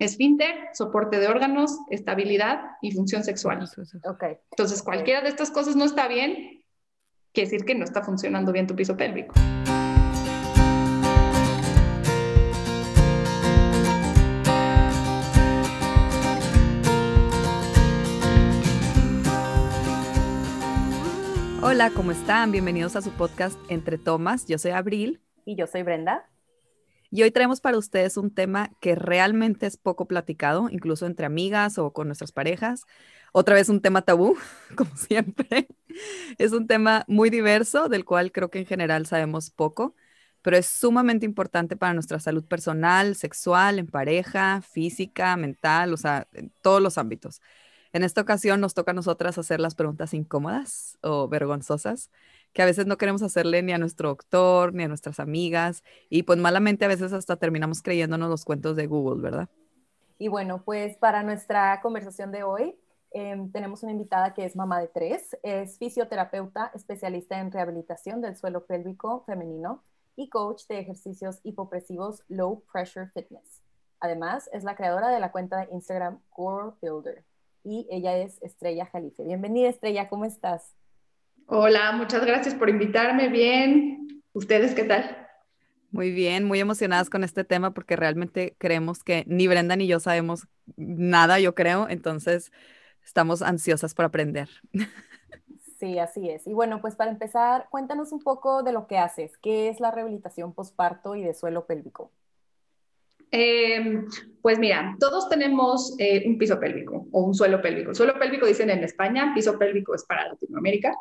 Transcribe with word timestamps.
esfínter, 0.00 0.54
soporte 0.72 1.20
de 1.20 1.28
órganos, 1.28 1.78
estabilidad 1.90 2.62
y 2.80 2.92
función 2.92 3.22
sexual. 3.22 3.68
Okay. 4.04 4.38
Entonces, 4.50 4.82
cualquiera 4.82 5.20
de 5.20 5.28
estas 5.28 5.50
cosas 5.50 5.76
no 5.76 5.84
está 5.84 6.08
bien, 6.08 6.64
quiere 7.32 7.50
decir 7.50 7.66
que 7.66 7.74
no 7.74 7.84
está 7.84 8.02
funcionando 8.02 8.50
bien 8.50 8.66
tu 8.66 8.74
piso 8.74 8.96
pélvico. 8.96 9.34
Hola, 21.62 21.90
¿cómo 21.94 22.10
están? 22.10 22.50
Bienvenidos 22.50 22.96
a 22.96 23.02
su 23.02 23.10
podcast 23.10 23.58
Entre 23.68 23.98
Tomas. 23.98 24.46
Yo 24.48 24.56
soy 24.56 24.70
Abril. 24.70 25.20
Y 25.44 25.56
yo 25.56 25.66
soy 25.66 25.82
Brenda. 25.82 26.26
Y 27.10 27.22
hoy 27.22 27.32
traemos 27.32 27.60
para 27.60 27.76
ustedes 27.76 28.16
un 28.16 28.32
tema 28.32 28.70
que 28.80 28.94
realmente 28.94 29.66
es 29.66 29.76
poco 29.76 30.06
platicado, 30.06 30.68
incluso 30.70 31.06
entre 31.06 31.26
amigas 31.26 31.76
o 31.78 31.92
con 31.92 32.06
nuestras 32.06 32.30
parejas. 32.30 32.84
Otra 33.32 33.56
vez 33.56 33.68
un 33.68 33.80
tema 33.80 34.02
tabú, 34.02 34.36
como 34.76 34.96
siempre. 34.96 35.68
Es 36.38 36.52
un 36.52 36.66
tema 36.68 37.04
muy 37.08 37.30
diverso, 37.30 37.88
del 37.88 38.04
cual 38.04 38.30
creo 38.32 38.50
que 38.50 38.60
en 38.60 38.66
general 38.66 39.06
sabemos 39.06 39.50
poco, 39.50 39.96
pero 40.42 40.56
es 40.56 40.66
sumamente 40.66 41.26
importante 41.26 41.76
para 41.76 41.94
nuestra 41.94 42.20
salud 42.20 42.44
personal, 42.44 43.16
sexual, 43.16 43.78
en 43.80 43.88
pareja, 43.88 44.62
física, 44.62 45.36
mental, 45.36 45.92
o 45.92 45.96
sea, 45.96 46.28
en 46.32 46.52
todos 46.62 46.80
los 46.80 46.96
ámbitos. 46.96 47.40
En 47.92 48.04
esta 48.04 48.20
ocasión 48.20 48.60
nos 48.60 48.74
toca 48.74 48.92
a 48.92 48.94
nosotras 48.94 49.36
hacer 49.36 49.60
las 49.60 49.74
preguntas 49.74 50.14
incómodas 50.14 50.96
o 51.02 51.28
vergonzosas 51.28 52.10
que 52.52 52.62
a 52.62 52.66
veces 52.66 52.86
no 52.86 52.98
queremos 52.98 53.22
hacerle 53.22 53.62
ni 53.62 53.72
a 53.72 53.78
nuestro 53.78 54.08
doctor, 54.08 54.74
ni 54.74 54.84
a 54.84 54.88
nuestras 54.88 55.20
amigas, 55.20 55.82
y 56.08 56.24
pues 56.24 56.38
malamente 56.38 56.84
a 56.84 56.88
veces 56.88 57.12
hasta 57.12 57.36
terminamos 57.36 57.82
creyéndonos 57.82 58.28
los 58.28 58.44
cuentos 58.44 58.76
de 58.76 58.86
Google, 58.86 59.22
¿verdad? 59.22 59.48
Y 60.18 60.28
bueno, 60.28 60.62
pues 60.64 60.96
para 60.98 61.22
nuestra 61.22 61.80
conversación 61.80 62.30
de 62.30 62.42
hoy 62.42 62.78
em, 63.12 63.50
tenemos 63.50 63.82
una 63.82 63.92
invitada 63.92 64.34
que 64.34 64.44
es 64.44 64.54
mamá 64.54 64.80
de 64.80 64.88
tres, 64.88 65.36
es 65.42 65.78
fisioterapeuta 65.78 66.70
especialista 66.74 67.40
en 67.40 67.50
rehabilitación 67.50 68.20
del 68.20 68.36
suelo 68.36 68.66
pélvico 68.66 69.24
femenino 69.24 69.82
y 70.16 70.28
coach 70.28 70.66
de 70.68 70.80
ejercicios 70.80 71.40
hipopresivos 71.42 72.22
Low 72.28 72.62
Pressure 72.70 73.08
Fitness. 73.14 73.62
Además, 74.00 74.50
es 74.52 74.64
la 74.64 74.76
creadora 74.76 75.08
de 75.08 75.20
la 75.20 75.32
cuenta 75.32 75.58
de 75.58 75.72
Instagram 75.72 76.20
Core 76.30 76.74
Builder 76.82 77.24
y 77.64 77.86
ella 77.90 78.16
es 78.16 78.42
Estrella 78.42 78.86
Jalife. 78.86 79.24
Bienvenida 79.24 79.68
Estrella, 79.68 80.08
¿cómo 80.08 80.24
estás? 80.24 80.74
Hola, 81.52 81.90
muchas 81.90 82.24
gracias 82.24 82.54
por 82.54 82.68
invitarme. 82.68 83.28
Bien, 83.28 84.22
¿ustedes 84.32 84.72
qué 84.72 84.84
tal? 84.84 85.26
Muy 85.90 86.12
bien, 86.12 86.44
muy 86.44 86.60
emocionadas 86.60 87.10
con 87.10 87.24
este 87.24 87.42
tema 87.42 87.74
porque 87.74 87.96
realmente 87.96 88.54
creemos 88.58 89.02
que 89.02 89.24
ni 89.26 89.48
Brenda 89.48 89.74
ni 89.74 89.88
yo 89.88 89.98
sabemos 89.98 90.46
nada, 90.76 91.40
yo 91.40 91.56
creo, 91.56 91.88
entonces 91.88 92.52
estamos 93.04 93.42
ansiosas 93.42 93.94
por 93.94 94.04
aprender. 94.04 94.48
Sí, 95.80 95.98
así 95.98 96.30
es. 96.30 96.46
Y 96.46 96.52
bueno, 96.52 96.80
pues 96.80 96.94
para 96.94 97.10
empezar, 97.10 97.66
cuéntanos 97.68 98.12
un 98.12 98.20
poco 98.20 98.62
de 98.62 98.70
lo 98.70 98.86
que 98.86 98.98
haces. 98.98 99.36
¿Qué 99.38 99.70
es 99.70 99.80
la 99.80 99.90
rehabilitación 99.90 100.54
posparto 100.54 101.16
y 101.16 101.24
de 101.24 101.34
suelo 101.34 101.66
pélvico? 101.66 102.12
Em, 103.32 104.06
pues 104.40 104.60
mira, 104.60 104.94
todos 105.00 105.28
tenemos 105.28 105.96
eh, 105.98 106.22
un 106.28 106.38
piso 106.38 106.60
pélvico 106.60 107.08
o 107.10 107.22
un 107.22 107.34
suelo 107.34 107.60
pélvico. 107.60 107.92
Suelo 107.92 108.16
pélvico 108.20 108.46
dicen 108.46 108.70
en 108.70 108.84
España, 108.84 109.32
piso 109.34 109.58
pélvico 109.58 109.96
es 109.96 110.04
para 110.04 110.28
Latinoamérica. 110.28 110.94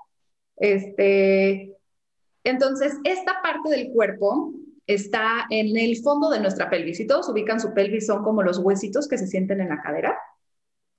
Este, 0.59 1.75
entonces, 2.43 2.97
esta 3.03 3.41
parte 3.41 3.69
del 3.69 3.91
cuerpo 3.91 4.53
está 4.87 5.45
en 5.49 5.77
el 5.77 5.97
fondo 5.97 6.29
de 6.29 6.39
nuestra 6.39 6.69
pelvis. 6.69 6.97
Si 6.97 7.07
todos 7.07 7.29
ubican 7.29 7.59
su 7.59 7.73
pelvis, 7.73 8.07
son 8.07 8.23
como 8.23 8.43
los 8.43 8.59
huesitos 8.59 9.07
que 9.07 9.17
se 9.17 9.27
sienten 9.27 9.61
en 9.61 9.69
la 9.69 9.81
cadera. 9.81 10.17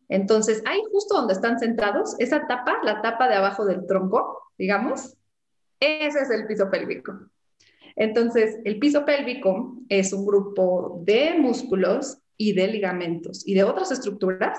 Entonces, 0.09 0.63
ahí 0.67 0.81
justo 0.93 1.15
donde 1.15 1.35
están 1.35 1.59
sentados, 1.59 2.17
esa 2.19 2.47
tapa, 2.47 2.79
la 2.83 3.03
tapa 3.03 3.29
de 3.29 3.35
abajo 3.35 3.65
del 3.65 3.87
tronco, 3.87 4.43
digamos, 4.59 5.17
ese 5.79 6.21
es 6.21 6.31
el 6.31 6.47
piso 6.47 6.69
pélvico. 6.71 7.31
Entonces, 7.97 8.59
el 8.65 8.79
piso 8.79 9.05
pélvico 9.05 9.77
es 9.89 10.13
un 10.13 10.27
grupo 10.27 11.01
de 11.05 11.35
músculos 11.39 12.19
y 12.37 12.53
de 12.53 12.69
ligamentos 12.69 13.47
y 13.47 13.55
de 13.55 13.65
otras 13.65 13.91
estructuras 13.91 14.59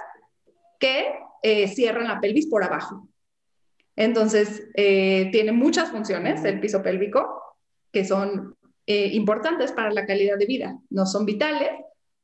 que 0.80 1.06
eh, 1.44 1.68
cierran 1.68 2.08
la 2.08 2.20
pelvis 2.20 2.48
por 2.48 2.64
abajo. 2.64 3.08
Entonces, 3.96 4.70
eh, 4.76 5.30
tiene 5.32 5.52
muchas 5.52 5.90
funciones 5.90 6.44
el 6.44 6.60
piso 6.60 6.82
pélvico 6.82 7.42
que 7.92 8.06
son 8.06 8.56
eh, 8.88 9.08
importantes 9.14 9.72
para 9.72 9.92
la 9.92 10.06
calidad 10.06 10.38
de 10.38 10.46
vida. 10.46 10.78
No 10.90 11.06
son 11.06 11.26
vitales, 11.26 11.70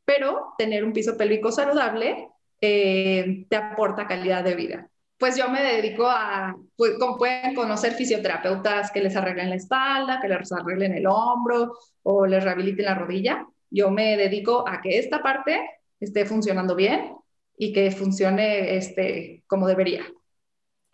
pero 0.06 0.54
tener 0.58 0.84
un 0.84 0.94
piso 0.94 1.18
pélvico 1.18 1.52
saludable 1.52 2.30
eh, 2.62 3.46
te 3.50 3.56
aporta 3.56 4.08
calidad 4.08 4.44
de 4.44 4.56
vida. 4.56 4.90
Pues 5.18 5.36
yo 5.36 5.50
me 5.50 5.62
dedico 5.64 6.08
a, 6.08 6.56
pues, 6.76 6.94
como 7.00 7.18
pueden 7.18 7.56
conocer 7.56 7.94
fisioterapeutas 7.94 8.92
que 8.92 9.02
les 9.02 9.16
arreglen 9.16 9.50
la 9.50 9.56
espalda, 9.56 10.20
que 10.22 10.28
les 10.28 10.52
arreglen 10.52 10.94
el 10.94 11.08
hombro 11.08 11.74
o 12.04 12.26
les 12.26 12.44
rehabiliten 12.44 12.86
la 12.86 12.96
rodilla. 12.96 13.46
Yo 13.70 13.90
me 13.90 14.16
dedico 14.16 14.68
a 14.68 14.82
que 14.82 14.98
esta 15.00 15.22
parte 15.22 15.60
esté 16.00 16.26
funcionando 16.26 16.76
bien 16.76 17.16
y 17.58 17.74
que 17.74 17.92
funcione 17.92 18.78
este, 18.78 19.44
como 19.48 19.68
debería. 19.68 20.06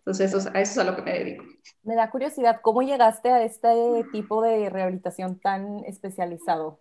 Entonces, 0.06 0.34
eso, 0.34 0.50
a 0.52 0.60
eso 0.60 0.72
es 0.72 0.78
a 0.78 0.84
lo 0.84 0.96
que 0.96 1.02
me 1.02 1.18
dedico. 1.18 1.44
Me 1.82 1.94
da 1.94 2.10
curiosidad, 2.10 2.60
¿cómo 2.60 2.82
llegaste 2.82 3.30
a 3.30 3.42
este 3.42 4.04
tipo 4.12 4.42
de 4.42 4.68
rehabilitación 4.68 5.40
tan 5.40 5.82
especializado? 5.86 6.80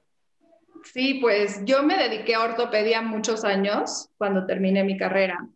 Sí, 0.84 1.20
pues 1.22 1.62
yo 1.64 1.84
me 1.84 1.98
dediqué 1.98 2.36
a 2.36 2.42
ortopedia 2.44 3.02
muchos 3.02 3.46
años 3.46 4.10
cuando 4.18 4.46
terminé 4.46 4.84
mi 4.84 4.98
carrera. 4.98 5.48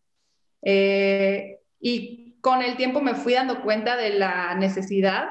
Eh, 0.61 1.59
y 1.81 2.37
con 2.39 2.61
el 2.61 2.77
tiempo 2.77 3.01
me 3.01 3.15
fui 3.15 3.33
dando 3.33 3.61
cuenta 3.61 3.97
de 3.97 4.11
la 4.11 4.55
necesidad 4.55 5.27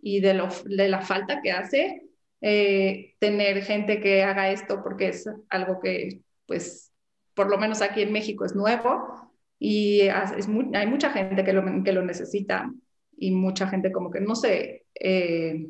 y 0.00 0.18
de, 0.20 0.34
lo, 0.34 0.48
de 0.64 0.88
la 0.88 1.00
falta 1.00 1.40
que 1.42 1.52
hace 1.52 2.02
eh, 2.40 3.14
tener 3.20 3.62
gente 3.62 4.00
que 4.00 4.24
haga 4.24 4.50
esto, 4.50 4.82
porque 4.82 5.08
es 5.08 5.30
algo 5.48 5.78
que, 5.78 6.22
pues, 6.46 6.92
por 7.34 7.48
lo 7.48 7.56
menos 7.58 7.82
aquí 7.82 8.02
en 8.02 8.12
México 8.12 8.44
es 8.44 8.56
nuevo 8.56 9.27
y 9.58 10.02
hay 10.02 10.86
mucha 10.86 11.10
gente 11.10 11.44
que 11.44 11.52
lo, 11.52 11.82
que 11.82 11.92
lo 11.92 12.04
necesita 12.04 12.70
y 13.16 13.32
mucha 13.32 13.66
gente 13.66 13.90
como 13.90 14.10
que 14.10 14.20
no 14.20 14.36
se, 14.36 14.86
eh, 14.94 15.66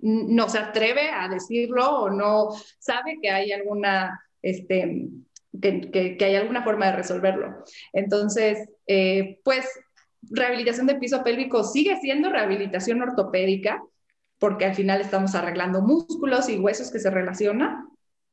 no 0.00 0.48
se 0.48 0.58
atreve 0.58 1.10
a 1.10 1.28
decirlo 1.28 2.00
o 2.00 2.10
no 2.10 2.50
sabe 2.78 3.18
que 3.22 3.30
hay 3.30 3.52
alguna, 3.52 4.20
este, 4.42 5.08
que, 5.60 6.16
que, 6.18 6.24
hay 6.24 6.34
alguna 6.34 6.62
forma 6.62 6.86
de 6.86 6.96
resolverlo. 6.96 7.64
Entonces, 7.92 8.68
eh, 8.86 9.40
pues 9.42 9.66
rehabilitación 10.22 10.86
de 10.86 10.96
piso 10.96 11.24
pélvico 11.24 11.64
sigue 11.64 11.98
siendo 12.00 12.30
rehabilitación 12.30 13.00
ortopédica, 13.00 13.82
porque 14.38 14.66
al 14.66 14.74
final 14.74 15.00
estamos 15.00 15.34
arreglando 15.34 15.80
músculos 15.80 16.48
y 16.50 16.58
huesos 16.58 16.90
que 16.90 16.98
se 16.98 17.10
relacionan, 17.10 17.88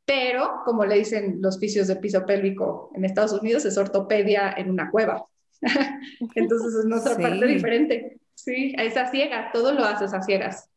pero 0.05 0.61
como 0.65 0.85
le 0.85 0.95
dicen 0.95 1.39
los 1.41 1.59
fisios 1.59 1.87
de 1.87 1.95
piso 1.95 2.25
pélvico 2.25 2.91
en 2.95 3.05
Estados 3.05 3.33
Unidos, 3.33 3.65
es 3.65 3.77
ortopedia 3.77 4.53
en 4.57 4.69
una 4.69 4.91
cueva. 4.91 5.25
Entonces 6.35 6.75
es 6.75 6.85
nuestra 6.85 7.17
parte 7.17 7.45
diferente. 7.45 8.19
Sí, 8.35 8.73
es 8.77 8.97
a 8.97 9.09
ciega, 9.09 9.51
todo 9.53 9.71
lo 9.71 9.85
haces 9.85 10.13
a 10.13 10.21
ciegas. 10.21 10.69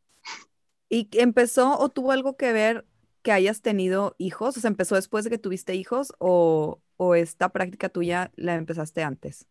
¿Y 0.89 1.09
empezó 1.13 1.77
o 1.77 1.89
tuvo 1.89 2.11
algo 2.11 2.37
que 2.37 2.53
ver 2.53 2.85
que 3.21 3.33
hayas 3.33 3.61
tenido 3.61 4.15
hijos? 4.17 4.55
O 4.55 4.59
sea, 4.61 4.69
¿empezó 4.69 4.95
después 4.95 5.25
de 5.25 5.29
que 5.29 5.37
tuviste 5.37 5.75
hijos 5.75 6.13
o, 6.19 6.79
o 6.95 7.15
esta 7.15 7.49
práctica 7.49 7.89
tuya 7.89 8.31
la 8.35 8.55
empezaste 8.55 9.03
antes? 9.03 9.45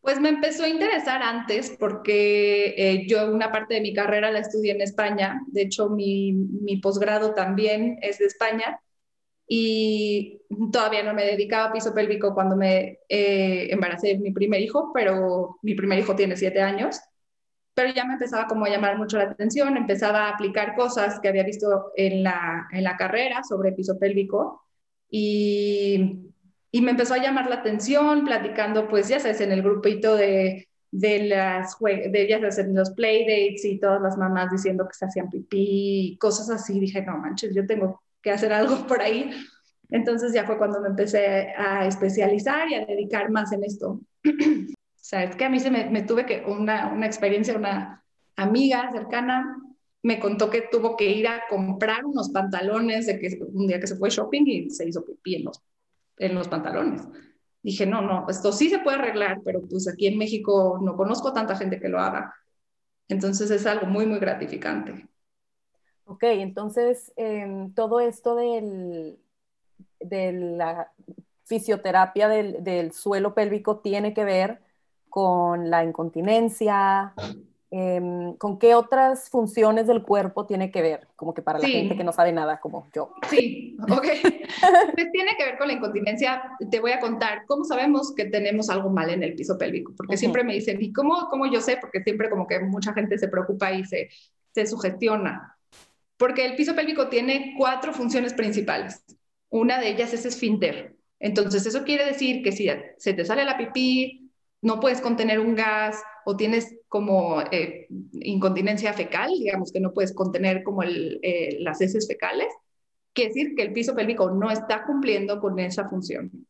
Pues 0.00 0.20
me 0.20 0.28
empezó 0.28 0.62
a 0.62 0.68
interesar 0.68 1.22
antes 1.22 1.76
porque 1.76 2.74
eh, 2.76 3.06
yo 3.08 3.32
una 3.32 3.50
parte 3.50 3.74
de 3.74 3.80
mi 3.80 3.92
carrera 3.92 4.30
la 4.30 4.38
estudié 4.38 4.72
en 4.72 4.80
España, 4.80 5.42
de 5.48 5.62
hecho 5.62 5.90
mi, 5.90 6.32
mi 6.32 6.76
posgrado 6.76 7.34
también 7.34 7.98
es 8.00 8.18
de 8.18 8.26
España 8.26 8.80
y 9.48 10.42
todavía 10.70 11.02
no 11.02 11.14
me 11.14 11.24
dedicaba 11.24 11.70
a 11.70 11.72
piso 11.72 11.94
pélvico 11.94 12.34
cuando 12.34 12.54
me 12.54 13.00
eh, 13.08 13.68
embaracé 13.70 14.08
de 14.08 14.18
mi 14.18 14.30
primer 14.30 14.60
hijo, 14.60 14.92
pero 14.92 15.58
mi 15.62 15.74
primer 15.74 15.98
hijo 15.98 16.14
tiene 16.14 16.36
siete 16.36 16.60
años, 16.60 17.00
pero 17.74 17.92
ya 17.94 18.04
me 18.04 18.14
empezaba 18.14 18.46
como 18.46 18.66
a 18.66 18.68
llamar 18.68 18.98
mucho 18.98 19.16
la 19.16 19.24
atención, 19.24 19.76
empezaba 19.76 20.26
a 20.26 20.30
aplicar 20.30 20.76
cosas 20.76 21.18
que 21.20 21.28
había 21.28 21.44
visto 21.44 21.92
en 21.96 22.24
la, 22.24 22.68
en 22.72 22.84
la 22.84 22.96
carrera 22.96 23.42
sobre 23.42 23.72
piso 23.72 23.98
pélvico 23.98 24.62
y, 25.08 26.32
y, 26.70 26.82
me 26.82 26.90
empezó 26.90 27.14
a 27.14 27.18
llamar 27.22 27.48
la 27.48 27.56
atención 27.56 28.24
platicando, 28.24 28.88
pues 28.88 29.08
ya 29.08 29.20
sabes, 29.20 29.40
en 29.40 29.52
el 29.52 29.62
grupito 29.62 30.16
de, 30.16 30.68
de 30.90 31.24
las 31.24 31.76
de 31.80 32.26
ya 32.28 32.38
sabes, 32.38 32.58
en 32.58 32.74
los 32.74 32.90
playdates 32.90 33.64
y 33.64 33.78
todas 33.80 34.02
las 34.02 34.18
mamás 34.18 34.50
diciendo 34.50 34.86
que 34.86 34.94
se 34.94 35.06
hacían 35.06 35.30
pipí, 35.30 36.18
cosas 36.20 36.50
así, 36.50 36.78
dije, 36.80 37.02
no 37.02 37.16
manches, 37.18 37.54
yo 37.54 37.66
tengo 37.66 38.02
que 38.28 38.34
hacer 38.34 38.52
algo 38.52 38.76
por 38.86 39.00
ahí. 39.00 39.30
Entonces 39.90 40.32
ya 40.32 40.44
fue 40.44 40.58
cuando 40.58 40.80
me 40.80 40.88
empecé 40.88 41.54
a 41.56 41.86
especializar 41.86 42.70
y 42.70 42.74
a 42.74 42.84
dedicar 42.84 43.30
más 43.30 43.52
en 43.52 43.64
esto. 43.64 44.00
o 44.24 44.74
sea, 44.94 45.24
es 45.24 45.36
que 45.36 45.44
a 45.44 45.48
mí 45.48 45.60
se 45.60 45.70
me, 45.70 46.02
tuve 46.02 46.26
que, 46.26 46.44
una, 46.46 46.92
una 46.92 47.06
experiencia, 47.06 47.56
una 47.56 48.04
amiga 48.36 48.90
cercana 48.92 49.56
me 50.02 50.20
contó 50.20 50.48
que 50.50 50.68
tuvo 50.70 50.96
que 50.96 51.10
ir 51.10 51.26
a 51.26 51.42
comprar 51.48 52.04
unos 52.04 52.30
pantalones 52.30 53.06
de 53.06 53.18
que 53.18 53.38
un 53.52 53.66
día 53.66 53.80
que 53.80 53.86
se 53.86 53.96
fue 53.96 54.10
shopping 54.10 54.44
y 54.46 54.70
se 54.70 54.86
hizo 54.88 55.04
pipí 55.04 55.36
en 55.36 55.44
los 55.44 55.60
en 56.18 56.34
los 56.34 56.48
pantalones. 56.48 57.02
Dije, 57.62 57.86
no, 57.86 58.02
no, 58.02 58.26
esto 58.28 58.52
sí 58.52 58.68
se 58.70 58.78
puede 58.80 58.98
arreglar, 58.98 59.40
pero 59.44 59.62
pues 59.68 59.88
aquí 59.88 60.06
en 60.06 60.18
México 60.18 60.78
no 60.82 60.96
conozco 60.96 61.32
tanta 61.32 61.56
gente 61.56 61.80
que 61.80 61.88
lo 61.88 61.98
haga. 61.98 62.34
Entonces 63.08 63.50
es 63.50 63.66
algo 63.66 63.86
muy, 63.86 64.06
muy 64.06 64.18
gratificante. 64.18 65.08
Ok, 66.08 66.22
entonces 66.24 67.12
em, 67.16 67.72
todo 67.74 68.00
esto 68.00 68.34
del, 68.34 69.18
de 70.00 70.32
la 70.32 70.90
fisioterapia 71.44 72.28
del, 72.28 72.64
del, 72.64 72.92
suelo 72.92 73.34
pélvico 73.34 73.78
tiene 73.78 74.14
que 74.14 74.24
ver 74.24 74.60
con 75.08 75.70
la 75.70 75.84
incontinencia, 75.84 77.14
Em, 77.70 78.34
¿Con 78.36 78.58
qué 78.58 78.74
otras 78.74 79.28
funciones 79.28 79.86
del 79.86 80.02
cuerpo 80.02 80.46
tiene 80.46 80.70
que 80.70 80.80
ver? 80.80 81.06
Como 81.16 81.34
que 81.34 81.42
para 81.42 81.58
la 81.58 81.68
gente 81.68 81.96
que 81.96 82.04
no 82.04 82.12
sabe 82.12 82.32
nada 82.32 82.60
como 82.60 82.88
yo. 82.94 83.12
Sí, 83.28 83.76
ok. 83.82 84.06
pues 84.94 85.12
tiene 85.12 85.32
que 85.36 85.44
ver 85.44 85.58
con 85.58 85.68
la 85.68 85.74
incontinencia. 85.74 86.42
Te 86.70 86.80
voy 86.80 86.92
a 86.92 87.00
contar 87.00 87.44
cómo 87.46 87.64
sabemos 87.64 88.14
que 88.14 88.24
tenemos 88.24 88.70
algo 88.70 88.88
mal 88.88 89.10
en 89.10 89.22
el 89.22 89.34
piso 89.34 89.58
pélvico, 89.58 89.92
porque 89.94 90.16
siempre 90.16 90.44
me 90.44 90.54
dicen, 90.54 90.78
¿y 90.80 90.92
cómo, 90.94 91.28
cómo 91.28 91.44
yo 91.44 91.60
sé? 91.60 91.76
Porque 91.78 92.02
siempre 92.02 92.30
como 92.30 92.46
que 92.46 92.58
mucha 92.60 92.94
gente 92.94 93.18
se 93.18 93.28
preocupa 93.28 93.70
y 93.72 93.84
se, 93.84 94.08
se 94.52 94.66
sugestiona. 94.66 95.57
Porque 96.18 96.44
el 96.44 96.56
piso 96.56 96.74
pélvico 96.74 97.08
tiene 97.08 97.54
cuatro 97.56 97.94
funciones 97.94 98.34
principales. 98.34 99.02
Una 99.48 99.80
de 99.80 99.88
ellas 99.88 100.12
es 100.12 100.26
esfínter. 100.26 100.96
Entonces, 101.18 101.64
eso 101.64 101.84
quiere 101.84 102.04
decir 102.04 102.42
que 102.42 102.52
si 102.52 102.68
se 102.98 103.14
te 103.14 103.24
sale 103.24 103.44
la 103.44 103.56
pipí, 103.56 104.30
no 104.60 104.80
puedes 104.80 105.00
contener 105.00 105.40
un 105.40 105.54
gas 105.54 106.02
o 106.26 106.36
tienes 106.36 106.76
como 106.88 107.40
eh, 107.50 107.86
incontinencia 108.12 108.92
fecal, 108.92 109.30
digamos 109.30 109.72
que 109.72 109.80
no 109.80 109.94
puedes 109.94 110.12
contener 110.12 110.62
como 110.62 110.82
eh, 110.82 111.56
las 111.60 111.80
heces 111.80 112.06
fecales, 112.06 112.48
quiere 113.12 113.32
decir 113.32 113.54
que 113.54 113.62
el 113.62 113.72
piso 113.72 113.94
pélvico 113.94 114.30
no 114.30 114.50
está 114.50 114.84
cumpliendo 114.84 115.40
con 115.40 115.58
esa 115.58 115.88
función. 115.88 116.46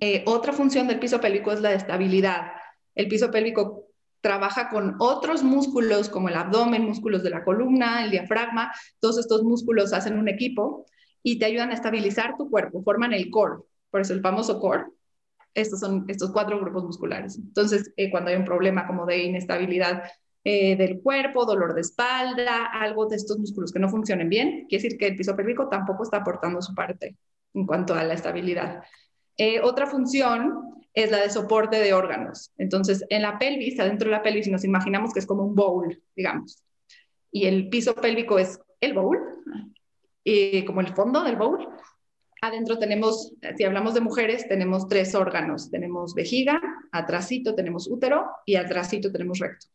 Eh, 0.00 0.22
otra 0.26 0.52
función 0.52 0.86
del 0.88 0.98
piso 0.98 1.20
pélvico 1.20 1.52
es 1.52 1.60
la 1.60 1.72
estabilidad. 1.72 2.52
El 2.94 3.08
piso 3.08 3.30
pélvico 3.30 3.91
trabaja 4.22 4.70
con 4.70 4.96
otros 5.00 5.42
músculos 5.42 6.08
como 6.08 6.28
el 6.30 6.36
abdomen, 6.36 6.84
músculos 6.84 7.22
de 7.22 7.30
la 7.30 7.44
columna, 7.44 8.04
el 8.04 8.10
diafragma, 8.10 8.72
todos 9.00 9.18
estos 9.18 9.42
músculos 9.42 9.92
hacen 9.92 10.18
un 10.18 10.28
equipo 10.28 10.86
y 11.22 11.38
te 11.38 11.44
ayudan 11.44 11.70
a 11.70 11.74
estabilizar 11.74 12.36
tu 12.38 12.48
cuerpo, 12.48 12.82
forman 12.82 13.12
el 13.12 13.30
core, 13.30 13.62
por 13.90 14.00
eso 14.00 14.14
el 14.14 14.22
famoso 14.22 14.58
core, 14.60 14.84
estos 15.54 15.80
son 15.80 16.06
estos 16.08 16.30
cuatro 16.30 16.58
grupos 16.58 16.84
musculares. 16.84 17.36
Entonces, 17.36 17.92
eh, 17.96 18.10
cuando 18.10 18.30
hay 18.30 18.36
un 18.36 18.44
problema 18.44 18.86
como 18.86 19.04
de 19.04 19.24
inestabilidad 19.24 20.04
eh, 20.44 20.76
del 20.76 21.00
cuerpo, 21.02 21.44
dolor 21.44 21.74
de 21.74 21.82
espalda, 21.82 22.66
algo 22.66 23.06
de 23.06 23.16
estos 23.16 23.38
músculos 23.38 23.72
que 23.72 23.78
no 23.78 23.88
funcionen 23.88 24.28
bien, 24.28 24.66
quiere 24.68 24.82
decir 24.82 24.98
que 24.98 25.08
el 25.08 25.16
piso 25.16 25.36
pélvico 25.36 25.68
tampoco 25.68 26.04
está 26.04 26.18
aportando 26.18 26.62
su 26.62 26.74
parte 26.74 27.16
en 27.54 27.66
cuanto 27.66 27.94
a 27.94 28.02
la 28.04 28.14
estabilidad. 28.14 28.82
Eh, 29.36 29.60
otra 29.60 29.86
función 29.86 30.84
es 30.94 31.10
la 31.10 31.18
de 31.18 31.30
soporte 31.30 31.78
de 31.78 31.94
órganos. 31.94 32.52
Entonces, 32.58 33.04
en 33.08 33.22
la 33.22 33.38
pelvis, 33.38 33.78
adentro 33.80 34.10
de 34.10 34.16
la 34.16 34.22
pelvis, 34.22 34.48
nos 34.48 34.64
imaginamos 34.64 35.12
que 35.12 35.20
es 35.20 35.26
como 35.26 35.44
un 35.44 35.54
bowl, 35.54 36.02
digamos. 36.14 36.62
Y 37.30 37.46
el 37.46 37.68
piso 37.68 37.94
pélvico 37.94 38.38
es 38.38 38.60
el 38.80 38.92
bowl, 38.92 39.18
y 40.24 40.64
como 40.64 40.80
el 40.80 40.94
fondo 40.94 41.22
del 41.24 41.36
bowl, 41.36 41.66
Adentro 42.44 42.76
tenemos, 42.76 43.32
si 43.56 43.62
hablamos 43.62 43.94
de 43.94 44.00
mujeres, 44.00 44.48
tenemos 44.48 44.88
tres 44.88 45.14
órganos. 45.14 45.70
Tenemos 45.70 46.12
vejiga, 46.12 46.60
atrásito 46.90 47.54
tenemos 47.54 47.88
útero 47.88 48.26
y 48.44 48.56
atrásito 48.56 49.12
tenemos 49.12 49.38
recto. 49.38 49.68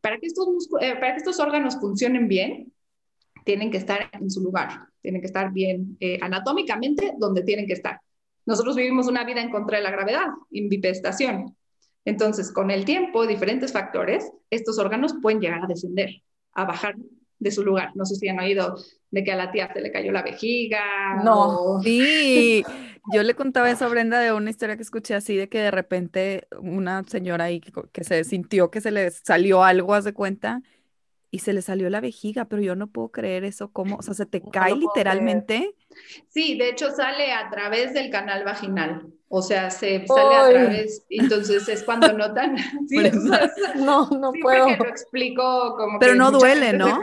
Para 0.00 0.18
que, 0.18 0.26
estos 0.26 0.48
eh, 0.80 1.42
órganos 1.42 1.78
funcionen 1.78 2.26
bien, 2.26 2.72
tienen 3.44 3.70
que 3.70 3.76
estar 3.76 4.08
en 4.12 4.30
su 4.30 4.40
lugar, 4.40 4.86
tienen 5.02 5.20
que 5.20 5.26
estar 5.26 5.52
bien 5.52 5.98
eh, 6.00 6.18
anatómicamente 6.22 7.12
donde 7.18 7.42
tienen 7.42 7.66
que 7.66 7.74
estar. 7.74 8.00
Nosotros 8.46 8.76
vivimos 8.76 9.08
una 9.08 9.24
vida 9.24 9.42
en 9.42 9.50
contra 9.50 9.78
de 9.78 9.84
la 9.84 9.90
gravedad, 9.90 10.26
en 10.52 10.68
bipestación. 10.68 11.56
Entonces, 12.04 12.52
con 12.52 12.70
el 12.70 12.84
tiempo, 12.84 13.26
diferentes 13.26 13.72
factores, 13.72 14.30
estos 14.48 14.78
órganos 14.78 15.16
pueden 15.20 15.40
llegar 15.40 15.64
a 15.64 15.66
descender, 15.66 16.22
a 16.52 16.64
bajar 16.64 16.94
de 17.38 17.50
su 17.50 17.64
lugar. 17.64 17.90
No 17.96 18.04
sé 18.04 18.14
si 18.14 18.28
han 18.28 18.38
oído 18.38 18.76
de 19.10 19.24
que 19.24 19.32
a 19.32 19.36
la 19.36 19.50
tía 19.50 19.72
se 19.72 19.80
le 19.80 19.90
cayó 19.90 20.12
la 20.12 20.22
vejiga. 20.22 21.22
No, 21.24 21.80
sí. 21.82 22.64
Yo 23.12 23.22
le 23.22 23.34
contaba 23.34 23.70
eso 23.70 23.84
a 23.84 23.88
Brenda 23.88 24.18
de 24.18 24.32
una 24.32 24.50
historia 24.50 24.76
que 24.76 24.82
escuché 24.82 25.14
así, 25.14 25.36
de 25.36 25.48
que 25.48 25.58
de 25.58 25.70
repente 25.70 26.48
una 26.60 27.04
señora 27.04 27.44
ahí 27.44 27.60
que, 27.60 28.02
se 28.02 28.24
sintió 28.24 28.70
que 28.70 28.80
se 28.80 28.90
le 28.90 29.10
salió 29.10 29.62
algo, 29.62 29.94
haz 29.94 30.04
de 30.04 30.12
cuenta, 30.12 30.62
y 31.36 31.38
se 31.38 31.52
le 31.52 31.60
salió 31.60 31.90
la 31.90 32.00
vejiga, 32.00 32.46
pero 32.46 32.62
yo 32.62 32.74
no 32.76 32.86
puedo 32.86 33.10
creer 33.10 33.44
eso, 33.44 33.70
¿cómo? 33.70 33.96
O 33.96 34.02
sea, 34.02 34.14
se 34.14 34.24
te 34.24 34.40
cae 34.50 34.74
literalmente. 34.74 35.74
Sí, 36.28 36.56
de 36.56 36.70
hecho 36.70 36.90
sale 36.92 37.30
a 37.30 37.50
través 37.50 37.92
del 37.92 38.10
canal 38.10 38.42
vaginal. 38.42 39.06
O 39.28 39.42
sea, 39.42 39.70
se 39.70 40.06
sale 40.06 40.34
a 40.34 40.48
través, 40.48 41.04
entonces 41.10 41.68
es 41.68 41.82
cuando 41.82 42.10
notan. 42.14 42.56
Sí, 42.88 42.96
no, 43.76 44.08
no 44.08 44.32
puedo. 44.40 44.66
lo 44.66 44.88
explico 44.88 45.76
como 45.76 45.98
Pero 45.98 46.14
no 46.14 46.30
duele, 46.30 46.72
¿no? 46.72 46.98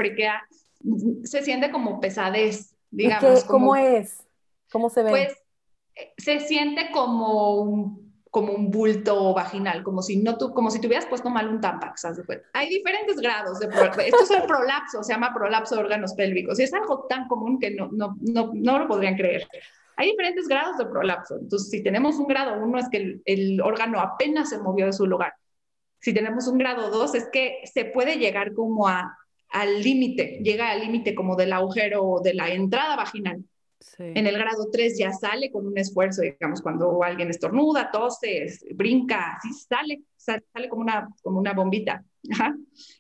Se, 1.26 1.44
siente 1.44 1.70
como 1.70 2.00
pesadez, 2.00 2.76
digamos. 2.90 3.44
¿Cómo 3.44 3.76
es? 3.76 4.26
¿Cómo 4.72 4.90
se 4.90 5.04
ve? 5.04 5.10
Pues 5.12 5.34
eh, 5.96 6.14
se 6.18 6.40
siente 6.40 6.90
como 6.92 7.62
un 7.62 8.03
como 8.34 8.52
un 8.52 8.72
bulto 8.72 9.32
vaginal, 9.36 9.84
como 9.84 10.02
si, 10.02 10.18
no 10.18 10.40
tú, 10.40 10.56
como 10.56 10.72
si 10.72 10.82
tuvieras 10.82 11.06
puesto 11.06 11.30
mal 11.30 11.48
un 11.48 11.62
tampax. 11.62 12.04
Hay 12.54 12.68
diferentes 12.68 13.18
grados 13.18 13.60
de 13.60 13.68
Esto 13.68 14.24
es 14.24 14.32
el 14.32 14.48
prolapso, 14.48 15.04
se 15.04 15.14
llama 15.14 15.36
prolapso 15.36 15.76
de 15.76 15.82
órganos 15.82 16.16
pélvicos 16.16 16.60
y 16.60 16.64
es 16.64 16.74
algo 16.74 17.06
tan 17.08 17.28
común 17.28 17.60
que 17.60 17.70
no, 17.70 17.90
no, 17.92 18.18
no, 18.22 18.50
no 18.52 18.80
lo 18.80 18.88
podrían 18.88 19.16
creer. 19.16 19.48
Hay 19.98 20.10
diferentes 20.10 20.48
grados 20.48 20.80
de 20.80 20.88
prolapso. 20.88 21.38
Entonces, 21.40 21.70
si 21.70 21.84
tenemos 21.84 22.16
un 22.16 22.26
grado 22.26 22.60
1 22.60 22.80
es 22.80 22.90
que 22.90 22.98
el, 22.98 23.22
el, 23.26 23.62
órgano 23.62 24.00
apenas 24.00 24.50
se 24.50 24.58
movió 24.58 24.88
de 24.88 24.94
su 24.94 25.06
lugar. 25.06 25.36
Si 26.00 26.12
tenemos 26.12 26.48
un 26.48 26.58
grado 26.58 26.90
2 26.90 27.14
es 27.14 27.30
que 27.32 27.62
se 27.72 27.86
puede 27.86 28.16
llegar 28.16 28.56
como 28.56 28.88
a, 28.88 29.16
al 29.50 29.84
límite, 29.84 30.40
llega 30.44 30.72
al 30.72 30.80
límite 30.80 31.14
como 31.14 31.36
del 31.36 31.54
agujero 31.54 32.20
de 32.24 32.34
la 32.34 32.50
entrada 32.50 32.96
vaginal. 32.96 33.44
En 33.98 34.28
el 34.28 34.38
grado 34.38 34.70
3 34.72 34.98
ya 34.98 35.12
sale 35.12 35.52
con 35.52 35.68
un 35.68 35.78
esfuerzo, 35.78 36.22
digamos, 36.22 36.62
cuando 36.62 37.04
alguien 37.04 37.30
estornuda, 37.30 37.92
tose, 37.92 38.48
brinca, 38.74 39.38
así 39.38 39.54
sale, 39.54 40.02
sale, 40.16 40.70
como, 40.70 40.82
una, 40.82 41.10
como 41.22 41.40
una 41.40 41.54
bombita. 41.54 42.04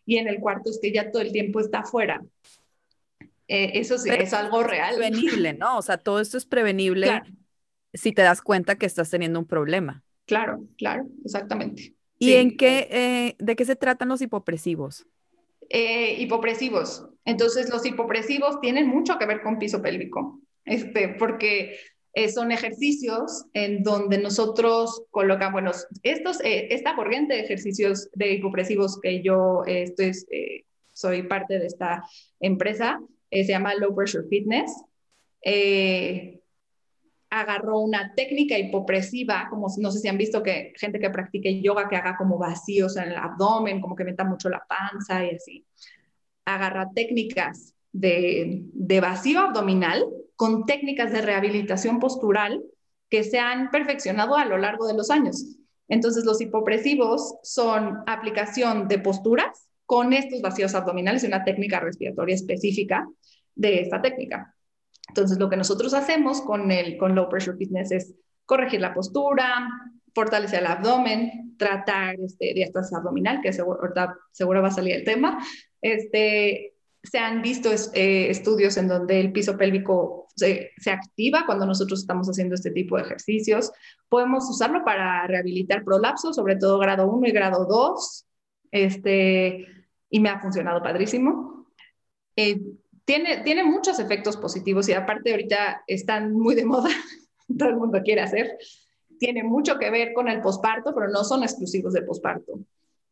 Y 0.05 0.17
en 0.17 0.27
el 0.27 0.39
cuarto 0.39 0.69
es 0.69 0.79
que 0.81 0.91
ya 0.91 1.11
todo 1.11 1.21
el 1.21 1.31
tiempo 1.31 1.59
está 1.59 1.79
afuera. 1.79 2.21
Eh, 3.47 3.71
eso 3.75 3.97
sí, 3.97 4.09
es 4.09 4.33
algo 4.33 4.63
real. 4.63 4.95
Prevenible, 4.95 5.53
¿no? 5.53 5.77
O 5.77 5.81
sea, 5.81 5.97
todo 5.97 6.19
esto 6.19 6.37
es 6.37 6.45
prevenible 6.45 7.21
si 7.93 8.11
te 8.11 8.21
das 8.21 8.41
cuenta 8.41 8.75
que 8.75 8.85
estás 8.85 9.09
teniendo 9.09 9.39
un 9.39 9.45
problema. 9.45 10.03
Claro, 10.25 10.63
claro, 10.77 11.05
exactamente. 11.23 11.95
¿Y 12.19 12.33
en 12.33 12.55
qué, 12.55 12.87
eh, 12.89 13.35
de 13.39 13.55
qué 13.55 13.65
se 13.65 13.75
tratan 13.75 14.09
los 14.09 14.21
hipopresivos? 14.21 15.05
Eh, 15.69 16.15
hipopresivos. 16.19 17.05
Entonces, 17.25 17.69
los 17.69 17.85
hipopresivos 17.85 18.61
tienen 18.61 18.87
mucho 18.87 19.17
que 19.17 19.25
ver 19.25 19.41
con 19.41 19.59
piso 19.59 19.81
pélvico 19.81 20.39
este, 20.65 21.09
porque 21.19 21.77
eh, 22.15 22.29
son 22.29 22.51
ejercicios 22.51 23.45
en 23.53 23.81
donde 23.81 24.19
nosotros 24.19 25.03
colocamos, 25.09 25.53
bueno, 25.53 25.71
estos, 26.03 26.39
eh, 26.43 26.67
esta 26.69 26.95
corriente 26.95 27.33
de 27.33 27.41
ejercicios 27.41 28.07
de 28.13 28.33
hipopresivos 28.33 28.99
que 29.01 29.23
yo 29.23 29.63
eh, 29.65 29.83
estoy, 29.83 30.11
soy 30.91 31.23
parte 31.23 31.57
de 31.57 31.65
esta 31.65 32.03
empresa, 32.39 32.99
se 33.31 33.45
llama 33.45 33.73
Low 33.73 33.95
Pressure 33.95 34.27
Fitness. 34.29 34.71
agarró 37.31 37.79
una 37.79 38.13
técnica 38.15 38.59
hipopresiva, 38.59 39.47
como 39.49 39.67
no 39.79 39.89
sé 39.89 39.97
si 39.97 40.07
han 40.07 40.19
visto 40.19 40.43
que 40.43 40.71
gente 40.77 40.99
que 40.99 41.09
practique 41.09 41.63
yoga 41.63 41.89
que 41.89 41.95
haga 41.95 42.15
como 42.15 42.37
vacíos 42.37 42.95
en 42.95 43.05
el 43.05 43.15
abdomen, 43.15 43.81
como 43.81 43.95
que 43.95 44.03
meta 44.03 44.23
mucho 44.23 44.49
la 44.49 44.63
panza 44.69 45.25
y 45.25 45.31
así. 45.31 45.65
Agarra 46.45 46.91
técnicas 46.93 47.73
de, 47.91 48.61
de 48.71 49.01
vacío 49.01 49.39
abdominal 49.39 50.05
con 50.35 50.65
técnicas 50.65 51.11
de 51.11 51.21
rehabilitación 51.21 51.99
postural 51.99 52.63
que 53.09 53.23
se 53.23 53.39
han 53.39 53.69
perfeccionado 53.69 54.35
a 54.35 54.45
lo 54.45 54.57
largo 54.57 54.87
de 54.87 54.95
los 54.95 55.11
años. 55.11 55.57
Entonces, 55.87 56.25
los 56.25 56.41
hipopresivos 56.41 57.35
son 57.43 57.99
aplicación 58.07 58.87
de 58.87 58.99
posturas 58.99 59.67
con 59.85 60.13
estos 60.13 60.41
vacíos 60.41 60.73
abdominales 60.73 61.23
y 61.23 61.27
una 61.27 61.43
técnica 61.43 61.79
respiratoria 61.79 62.35
específica 62.35 63.07
de 63.55 63.81
esta 63.81 64.01
técnica. 64.01 64.55
Entonces, 65.09 65.37
lo 65.37 65.49
que 65.49 65.57
nosotros 65.57 65.93
hacemos 65.93 66.41
con 66.41 66.71
el 66.71 66.97
con 66.97 67.13
low 67.13 67.29
pressure 67.29 67.57
fitness 67.57 67.91
es 67.91 68.15
corregir 68.45 68.81
la 68.81 68.93
postura, 68.93 69.69
fortalecer 70.15 70.59
el 70.59 70.67
abdomen, 70.67 71.55
tratar 71.57 72.15
este, 72.19 72.53
diástasis 72.53 72.97
abdominal, 72.97 73.41
que 73.41 73.53
seguro, 73.53 73.79
seguro 74.31 74.61
va 74.61 74.69
a 74.69 74.71
salir 74.71 74.95
el 74.95 75.03
tema, 75.03 75.37
este, 75.81 76.73
se 77.03 77.17
han 77.17 77.41
visto 77.41 77.69
eh, 77.93 78.29
estudios 78.29 78.77
en 78.77 78.87
donde 78.87 79.19
el 79.19 79.31
piso 79.31 79.57
pélvico 79.57 80.22
se, 80.35 80.71
activa 80.91 81.45
cuando 81.45 81.65
nosotros 81.65 82.01
estamos 82.01 82.27
haciendo 82.27 82.55
este 82.55 82.71
tipo 82.71 82.97
de 82.97 83.03
ejercicios. 83.03 83.71
Podemos 84.09 84.49
usarlo 84.49 84.83
para 84.83 85.25
rehabilitar 85.27 85.83
prolapso, 85.83 86.33
sobre 86.33 86.55
todo 86.55 86.79
grado 86.79 87.07
1 87.07 87.27
y 87.27 87.31
grado 87.31 87.65
2, 87.65 88.25
este, 88.71 89.67
y 90.09 90.19
me 90.19 90.29
ha 90.29 90.39
funcionado 90.39 90.81
padrísimo. 90.81 91.67
Eh, 92.35 92.59
tiene, 93.05 93.41
tiene 93.43 93.63
muchos 93.63 93.99
efectos 93.99 94.37
positivos 94.37 94.87
y 94.89 94.93
aparte 94.93 95.31
ahorita 95.31 95.83
están 95.87 96.33
muy 96.33 96.55
de 96.55 96.65
moda 96.65 96.89
todo 97.57 97.69
el 97.69 97.75
mundo 97.75 98.01
quiere 98.03 98.21
hacer. 98.21 98.57
Tiene 99.19 99.43
mucho 99.43 99.77
que 99.77 99.89
ver 99.89 100.13
con 100.13 100.27
el 100.27 100.41
posparto, 100.41 100.93
pero 100.93 101.07
no 101.09 101.23
son 101.23 101.43
exclusivos 101.43 101.93
del 101.93 102.05
posparto. 102.05 102.59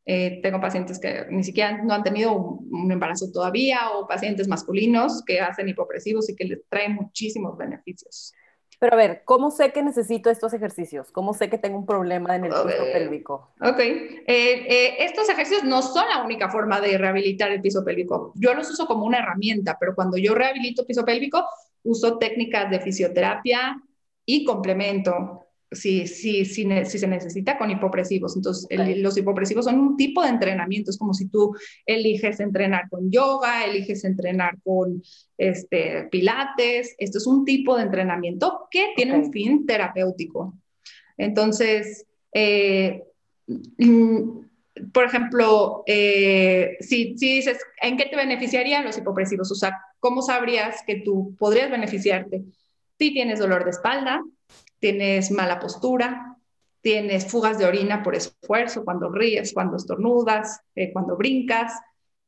Eh, 0.05 0.39
tengo 0.41 0.59
pacientes 0.59 0.99
que 0.99 1.27
ni 1.29 1.43
siquiera 1.43 1.83
no 1.83 1.93
han 1.93 2.03
tenido 2.03 2.33
un, 2.33 2.91
embarazo 2.91 3.31
todavía 3.31 3.91
o 3.91 4.07
pacientes 4.07 4.47
masculinos 4.47 5.23
que 5.25 5.39
hacen 5.39 5.69
hipopresivos 5.69 6.27
y 6.29 6.35
que 6.35 6.45
les 6.45 6.67
traen 6.69 6.95
muchísimos 6.95 7.57
beneficios. 7.57 8.33
Pero 8.79 8.95
a 8.95 8.97
ver, 8.97 9.21
¿cómo 9.25 9.51
sé 9.51 9.71
que 9.71 9.83
necesito 9.83 10.31
estos 10.31 10.53
ejercicios? 10.55 11.11
¿Cómo 11.11 11.35
sé 11.35 11.51
que 11.51 11.59
tengo 11.59 11.77
un 11.77 11.85
problema 11.85 12.35
en 12.35 12.45
el 12.45 12.51
piso 12.51 12.83
pélvico? 12.91 13.53
Ok, 13.61 13.79
eh, 13.79 14.25
eh, 14.25 14.95
estos 15.01 15.29
ejercicios 15.29 15.63
no 15.63 15.83
son 15.83 16.05
la 16.09 16.23
única 16.23 16.49
forma 16.49 16.81
de 16.81 16.97
rehabilitar 16.97 17.51
el 17.51 17.61
piso 17.61 17.85
pélvico. 17.85 18.33
Yo 18.35 18.55
los 18.55 18.71
uso 18.71 18.87
como 18.87 19.05
una 19.05 19.19
herramienta, 19.19 19.77
pero 19.79 19.93
cuando 19.93 20.17
yo 20.17 20.33
rehabilito 20.33 20.87
piso 20.87 21.05
pélvico, 21.05 21.45
uso 21.83 22.17
técnicas 22.17 22.71
de 22.71 22.79
fisioterapia 22.79 23.79
y 24.25 24.45
complemento 24.45 25.45
si, 25.71 26.05
si, 26.05 26.43
si, 26.43 26.65
si, 26.85 26.99
se 26.99 27.07
necesita 27.07 27.57
con 27.57 27.71
hipopresivos. 27.71 28.35
Entonces, 28.35 28.67
los 28.97 29.17
hipopresivos 29.17 29.65
son 29.65 29.79
un 29.79 29.97
tipo 29.97 30.21
de 30.21 30.29
entrenamiento. 30.29 30.91
Es 30.91 30.97
como 30.97 31.13
si 31.13 31.29
tú 31.29 31.55
eliges 31.85 32.39
entrenar 32.39 32.89
con 32.89 33.09
yoga, 33.09 33.65
eliges 33.65 34.03
entrenar 34.03 34.57
con 34.63 35.01
este, 35.37 36.09
pilates. 36.11 36.95
Esto 36.97 37.19
es 37.19 37.27
un 37.27 37.45
tipo 37.45 37.77
de 37.77 37.83
entrenamiento 37.83 38.67
que 38.69 38.89
tiene 38.95 39.17
un 39.17 39.31
fin 39.31 39.65
terapéutico. 39.65 40.57
Entonces, 41.17 42.05
eh, 42.33 43.03
mm, 43.47 44.39
por 44.93 45.05
ejemplo, 45.05 45.83
eh, 45.85 46.77
si, 46.81 47.17
si, 47.17 47.35
dices, 47.35 47.59
¿en 47.81 47.95
qué 47.95 48.05
te 48.05 48.17
beneficiarían 48.17 48.83
los 48.83 48.97
hipopresivos? 48.97 49.49
O 49.51 49.55
sea, 49.55 49.77
¿cómo 49.99 50.21
sabrías 50.21 50.81
que 50.85 50.95
tú 50.95 51.35
podrías 51.39 51.71
beneficiarte? 51.71 52.43
Si 52.99 53.13
tienes 53.13 53.39
dolor 53.39 53.63
de 53.63 53.71
espalda, 53.71 54.21
tienes 54.81 55.31
mala 55.31 55.59
postura, 55.59 56.35
tienes 56.81 57.31
fugas 57.31 57.57
de 57.57 57.65
orina 57.65 58.03
por 58.03 58.15
esfuerzo, 58.15 58.83
cuando 58.83 59.09
ríes, 59.09 59.53
cuando 59.53 59.77
estornudas, 59.77 60.59
eh, 60.75 60.91
cuando 60.91 61.15
brincas, 61.15 61.73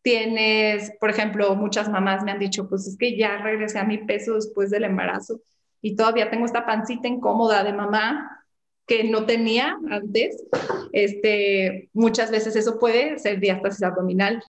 tienes, 0.04 0.94
por 1.00 1.10
ejemplo, 1.10 1.56
muchas 1.56 1.90
mamás 1.90 2.24
me 2.24 2.32
han 2.32 2.40
dicho, 2.40 2.70
pues 2.70 2.88
es 2.88 2.98
que 2.98 3.18
ya 3.18 3.38
regresé 3.38 3.80
a 3.80 3.86
mi 3.86 3.98
peso 3.98 4.36
después 4.36 4.70
del 4.70 4.84
embarazo 4.84 5.42
y 5.82 5.96
todavía 5.96 6.30
tengo 6.30 6.46
esta 6.46 6.66
pancita 6.66 7.08
incómoda 7.08 7.64
de 7.64 7.74
mamá 7.74 8.46
que 8.86 9.04
no 9.06 9.26
tenía 9.26 9.78
antes. 9.90 10.44
Este, 10.92 11.90
muchas 11.94 12.30
veces 12.30 12.56
eso 12.56 12.78
puede 12.80 13.18
ser 13.18 13.40
diástasis 13.40 13.82
abdominal. 13.82 14.44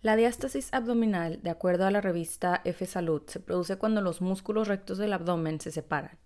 La 0.00 0.16
diástasis 0.16 0.72
abdominal, 0.72 1.42
de 1.42 1.50
acuerdo 1.50 1.86
a 1.86 1.90
la 1.90 2.00
revista 2.00 2.62
F 2.64 2.86
Salud, 2.86 3.22
se 3.26 3.40
produce 3.40 3.76
cuando 3.76 4.00
los 4.00 4.20
músculos 4.20 4.66
rectos 4.66 4.98
del 4.98 5.12
abdomen 5.12 5.60
se 5.60 5.70
separan. 5.70 6.18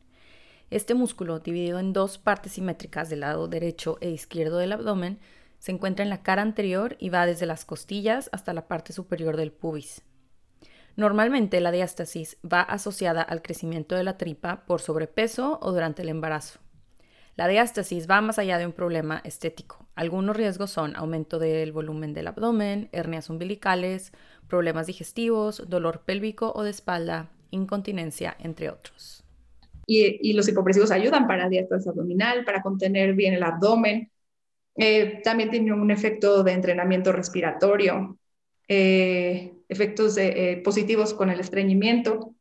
Este 0.68 0.94
músculo, 0.94 1.38
dividido 1.38 1.78
en 1.78 1.92
dos 1.92 2.18
partes 2.18 2.52
simétricas 2.52 3.08
del 3.08 3.20
lado 3.20 3.46
derecho 3.46 3.98
e 4.00 4.10
izquierdo 4.10 4.58
del 4.58 4.72
abdomen, 4.72 5.20
se 5.60 5.70
encuentra 5.70 6.02
en 6.02 6.10
la 6.10 6.24
cara 6.24 6.42
anterior 6.42 6.96
y 6.98 7.08
va 7.08 7.24
desde 7.24 7.46
las 7.46 7.64
costillas 7.64 8.28
hasta 8.32 8.52
la 8.52 8.66
parte 8.66 8.92
superior 8.92 9.36
del 9.36 9.52
pubis. 9.52 10.02
Normalmente 10.96 11.60
la 11.60 11.70
diástasis 11.70 12.38
va 12.44 12.62
asociada 12.62 13.22
al 13.22 13.42
crecimiento 13.42 13.94
de 13.94 14.02
la 14.02 14.18
tripa 14.18 14.64
por 14.66 14.80
sobrepeso 14.80 15.60
o 15.62 15.70
durante 15.70 16.02
el 16.02 16.08
embarazo. 16.08 16.58
La 17.36 17.46
diástasis 17.46 18.10
va 18.10 18.20
más 18.20 18.40
allá 18.40 18.58
de 18.58 18.66
un 18.66 18.72
problema 18.72 19.20
estético. 19.22 19.86
Algunos 19.94 20.36
riesgos 20.36 20.70
son 20.72 20.96
aumento 20.96 21.38
del 21.38 21.70
volumen 21.70 22.12
del 22.12 22.26
abdomen, 22.26 22.88
hernias 22.90 23.30
umbilicales, 23.30 24.12
problemas 24.48 24.88
digestivos, 24.88 25.62
dolor 25.68 26.00
pélvico 26.00 26.52
o 26.56 26.64
de 26.64 26.70
espalda, 26.70 27.30
incontinencia, 27.50 28.36
entre 28.40 28.70
otros 28.70 29.25
y, 29.86 30.32
los 30.32 30.48
hipopresivos 30.48 30.90
ayudan 30.90 31.26
para 31.26 31.48
dieta 31.48 31.76
abdominal, 31.76 32.44
para 32.44 32.62
contener 32.62 33.14
bien 33.14 33.34
el 33.34 33.42
abdomen. 33.42 34.10
Eh, 34.74 35.20
también 35.22 35.50
tiene 35.50 35.72
un 35.72 35.90
efecto 35.90 36.42
de 36.42 36.52
entrenamiento 36.52 37.12
respiratorio, 37.12 38.18
eh, 38.68 39.54
efectos 39.68 40.18
eh, 40.18 40.60
positivos 40.64 41.14
con 41.14 41.30
el 41.30 41.40
estreñimiento. 41.40 42.34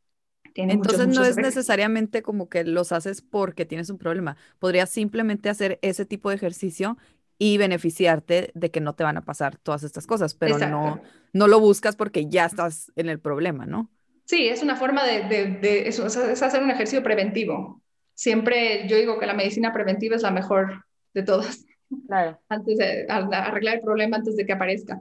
Entonces 0.54 1.08
no 1.08 1.24
es 1.24 1.36
necesariamente 1.36 2.22
como 2.22 2.48
que 2.48 2.64
los 2.64 2.90
haces 2.90 3.22
porque 3.22 3.66
tienes 3.66 3.90
un 3.90 3.98
problema. 3.98 4.36
Podrías 4.58 4.90
simplemente 4.90 5.48
hacer 5.48 5.78
ese 5.82 6.06
tipo 6.06 6.30
de 6.30 6.36
ejercicio 6.36 6.96
y 7.38 7.58
beneficiarte 7.58 8.50
de 8.54 8.70
que 8.70 8.80
no 8.80 8.94
te 8.94 9.04
van 9.04 9.18
a 9.18 9.24
pasar 9.24 9.58
todas 9.58 9.82
estas 9.82 10.06
cosas, 10.06 10.34
pero 10.34 10.58
no, 10.58 11.02
no 11.34 11.48
lo 11.48 11.60
buscas 11.60 11.94
porque 11.94 12.26
ya 12.26 12.46
estás 12.46 12.90
en 12.96 13.10
el 13.10 13.20
problema, 13.20 13.66
¿no? 13.66 13.90
Sí, 14.26 14.48
es 14.48 14.62
una 14.62 14.74
forma 14.74 15.04
de, 15.04 15.22
de, 15.60 15.88
es 15.88 15.98
hacer 16.42 16.62
un 16.62 16.70
ejercicio 16.70 17.02
preventivo. 17.02 17.80
Siempre 18.12 18.88
yo 18.88 18.96
digo 18.96 19.18
que 19.18 19.26
la 19.26 19.34
medicina 19.34 19.72
preventiva 19.72 20.16
es 20.16 20.22
la 20.22 20.32
mejor 20.32 20.84
de 21.14 21.22
todas. 21.22 21.64
Claro. 22.08 22.38
Antes 22.48 22.76
de 22.76 23.06
arreglar 23.08 23.76
el 23.76 23.80
problema 23.80 24.16
antes 24.16 24.36
de 24.36 24.44
que 24.44 24.52
aparezca. 24.52 25.00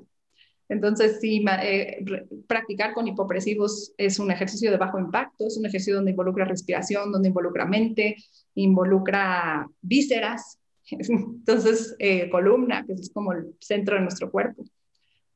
Entonces, 0.69 1.19
sí, 1.21 1.43
eh, 1.61 2.03
practicar 2.47 2.93
con 2.93 3.07
hipopresivos 3.07 3.93
es 3.97 4.19
un 4.19 4.31
ejercicio 4.31 4.71
de 4.71 4.77
bajo 4.77 4.99
impacto, 4.99 5.47
es 5.47 5.57
un 5.57 5.65
ejercicio 5.65 5.95
donde 5.95 6.11
involucra 6.11 6.45
respiración, 6.45 7.11
donde 7.11 7.29
involucra 7.29 7.65
mente, 7.65 8.15
involucra 8.55 9.67
vísceras, 9.81 10.59
entonces 10.89 11.95
eh, 11.99 12.29
columna, 12.29 12.83
que 12.85 12.93
es 12.93 13.11
como 13.11 13.33
el 13.33 13.55
centro 13.59 13.95
de 13.95 14.01
nuestro 14.01 14.31
cuerpo. 14.31 14.63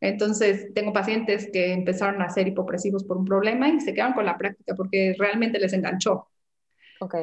Entonces, 0.01 0.73
tengo 0.73 0.93
pacientes 0.93 1.49
que 1.51 1.73
empezaron 1.73 2.21
a 2.21 2.25
hacer 2.25 2.47
hipopresivos 2.47 3.03
por 3.03 3.17
un 3.17 3.25
problema 3.25 3.67
y 3.67 3.79
se 3.81 3.93
quedaron 3.93 4.13
con 4.13 4.25
la 4.25 4.37
práctica 4.37 4.75
porque 4.75 5.15
realmente 5.17 5.59
les 5.59 5.73
enganchó. 5.73 6.29
Ok. 7.01 7.15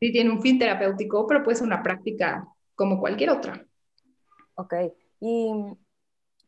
sí 0.00 0.12
tiene 0.12 0.30
un 0.30 0.42
fin 0.42 0.58
terapéutico, 0.58 1.26
pero 1.26 1.42
puede 1.42 1.56
ser 1.56 1.66
una 1.66 1.82
práctica 1.82 2.46
como 2.74 2.98
cualquier 2.98 3.30
otra. 3.30 3.66
Ok. 4.54 4.74
¿Y 5.20 5.52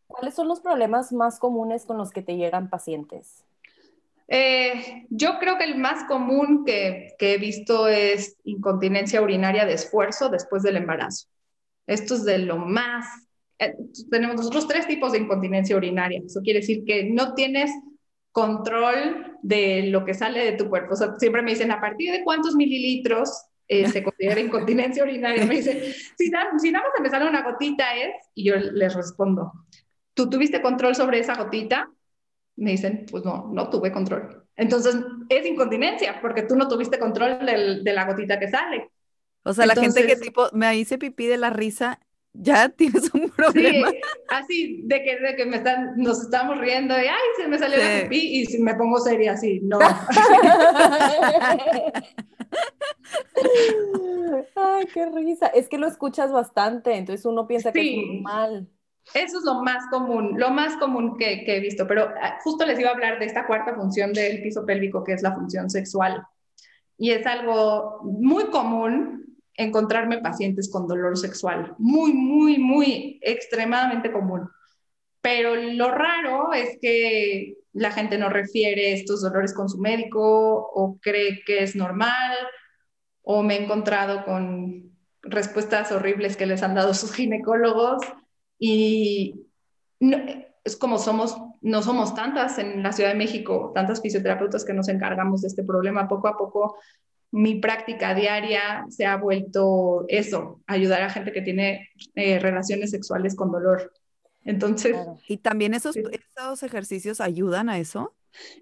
cuáles 0.07 0.35
son 0.35 0.49
los 0.49 0.61
problemas 0.61 1.13
más 1.13 1.39
comunes 1.39 1.85
con 1.85 1.99
los 1.99 2.11
que 2.11 2.23
te 2.23 2.37
llegan 2.37 2.71
pacientes? 2.71 3.45
Eh, 4.29 5.07
yo 5.11 5.39
creo 5.39 5.57
que 5.57 5.65
el 5.65 5.79
más 5.79 6.05
común 6.05 6.65
que, 6.65 7.15
que, 7.19 7.35
he 7.35 7.39
visto 7.39 7.87
es 7.87 8.37
incontinencia 8.45 9.23
urinaria 9.23 9.65
de 9.65 9.75
esfuerzo 9.75 10.31
después 10.31 10.63
del 10.63 10.77
embarazo. 10.77 11.29
Esto 11.87 12.15
es 12.15 12.25
de 12.25 12.39
lo 12.39 12.57
más 12.57 13.26
tenemos 14.11 14.37
nosotros 14.37 14.69
tres 14.69 14.87
tipos 14.87 15.13
de 15.13 15.19
incontinencia 15.19 15.77
urinaria. 15.77 16.23
Eso 16.25 16.41
quiere 16.43 16.61
decir 16.61 16.85
que 16.85 17.05
no 17.05 17.35
tienes 17.35 17.71
control 18.33 19.39
de 19.43 19.85
lo 19.85 20.05
que 20.05 20.15
sale 20.15 20.45
de 20.45 20.53
tu 20.53 20.69
cuerpo. 20.69 20.93
O 20.93 20.97
sea, 20.97 21.15
siempre 21.19 21.43
me 21.43 21.53
dicen, 21.53 21.71
¿a 21.71 21.81
partir 21.81 22.13
de 22.13 22.23
cuántos 22.23 22.55
mililitros 22.55 23.47
eh, 23.67 23.89
se 23.89 24.03
considera 24.03 24.41
incontinencia 24.41 25.03
urinaria? 25.03 25.47
Me 25.47 25.57
dicen, 25.57 25.81
si, 26.19 26.31
nada 26.31 26.51
más 26.53 27.01
me 27.01 27.09
sale 27.09 27.29
una 27.29 27.43
gotita 27.43 27.97
es, 27.97 28.15
y 28.35 28.45
yo 28.45 28.57
les 28.57 28.95
respondo, 28.95 29.53
¿tú 30.13 30.29
tuviste 30.29 30.61
control 30.61 30.95
sobre 30.95 31.19
esa 31.19 31.35
gotita? 31.43 31.89
Me 32.57 32.73
dicen, 32.73 33.07
pues 33.11 33.25
no, 33.25 33.51
no 33.55 33.71
tuve 33.71 33.91
control. 33.91 34.45
Entonces, 34.55 34.97
es 35.29 35.47
incontinencia, 35.47 36.21
porque 36.21 36.43
tú 36.43 36.57
no 36.57 36.69
tuviste 36.69 36.99
control 36.99 37.39
de 37.45 37.93
la 37.93 38.05
gotita 38.07 38.39
que 38.39 38.49
sale. 38.49 38.91
O 39.45 39.53
sea, 39.55 39.65
la 39.65 39.77
gente 39.77 40.07
que 40.07 40.17
tipo 40.17 40.49
me 40.53 40.77
hice 40.77 40.99
pipí 40.99 41.27
de 41.27 41.37
la 41.37 41.51
risa 41.51 42.01
ya 42.41 42.69
tienes 42.69 43.13
un 43.15 43.31
problema. 43.31 43.91
Sí, 43.91 44.01
así, 44.29 44.83
de 44.85 45.03
que, 45.03 45.19
de 45.19 45.35
que 45.37 45.47
me 45.47 45.57
están, 45.57 45.97
nos 45.97 46.21
estamos 46.21 46.59
riendo 46.59 46.95
y, 46.95 47.07
ay, 47.07 47.29
se 47.37 47.49
me 47.49 47.59
salió 47.59 47.79
la 47.79 48.03
pipí 48.03 48.43
y 48.43 48.59
me 48.59 48.75
pongo 48.75 48.99
seria 48.99 49.33
así, 49.33 49.61
no. 49.63 49.79
ay, 54.57 54.87
qué 54.93 55.07
risa. 55.07 55.47
Es 55.49 55.69
que 55.69 55.79
lo 55.79 55.87
escuchas 55.87 56.33
bastante, 56.33 56.95
entonces 56.95 57.25
uno 57.27 57.47
piensa 57.47 57.71
que 57.73 57.81
es 57.81 57.97
normal. 57.97 58.69
Eso 59.15 59.39
es 59.39 59.45
lo 59.45 59.63
más 59.63 59.87
común, 59.91 60.35
lo 60.37 60.51
más 60.51 60.75
común 60.77 61.17
que, 61.17 61.45
que, 61.45 61.59
he 61.59 61.61
visto, 61.61 61.87
pero 61.87 62.09
ah, 62.21 62.41
justo 62.43 62.67
les 62.67 62.81
iba 62.81 62.91
a 62.91 62.93
hablar 62.93 63.21
de 63.21 63.27
esta 63.27 63.47
cuarta 63.47 63.73
función 63.75 64.13
del 64.13 64.43
piso 64.43 64.67
pélvico, 64.67 65.05
que 65.05 65.13
es 65.13 65.23
la 65.23 65.33
función 65.33 65.71
sexual. 65.71 66.27
Y 66.99 67.13
es 67.13 67.25
algo 67.27 68.01
muy 68.03 68.47
común 68.47 69.36
encontrarme 69.57 70.19
pacientes 70.19 70.71
con 70.71 70.87
dolor 70.87 71.17
sexual. 71.17 71.75
Muy, 71.79 72.13
muy, 72.13 72.59
muy 72.59 73.19
extremadamente 73.23 74.13
común. 74.13 74.49
Pero 75.21 75.57
lo 75.57 75.91
raro 75.91 76.53
es 76.53 76.79
que 76.81 77.57
la 77.73 77.91
gente 77.91 78.17
no 78.17 78.29
refiere 78.29 78.93
estos 78.93 79.23
dolores 79.23 79.53
con 79.53 79.69
su 79.69 79.79
médico 79.79 80.71
o 80.73 80.99
cree 81.01 81.43
que 81.45 81.63
es 81.63 81.75
normal 81.77 82.37
o 83.23 83.43
me 83.43 83.57
he 83.57 83.65
encontrado 83.65 84.25
con 84.25 84.93
respuestas 85.23 85.91
horribles 85.91 86.37
que 86.37 86.47
les 86.47 86.63
han 86.63 86.75
dado 86.75 86.95
sus 86.95 87.13
ginecólogos 87.13 88.03
y 88.59 89.47
es 90.65 90.77
como 90.77 90.99
somos, 90.99 91.37
no 91.61 91.83
somos 91.83 92.15
tantas 92.15 92.59
en 92.59 92.83
la 92.83 92.93
Ciudad 92.93 93.11
de 93.11 93.17
México, 93.17 93.73
tantas 93.75 94.01
fisioterapeutas 94.01 94.65
que 94.65 94.73
nos 94.73 94.89
encargamos 94.89 95.43
de 95.43 95.49
este 95.49 95.65
problema, 95.65 96.09
poco 96.09 96.29
a 96.29 96.37
poco 96.37 96.77
mi 97.37 97.57
práctica 97.57 98.15
diaria 98.15 98.87
se 98.89 99.05
ha 99.05 99.17
vuelto 99.17 100.07
eso, 100.09 100.63
ayudar 100.67 101.03
a 101.03 101.11
gente 101.11 101.33
que 101.33 101.43
tiene 101.43 101.91
eh, 102.15 102.39
relaciones 102.39 102.91
sexuales 102.91 103.37
con 103.37 103.53
dolor. 103.53 103.93
Entonces... 104.43 104.97
¿Y 105.29 105.37
también 105.37 105.75
esos, 105.75 105.97
esos 105.97 106.63
ejercicios 106.63 107.21
ayudan 107.21 107.69
a 107.69 107.79
eso? 107.79 108.15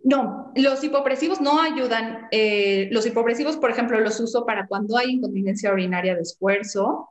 No, 0.02 0.52
los 0.56 0.82
hipopresivos 0.82 1.40
no 1.40 1.60
ayudan. 1.60 2.26
Eh, 2.32 2.88
los 2.90 3.06
hipopresivos, 3.06 3.56
por 3.58 3.70
ejemplo, 3.70 4.00
los 4.00 4.18
uso 4.18 4.44
para 4.44 4.66
cuando 4.66 4.96
hay 4.96 5.12
incontinencia 5.12 5.72
urinaria 5.72 6.16
de 6.16 6.22
esfuerzo, 6.22 7.08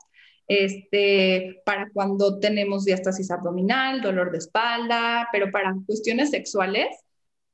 este, 0.48 1.62
para 1.66 1.90
cuando 1.94 2.40
tenemos 2.40 2.84
diástasis 2.84 3.32
abdominal, 3.32 4.02
dolor 4.02 4.32
de 4.32 4.40
espalda, 4.40 5.30
pero 5.32 5.50
para 5.50 5.74
cuestiones 5.86 6.30
sexuales 6.30 6.88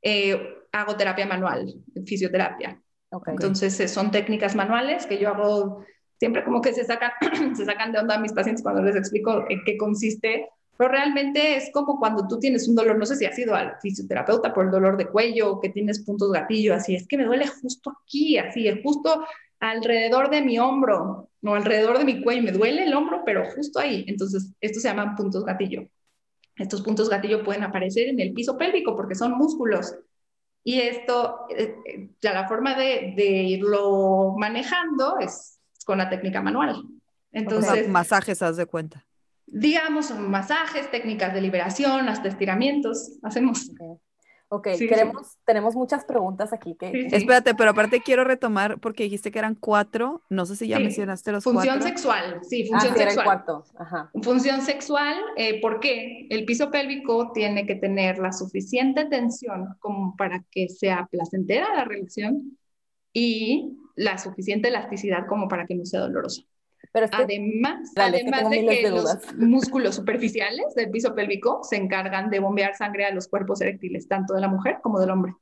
eh, 0.02 0.40
hago 0.72 0.98
terapia 0.98 1.28
manual, 1.28 1.76
fisioterapia. 2.08 2.82
Entonces 3.28 3.80
eh, 3.80 3.88
son 3.88 4.12
técnicas 4.12 4.56
manuales 4.56 5.06
que 5.06 5.18
yo 5.18 5.30
hago 5.30 5.86
siempre 6.20 6.44
como 6.44 6.62
que 6.62 6.74
se 6.74 6.86
sacan, 6.86 7.12
se 7.56 7.66
sacan 7.66 7.92
de 7.92 8.00
onda 8.00 8.16
a 8.16 8.20
mis 8.20 8.34
pacientes 8.34 8.62
cuando 8.64 8.82
les 8.84 8.96
explico 8.96 9.46
en 9.50 9.64
qué 9.66 9.78
consiste 9.78 10.50
pero 10.80 10.92
realmente 10.92 11.58
es 11.58 11.72
como 11.74 12.00
cuando 12.00 12.26
tú 12.26 12.40
tienes 12.40 12.66
un 12.70 12.74
dolor, 12.74 12.98
no 12.98 13.06
sé 13.06 13.18
si 13.18 13.26
has 13.26 13.38
ido 13.38 13.54
al 13.54 13.76
fisioterapeuta 13.82 14.54
por 14.54 14.64
el 14.64 14.72
dolor 14.72 14.96
de 14.96 15.08
cuello, 15.08 15.60
que 15.60 15.68
tienes 15.68 16.06
puntos 16.06 16.32
gatillo, 16.32 16.74
así, 16.74 16.96
es 16.96 17.06
que 17.06 17.18
me 17.18 17.26
duele 17.26 17.48
justo 17.48 17.92
aquí, 18.02 18.38
así, 18.38 18.66
es 18.66 18.82
justo 18.82 19.26
alrededor 19.60 20.30
de 20.30 20.42
mi 20.42 20.58
hombro 20.58 21.28
o 21.44 21.54
alrededor 21.54 21.98
de 21.98 22.06
mi 22.06 22.24
cuello, 22.24 22.44
me 22.44 22.54
duele 22.54 22.84
el 22.84 22.94
hombro, 22.94 23.24
pero 23.26 23.44
justo 23.54 23.78
ahí. 23.78 24.06
Entonces, 24.08 24.54
estos 24.62 24.82
se 24.82 24.88
llaman 24.88 25.18
puntos 25.18 25.44
gatillo. 25.44 25.86
Estos 26.56 26.82
puntos 26.82 27.10
gatillo 27.10 27.44
pueden 27.44 27.64
aparecer 27.64 28.08
en 28.08 28.22
el 28.22 28.32
piso 28.32 28.58
pélvico 28.58 28.96
porque 28.96 29.16
son 29.16 29.34
músculos. 29.34 29.94
Y 30.64 30.82
esto, 30.82 31.46
eh, 31.50 31.76
eh, 31.86 32.10
ya 32.22 32.34
la 32.34 32.48
forma 32.48 32.76
de, 32.76 33.14
de 33.16 33.26
irlo 33.26 34.36
manejando 34.38 35.18
es 35.20 35.60
con 35.86 35.98
la 35.98 36.10
técnica 36.10 36.42
manual. 36.42 36.84
Entonces, 37.32 37.88
masajes, 37.88 38.42
haz 38.42 38.58
de 38.58 38.66
cuenta 38.66 39.06
digamos, 39.52 40.12
masajes, 40.12 40.90
técnicas 40.92 41.34
de 41.34 41.42
liberación, 41.42 42.10
hasta 42.10 42.28
estiramientos, 42.28 43.18
hacemos. 43.24 43.72
Ok, 44.52 44.68
Queremos, 44.80 45.38
tenemos 45.46 45.76
muchas 45.76 46.06
preguntas 46.06 46.54
aquí. 46.54 46.76
Que, 46.76 47.08
Espérate, 47.12 47.54
pero 47.54 47.70
aparte 47.70 48.02
quiero 48.02 48.24
retomar 48.24 48.80
porque 48.80 49.04
dijiste 49.04 49.32
que 49.32 49.38
eran 49.38 49.54
cuatro, 49.54 50.24
no 50.28 50.48
sé 50.48 50.56
si 50.56 50.68
ya 50.68 50.80
mencionaste 50.80 51.32
los 51.32 51.44
función 51.44 51.78
cuatro. 51.78 51.88
Sexual, 51.88 52.40
sí, 52.42 52.66
función 52.66 52.94
ah, 52.96 52.98
sexual. 52.98 53.44
Ajá. 53.78 54.12
Función 54.24 54.62
sexual, 54.62 55.16
eh, 55.38 55.62
¿por 55.62 55.80
qué? 55.80 56.26
El 56.32 56.46
piso 56.46 56.72
pélvico 56.72 57.32
tiene 57.32 57.68
que 57.68 57.76
tener 57.76 58.18
la 58.18 58.34
suficiente 58.34 59.06
tensión 59.06 59.76
como 59.78 60.16
para 60.16 60.44
que 60.50 60.68
sea 60.68 61.08
placentera 61.12 61.76
la 61.76 61.86
relación 61.86 62.58
y 63.14 63.78
la 63.96 64.18
suficiente 64.18 64.70
elasticidad 64.70 65.28
como 65.28 65.48
para 65.48 65.68
que 65.68 65.76
no 65.76 65.86
sea 65.86 66.00
dolorosa 66.00 66.42
además, 66.94 67.92
además 67.96 68.50
de 68.50 68.68
que 68.68 68.90
los 68.90 69.34
músculos 69.38 69.96
superficiales 69.96 70.74
del 70.76 70.90
piso 70.90 71.14
pélvico 71.14 71.64
se 71.64 71.78
encargan 71.78 72.30
de 72.30 72.40
bombear 72.40 72.76
sangre 72.76 73.06
a 73.06 73.14
los 73.14 73.28
cuerpos 73.28 73.62
eréctiles, 73.62 74.08
tanto 74.08 74.34
de 74.34 74.42
la 74.42 74.48
mujer 74.48 74.80
como 74.82 75.00
del 75.00 75.12
hombre. 75.12 75.36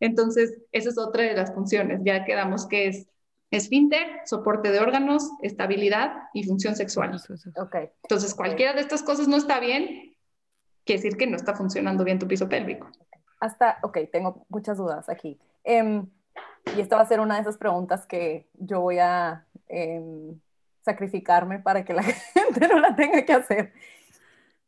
Entonces, 0.00 0.58
esa 0.72 0.90
es 0.90 0.98
otra 0.98 1.24
de 1.24 1.34
las 1.34 1.54
funciones. 1.54 2.00
Ya 2.04 2.24
quedamos 2.24 2.66
que 2.66 2.88
es 2.88 3.06
esfínter, 3.50 4.06
soporte 4.24 4.70
de 4.70 4.80
órganos, 4.80 5.30
estabilidad 5.42 6.14
y 6.34 6.44
función 6.44 6.76
sexual. 6.76 7.20
Okay. 7.56 7.90
Entonces, 8.02 8.34
cualquiera 8.34 8.74
de 8.74 8.80
estas 8.80 9.02
cosas 9.02 9.28
no 9.28 9.36
está 9.36 9.60
bien, 9.60 10.14
quiere 10.84 11.02
decir 11.02 11.16
que 11.16 11.26
no 11.26 11.36
está 11.36 11.54
funcionando 11.54 12.04
bien 12.04 12.18
tu 12.18 12.26
piso 12.26 12.48
pélvico. 12.48 12.90
Hasta, 13.40 13.78
ok, 13.82 13.98
tengo 14.10 14.46
muchas 14.48 14.78
dudas 14.78 15.08
aquí. 15.08 15.38
Em, 15.64 16.08
y 16.76 16.80
esta 16.80 16.96
va 16.96 17.02
a 17.02 17.06
ser 17.06 17.20
una 17.20 17.36
de 17.36 17.42
esas 17.42 17.58
preguntas 17.58 18.06
que 18.06 18.48
yo 18.54 18.80
voy 18.80 18.98
a 18.98 19.46
em, 19.68 20.38
sacrificarme 20.86 21.58
para 21.58 21.84
que 21.84 21.92
la 21.92 22.02
gente 22.34 22.68
no 22.68 22.78
la 22.78 22.96
tenga 22.96 23.24
que 23.26 23.32
hacer. 23.32 23.72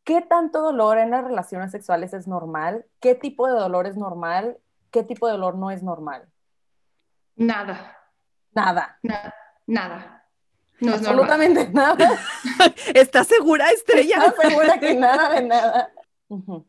¿Qué 0.03 0.21
tanto 0.21 0.61
dolor 0.61 0.97
en 0.97 1.11
las 1.11 1.23
relaciones 1.23 1.71
sexuales 1.71 2.13
es 2.13 2.27
normal? 2.27 2.85
¿Qué 2.99 3.15
tipo 3.15 3.47
de 3.47 3.53
dolor 3.53 3.87
es 3.87 3.95
normal? 3.95 4.57
¿Qué 4.91 5.03
tipo 5.03 5.27
de 5.27 5.33
dolor 5.33 5.55
no 5.55 5.71
es 5.71 5.81
normal? 5.81 6.27
Nada. 7.35 7.97
Nada. 8.53 8.99
nada. 9.65 10.25
No 10.81 10.93
es 10.93 10.99
Absolutamente 10.99 11.69
nada. 11.69 12.19
¿Estás 12.93 13.27
segura, 13.27 13.69
Estrella? 13.71 14.17
¿Estás 14.17 14.49
segura 14.49 14.79
que 14.79 14.95
nada 14.95 15.29
de 15.29 15.47
nada? 15.47 15.91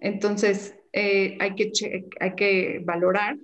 Entonces, 0.01 0.77
eh, 0.93 1.39
hay, 1.41 1.55
que 1.55 1.73
hay 2.21 2.35
que 2.35 2.83
valorar 2.85 3.37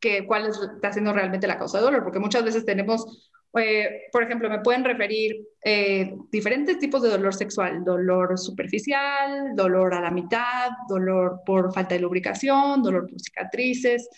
que, 0.00 0.26
cuál 0.26 0.46
está 0.46 0.92
siendo 0.92 1.12
realmente 1.12 1.46
la 1.46 1.58
causa 1.58 1.78
de 1.78 1.84
dolor, 1.84 2.04
porque 2.04 2.18
muchas 2.18 2.44
veces 2.44 2.64
tenemos 2.64 3.30
eh, 3.54 4.08
por 4.12 4.22
ejemplo, 4.22 4.50
me 4.50 4.60
pueden 4.60 4.84
referir 4.84 5.36
eh, 5.64 6.14
diferentes 6.30 6.78
tipos 6.78 7.02
de 7.02 7.08
dolor 7.08 7.34
sexual, 7.34 7.84
dolor 7.84 8.38
superficial, 8.38 9.54
dolor 9.54 9.94
a 9.94 10.00
la 10.00 10.10
mitad, 10.10 10.70
dolor 10.88 11.40
por 11.46 11.72
falta 11.72 11.94
de 11.94 12.00
lubricación, 12.00 12.82
dolor 12.82 13.08
por 13.08 13.20
cicatrices, 13.20 14.08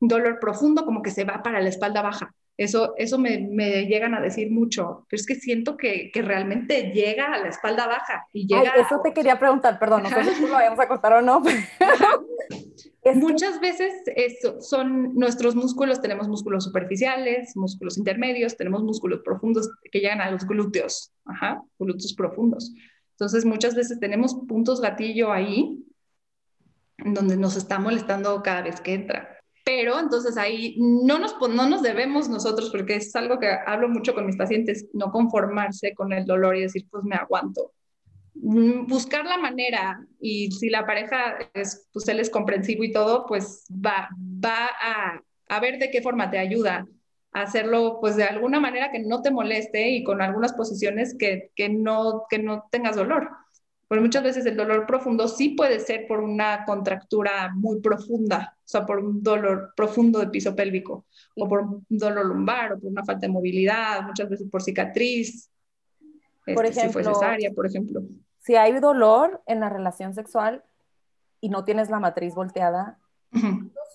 dolor 0.00 0.38
profundo 0.40 0.84
como 0.84 1.02
que 1.02 1.10
se 1.10 1.24
va 1.24 1.42
para 1.42 1.60
la 1.60 1.68
espalda 1.68 2.02
baja. 2.02 2.34
Eso, 2.56 2.94
eso 2.98 3.18
me, 3.18 3.38
me 3.38 3.86
llegan 3.86 4.14
a 4.14 4.20
decir 4.20 4.50
mucho, 4.50 5.06
pero 5.08 5.20
es 5.20 5.26
que 5.26 5.36
siento 5.36 5.76
que, 5.76 6.10
que 6.12 6.20
realmente 6.20 6.92
llega 6.92 7.32
a 7.32 7.38
la 7.38 7.48
espalda 7.48 7.86
baja. 7.86 8.26
Y 8.32 8.46
llega 8.46 8.74
eso 8.74 9.00
te 9.02 9.12
quería 9.14 9.38
preguntar, 9.38 9.78
perdón, 9.78 10.02
no 10.02 10.10
sé 10.10 10.34
si 10.34 10.46
lo 10.46 10.52
vayamos 10.52 10.78
a 10.78 10.88
cortar 10.88 11.14
o 11.14 11.22
no. 11.22 11.42
Muchas 13.04 13.60
veces 13.60 13.92
son 14.60 15.14
nuestros 15.14 15.56
músculos, 15.56 16.00
tenemos 16.00 16.28
músculos 16.28 16.64
superficiales, 16.64 17.56
músculos 17.56 17.98
intermedios, 17.98 18.56
tenemos 18.56 18.84
músculos 18.84 19.22
profundos 19.24 19.68
que 19.90 19.98
llegan 19.98 20.20
a 20.20 20.30
los 20.30 20.46
glúteos, 20.46 21.12
ajá, 21.24 21.62
glúteos 21.80 22.14
profundos. 22.14 22.72
Entonces 23.12 23.44
muchas 23.44 23.74
veces 23.74 23.98
tenemos 23.98 24.36
puntos 24.46 24.80
gatillo 24.80 25.32
ahí 25.32 25.84
donde 27.04 27.36
nos 27.36 27.56
está 27.56 27.80
molestando 27.80 28.40
cada 28.40 28.62
vez 28.62 28.80
que 28.80 28.94
entra. 28.94 29.36
Pero 29.64 29.98
entonces 29.98 30.36
ahí 30.36 30.76
no 30.78 31.18
nos, 31.18 31.36
no 31.40 31.68
nos 31.68 31.82
debemos 31.82 32.28
nosotros, 32.28 32.70
porque 32.70 32.96
es 32.96 33.14
algo 33.16 33.40
que 33.40 33.48
hablo 33.66 33.88
mucho 33.88 34.14
con 34.14 34.26
mis 34.26 34.36
pacientes, 34.36 34.86
no 34.92 35.10
conformarse 35.10 35.92
con 35.94 36.12
el 36.12 36.24
dolor 36.24 36.56
y 36.56 36.62
decir, 36.62 36.86
pues 36.88 37.02
me 37.02 37.16
aguanto 37.16 37.72
buscar 38.42 39.24
la 39.24 39.38
manera 39.38 40.04
y 40.20 40.50
si 40.50 40.68
la 40.68 40.84
pareja 40.84 41.38
es, 41.54 41.88
pues 41.92 42.08
él 42.08 42.18
es 42.18 42.28
comprensivo 42.28 42.82
y 42.82 42.92
todo, 42.92 43.24
pues 43.26 43.64
va, 43.70 44.08
va 44.20 44.68
a, 44.80 45.22
a 45.48 45.60
ver 45.60 45.78
de 45.78 45.90
qué 45.90 46.02
forma 46.02 46.28
te 46.28 46.38
ayuda 46.38 46.86
a 47.32 47.42
hacerlo 47.42 47.98
pues 48.00 48.16
de 48.16 48.24
alguna 48.24 48.58
manera 48.58 48.90
que 48.90 48.98
no 48.98 49.22
te 49.22 49.30
moleste 49.30 49.90
y 49.90 50.02
con 50.02 50.20
algunas 50.20 50.54
posiciones 50.54 51.14
que, 51.16 51.52
que, 51.54 51.68
no, 51.68 52.24
que 52.28 52.40
no 52.40 52.68
tengas 52.70 52.96
dolor. 52.96 53.30
Porque 53.86 54.02
muchas 54.02 54.24
veces 54.24 54.44
el 54.46 54.56
dolor 54.56 54.86
profundo 54.86 55.28
sí 55.28 55.50
puede 55.50 55.78
ser 55.78 56.06
por 56.08 56.20
una 56.20 56.64
contractura 56.64 57.52
muy 57.54 57.80
profunda, 57.80 58.56
o 58.58 58.68
sea, 58.68 58.84
por 58.86 58.98
un 58.98 59.22
dolor 59.22 59.72
profundo 59.76 60.18
de 60.18 60.28
piso 60.28 60.56
pélvico, 60.56 61.04
o 61.36 61.48
por 61.48 61.60
un 61.60 61.84
dolor 61.90 62.24
lumbar, 62.24 62.72
o 62.72 62.80
por 62.80 62.90
una 62.90 63.04
falta 63.04 63.26
de 63.26 63.32
movilidad, 63.32 64.02
muchas 64.02 64.30
veces 64.30 64.48
por 64.50 64.62
cicatriz, 64.62 65.50
por 66.44 66.64
ejemplo, 66.64 66.82
si 66.82 66.88
fue 66.88 67.04
cesárea, 67.04 67.50
por 67.52 67.66
ejemplo. 67.66 68.02
Si 68.42 68.56
hay 68.56 68.78
dolor 68.80 69.40
en 69.46 69.60
la 69.60 69.68
relación 69.68 70.14
sexual 70.14 70.64
y 71.40 71.48
no 71.48 71.64
tienes 71.64 71.90
la 71.90 72.00
matriz 72.00 72.34
volteada, 72.34 72.98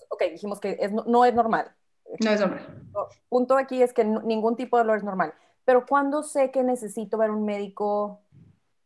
ok, 0.08 0.22
dijimos 0.32 0.58
que 0.58 0.90
no 1.06 1.24
es 1.26 1.34
normal. 1.34 1.70
No 2.24 2.30
es 2.30 2.40
normal. 2.40 2.66
Punto 3.28 3.56
aquí 3.58 3.82
es 3.82 3.92
que 3.92 4.04
ningún 4.04 4.56
tipo 4.56 4.78
de 4.78 4.84
dolor 4.84 4.96
es 4.96 5.04
normal. 5.04 5.34
Pero 5.66 5.84
cuando 5.84 6.22
sé 6.22 6.50
que 6.50 6.62
necesito 6.62 7.18
ver 7.18 7.30
un 7.30 7.44
médico, 7.44 8.22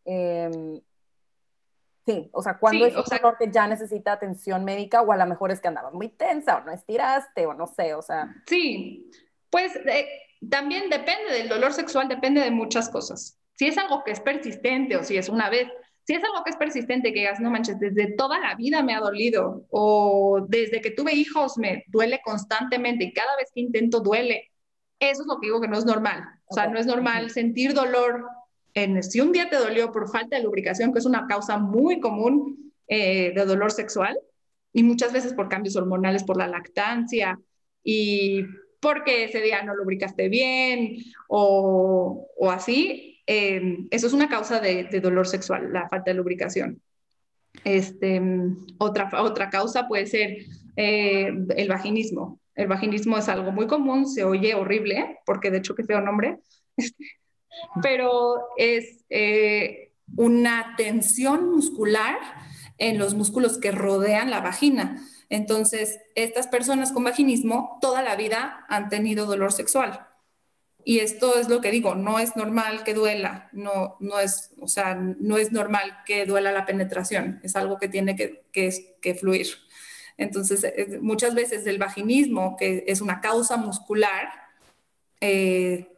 em, 0.05 0.81
sí, 2.05 2.29
o 2.33 2.43
sea, 2.43 2.59
cuando 2.59 2.85
es 2.85 2.97
un 2.97 3.05
dolor 3.05 3.39
que 3.39 3.53
ya 3.53 3.69
necesita 3.69 4.13
atención 4.13 4.65
médica 4.65 5.01
o 5.03 5.13
a 5.13 5.17
lo 5.17 5.27
mejor 5.27 5.53
es 5.53 5.61
que 5.61 5.69
andabas 5.69 5.95
muy 5.95 6.09
tensa 6.09 6.57
o 6.57 6.65
no 6.65 6.73
estiraste 6.73 7.47
o 7.47 7.55
no 7.55 7.69
sé, 7.69 7.95
o 7.95 8.03
sea. 8.03 8.35
Sí, 8.49 9.13
pues 9.49 9.77
eh, 9.77 10.09
también 10.51 10.91
depende 10.91 11.33
del 11.33 11.49
dolor 11.49 11.73
sexual, 11.73 12.09
depende 12.09 12.41
de 12.41 12.51
muchas 12.51 12.89
cosas. 12.89 13.39
Si 13.63 13.69
es 13.69 13.79
algo 13.79 14.03
que 14.03 14.11
es 14.11 14.19
persistente 14.19 14.97
o 14.97 15.05
si 15.05 15.17
es 15.17 15.29
una 15.29 15.49
vez, 15.49 15.69
si 16.03 16.15
es 16.15 16.25
algo 16.25 16.43
que 16.43 16.51
es 16.51 16.57
persistente, 16.57 17.13
que 17.13 17.21
digas, 17.21 17.39
no 17.39 17.49
manches, 17.49 17.79
desde 17.79 18.11
toda 18.15 18.41
la 18.41 18.57
vida 18.57 18.83
me 18.83 18.93
ha 18.93 18.99
dolido 18.99 19.67
o 19.71 20.45
desde 20.49 20.81
que 20.81 20.91
tuve 20.91 21.15
hijos 21.15 21.57
me 21.59 21.85
duele 21.87 22.21
constantemente 22.25 23.05
y 23.05 23.13
cada 23.13 23.37
vez 23.37 23.53
que 23.55 23.61
intento 23.61 24.01
duele, 24.01 24.51
eso 24.99 25.23
es 25.23 25.29
lo 25.29 25.39
que 25.39 25.47
digo 25.47 25.61
que 25.61 25.69
no 25.69 25.79
es 25.79 25.85
normal. 25.85 26.25
O 26.47 26.55
sea, 26.57 26.67
no 26.67 26.77
es 26.77 26.87
normal 26.87 27.31
sentir 27.31 27.73
dolor 27.73 28.25
en, 28.75 29.01
si 29.01 29.21
un 29.21 29.31
día 29.31 29.49
te 29.49 29.55
dolió 29.55 29.93
por 29.93 30.11
falta 30.11 30.37
de 30.37 30.43
lubricación, 30.43 30.93
que 30.93 30.99
es 30.99 31.07
una 31.07 31.29
causa 31.29 31.57
muy 31.59 32.01
común 32.01 32.73
eh, 32.89 33.31
de 33.33 33.45
dolor 33.45 33.71
sexual, 33.71 34.19
y 34.73 34.83
muchas 34.83 35.13
veces 35.13 35.35
por 35.35 35.49
cambios 35.49 35.77
hormonales, 35.77 36.25
por 36.25 36.37
la 36.37 36.49
lactancia 36.49 37.39
y 37.85 38.43
porque 38.81 39.23
ese 39.23 39.41
día 39.41 39.63
no 39.63 39.77
lubricaste 39.77 40.29
bien 40.29 40.97
o, 41.29 42.27
o 42.37 42.51
así, 42.51 43.12
Em, 43.27 43.89
eso 43.91 44.07
es 44.07 44.13
una 44.13 44.29
causa 44.29 44.61
de, 44.61 44.85
dolor 45.01 45.27
sexual, 45.27 45.73
la 45.73 45.89
falta 45.89 46.11
de 46.11 46.17
lubricación. 46.17 46.83
Este, 47.65 48.21
otra, 48.79 49.11
otra 49.23 49.51
causa 49.51 49.87
puede 49.87 50.07
ser 50.07 50.39
eh, 50.77 51.33
el 51.57 51.69
vaginismo. 51.69 52.41
El 52.55 52.69
vaginismo 52.69 53.17
es 53.17 53.29
algo 53.29 53.53
muy 53.53 53.67
común, 53.67 54.07
se 54.07 54.25
oye 54.25 54.55
horrible, 54.55 55.19
porque 55.25 55.51
de 55.51 55.59
hecho 55.59 55.75
qué 55.75 55.85
feo 55.85 56.01
nombre, 56.01 56.39
pero 57.83 58.41
es 58.57 59.05
eh, 59.09 59.93
una 60.17 60.75
tensión 60.77 61.51
muscular 61.51 62.19
en 62.79 62.99
los 62.99 63.15
músculos 63.15 63.59
que 63.59 63.71
rodean 63.71 64.31
la 64.31 64.41
vagina. 64.41 65.03
Entonces, 65.29 65.99
estas 66.15 66.47
personas 66.47 66.93
con 66.93 67.05
vaginismo 67.05 67.79
toda 67.81 68.03
la 68.03 68.17
vida 68.17 68.67
han 68.69 68.89
tenido 68.89 69.25
dolor 69.25 69.53
sexual. 69.53 70.07
Y 70.85 70.99
esto 70.99 71.39
es 71.39 71.49
lo 71.49 71.61
que 71.61 71.71
digo, 71.71 71.95
no 71.95 72.19
es 72.19 72.35
normal 72.37 72.83
que 72.85 72.95
duela, 72.95 73.49
no, 73.53 73.97
no, 74.01 74.19
es, 74.19 74.51
o 74.61 74.67
sea, 74.67 74.95
no 74.95 75.39
es 75.39 75.53
normal 75.53 75.99
que 76.07 76.27
duela 76.27 76.51
la 76.51 76.67
penetración, 76.67 77.41
es 77.43 77.55
algo 77.55 77.79
que 77.79 77.89
tiene 77.89 78.17
que, 78.17 78.45
que, 78.53 78.97
que 79.01 79.15
fluir. 79.15 79.47
Entonces, 80.17 80.65
eh, 80.65 80.99
muchas 81.01 81.35
veces 81.35 81.67
el 81.67 81.79
vaginismo, 81.79 82.57
que 82.57 82.85
es 82.87 83.01
una 83.01 83.21
causa 83.21 83.57
muscular, 83.57 84.29
eh, 85.21 85.92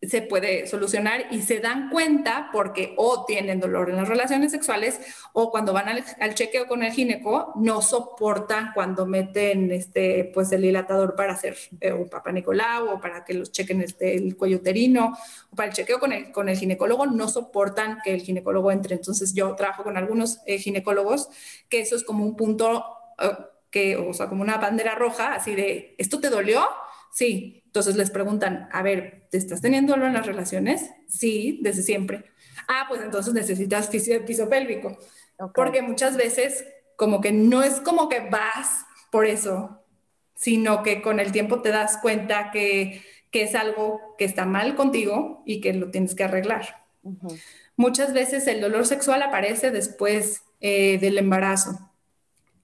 se 0.00 0.22
puede 0.22 0.68
solucionar 0.68 1.26
y 1.32 1.42
se 1.42 1.58
dan 1.58 1.90
cuenta 1.90 2.50
porque 2.52 2.94
o 2.96 3.24
tienen 3.24 3.58
dolor 3.58 3.90
en 3.90 3.96
las 3.96 4.08
relaciones 4.08 4.52
sexuales 4.52 5.00
o 5.32 5.50
cuando 5.50 5.72
van 5.72 5.88
al, 5.88 6.34
chequeo 6.34 6.68
con 6.68 6.84
el 6.84 6.92
gineco 6.92 7.52
no 7.56 7.82
soportan 7.82 8.70
cuando 8.74 9.06
meten 9.06 9.72
este, 9.72 10.30
pues 10.32 10.52
el 10.52 10.62
dilatador 10.62 11.16
para 11.16 11.32
hacer 11.32 11.56
eh, 11.80 11.92
un 11.92 12.08
papá 12.08 12.30
Nicolau 12.30 12.90
o 12.90 13.00
para 13.00 13.24
que 13.24 13.34
los 13.34 13.50
chequen 13.50 13.82
este, 13.82 14.14
el 14.14 14.36
cuello 14.36 14.58
uterino 14.58 15.18
o 15.50 15.56
para 15.56 15.70
el 15.70 15.74
chequeo 15.74 15.98
con 15.98 16.12
el, 16.12 16.30
con 16.30 16.48
el 16.48 16.56
ginecólogo 16.56 17.06
no 17.06 17.28
soportan 17.28 17.98
que 18.04 18.14
el 18.14 18.20
ginecólogo 18.20 18.70
entre. 18.70 18.94
Entonces 18.94 19.34
yo 19.34 19.54
trabajo 19.56 19.82
con 19.82 19.96
algunos 19.96 20.40
ginecólogos 20.46 21.28
que 21.68 21.80
eso 21.80 21.96
es 21.96 22.04
como 22.04 22.24
un 22.24 22.36
punto 22.36 22.84
que, 23.70 23.96
o 23.96 24.14
sea, 24.14 24.28
como 24.28 24.42
una 24.42 24.58
bandera 24.58 24.94
roja, 24.94 25.34
así 25.34 25.54
de, 25.54 25.94
¿esto 25.98 26.20
te 26.20 26.30
dolió? 26.30 26.66
Sí. 27.12 27.62
Entonces 27.66 27.96
les 27.96 28.10
preguntan, 28.10 28.68
a 28.72 28.82
ver, 28.82 29.26
¿te 29.30 29.38
estás 29.38 29.60
teniendo 29.60 29.92
dolor 29.92 30.08
en 30.08 30.14
las 30.14 30.26
relaciones? 30.26 30.90
Sí, 31.06 31.60
desde 31.62 31.82
siempre. 31.82 32.24
Ah, 32.66 32.86
pues 32.88 33.02
entonces 33.02 33.34
necesitas 33.34 33.88
piso, 33.88 34.12
piso 34.26 34.48
pélvico. 34.48 34.98
Porque 35.54 35.82
muchas 35.82 36.16
veces 36.16 36.64
como 36.96 37.20
que 37.20 37.30
no 37.30 37.62
es 37.62 37.80
como 37.80 38.08
que 38.08 38.20
vas 38.28 38.84
por 39.10 39.26
eso, 39.26 39.84
sino 40.34 40.82
que 40.82 41.02
con 41.02 41.20
el 41.20 41.30
tiempo 41.30 41.62
te 41.62 41.70
das 41.70 41.98
cuenta 41.98 42.50
que, 42.50 43.02
que 43.30 43.42
es 43.42 43.54
algo 43.54 44.16
que 44.18 44.24
está 44.24 44.46
mal 44.46 44.74
contigo 44.74 45.42
y 45.46 45.60
que 45.60 45.72
lo 45.74 45.90
tienes 45.90 46.14
que 46.14 46.24
arreglar. 46.24 46.84
Muchas 47.76 48.12
veces 48.12 48.46
el 48.48 48.60
dolor 48.60 48.86
sexual 48.86 49.22
aparece 49.22 49.70
después 49.70 50.42
eh, 50.60 50.98
del 50.98 51.18
embarazo 51.18 51.78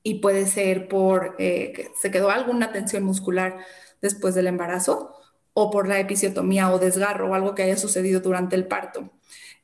y 0.03 0.15
puede 0.17 0.47
ser 0.47 0.89
por 0.89 1.37
eh, 1.39 1.73
que 1.75 1.91
se 2.01 2.11
quedó 2.11 2.31
alguna 2.31 2.73
tensión 2.73 3.05
muscular 3.05 3.59
después 4.05 4.35
del 4.35 4.47
embarazo 4.47 5.17
o 5.55 5.71
por 5.71 5.89
la 5.89 5.99
episiotomía 5.99 6.71
o 6.71 6.79
desgarro 6.79 7.31
o 7.31 7.35
algo 7.35 7.55
que 7.55 7.63
haya 7.63 7.79
sucedido 7.79 8.21
durante 8.21 8.55
el 8.55 8.67
parto. 8.67 9.11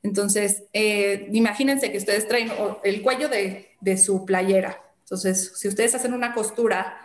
Entonces, 0.03 0.65
eh, 0.73 1.29
imagínense 1.33 1.93
que 1.93 1.99
ustedes 1.99 2.27
traen 2.27 2.51
el 2.83 3.03
cuello 3.03 3.29
de, 3.29 3.99
su 3.99 4.25
playera. 4.25 4.81
Entonces, 5.01 5.53
si 5.57 5.69
ustedes 5.69 5.95
hacen 5.95 6.15
una 6.15 6.33
costura 6.33 6.97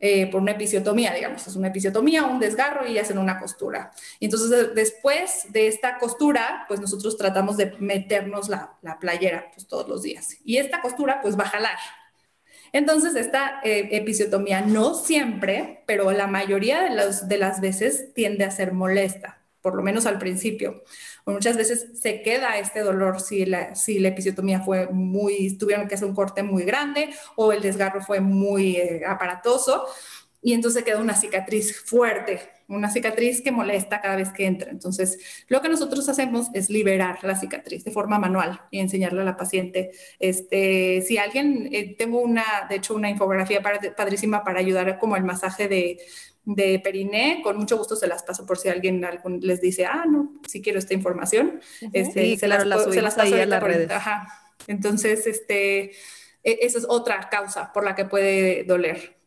eh, 0.00 0.28
por 0.32 0.40
una 0.40 0.52
episiotomía, 0.52 1.14
digamos, 1.14 1.46
es 1.46 1.54
una 1.54 1.68
episiotomía 1.68 2.24
un 2.24 2.40
desgarro 2.40 2.88
y 2.88 2.98
hacen 2.98 3.18
una 3.18 3.38
costura. 3.38 3.92
Y 4.18 4.24
entonces, 4.24 4.74
después 4.74 5.46
de 5.50 5.68
esta 5.68 5.98
costura, 5.98 6.64
pues 6.66 6.80
nosotros 6.80 7.16
tratamos 7.16 7.56
de 7.56 7.76
meternos 7.78 8.48
la, 8.48 8.72
la 8.82 8.98
playera 8.98 9.48
pues, 9.54 9.68
todos 9.68 9.88
los 9.88 10.02
días. 10.02 10.38
Y 10.44 10.56
esta 10.56 10.80
costura, 10.80 11.20
pues 11.22 11.38
va 11.38 11.44
a 11.44 11.50
jalar, 11.50 11.78
entonces, 12.72 13.14
esta 13.16 13.60
eh, 13.64 13.88
episiotomía 13.92 14.60
no 14.60 14.94
siempre, 14.94 15.82
pero 15.86 16.10
la 16.12 16.26
mayoría 16.26 16.82
de, 16.82 17.26
de 17.26 17.38
las 17.38 17.60
veces 17.60 18.12
tiende 18.14 18.44
a 18.44 18.50
ser 18.50 18.72
molesta, 18.72 19.42
por 19.60 19.74
lo 19.74 19.82
menos 19.82 20.06
al 20.06 20.18
principio. 20.18 20.82
Muchas 21.26 21.56
veces 21.56 21.86
se 22.00 22.22
queda 22.22 22.58
este 22.58 22.80
dolor 22.80 23.20
si 23.20 23.44
la, 23.46 23.74
si 23.74 23.98
la 23.98 24.08
episiotomía 24.08 24.60
fue 24.60 24.88
muy, 24.88 25.56
tuvieron 25.58 25.88
que 25.88 25.94
hacer 25.94 26.08
un 26.08 26.14
corte 26.14 26.42
muy 26.42 26.64
grande 26.64 27.10
o 27.36 27.52
el 27.52 27.62
desgarro 27.62 28.00
fue 28.00 28.20
muy 28.20 28.76
eh, 28.76 29.02
aparatoso 29.06 29.86
y 30.42 30.54
entonces 30.54 30.82
queda 30.84 30.98
una 30.98 31.14
cicatriz 31.14 31.80
fuerte, 31.82 32.40
una 32.66 32.90
cicatriz 32.90 33.42
que 33.42 33.50
molesta 33.50 34.00
cada 34.00 34.16
vez 34.16 34.30
que 34.30 34.46
entra. 34.46 34.70
Entonces, 34.70 35.18
lo 35.48 35.60
que 35.60 35.68
nosotros 35.68 36.08
hacemos 36.08 36.48
es 36.54 36.70
liberar 36.70 37.18
la 37.22 37.36
cicatriz 37.36 37.84
de 37.84 37.90
forma 37.90 38.18
manual 38.18 38.60
y 38.70 38.78
enseñarle 38.78 39.20
a 39.20 39.24
la 39.24 39.36
paciente. 39.36 39.90
Este, 40.18 41.02
si 41.02 41.18
alguien, 41.18 41.68
eh, 41.72 41.94
tengo 41.96 42.20
una, 42.20 42.44
de 42.68 42.76
hecho, 42.76 42.94
una 42.94 43.10
infografía 43.10 43.60
padrísima 43.96 44.42
para 44.44 44.60
ayudar 44.60 44.98
como 44.98 45.16
el 45.16 45.24
masaje 45.24 45.68
de, 45.68 45.98
de 46.44 46.80
periné, 46.80 47.40
con 47.42 47.58
mucho 47.58 47.76
gusto 47.76 47.96
se 47.96 48.06
las 48.06 48.22
paso 48.22 48.46
por 48.46 48.56
si 48.56 48.68
alguien 48.68 49.04
les 49.40 49.60
dice, 49.60 49.84
ah, 49.84 50.04
no, 50.08 50.40
si 50.48 50.62
quiero 50.62 50.78
esta 50.78 50.94
información. 50.94 51.60
este, 51.92 52.36
se, 52.38 52.48
las, 52.48 52.62
se, 52.62 53.02
las, 53.02 53.14
paso 53.14 53.34
ahí 53.34 53.40
a 53.40 53.46
las 53.46 53.62
redes. 53.62 53.90
Ajá. 53.90 54.26
Entonces, 54.66 55.26
este, 55.26 55.90
e, 56.42 56.58
esa 56.62 56.78
es 56.78 56.86
otra 56.88 57.28
causa 57.30 57.72
por 57.72 57.84
la 57.84 57.94
que 57.94 58.06
puede 58.06 58.64
doler. 58.64 59.19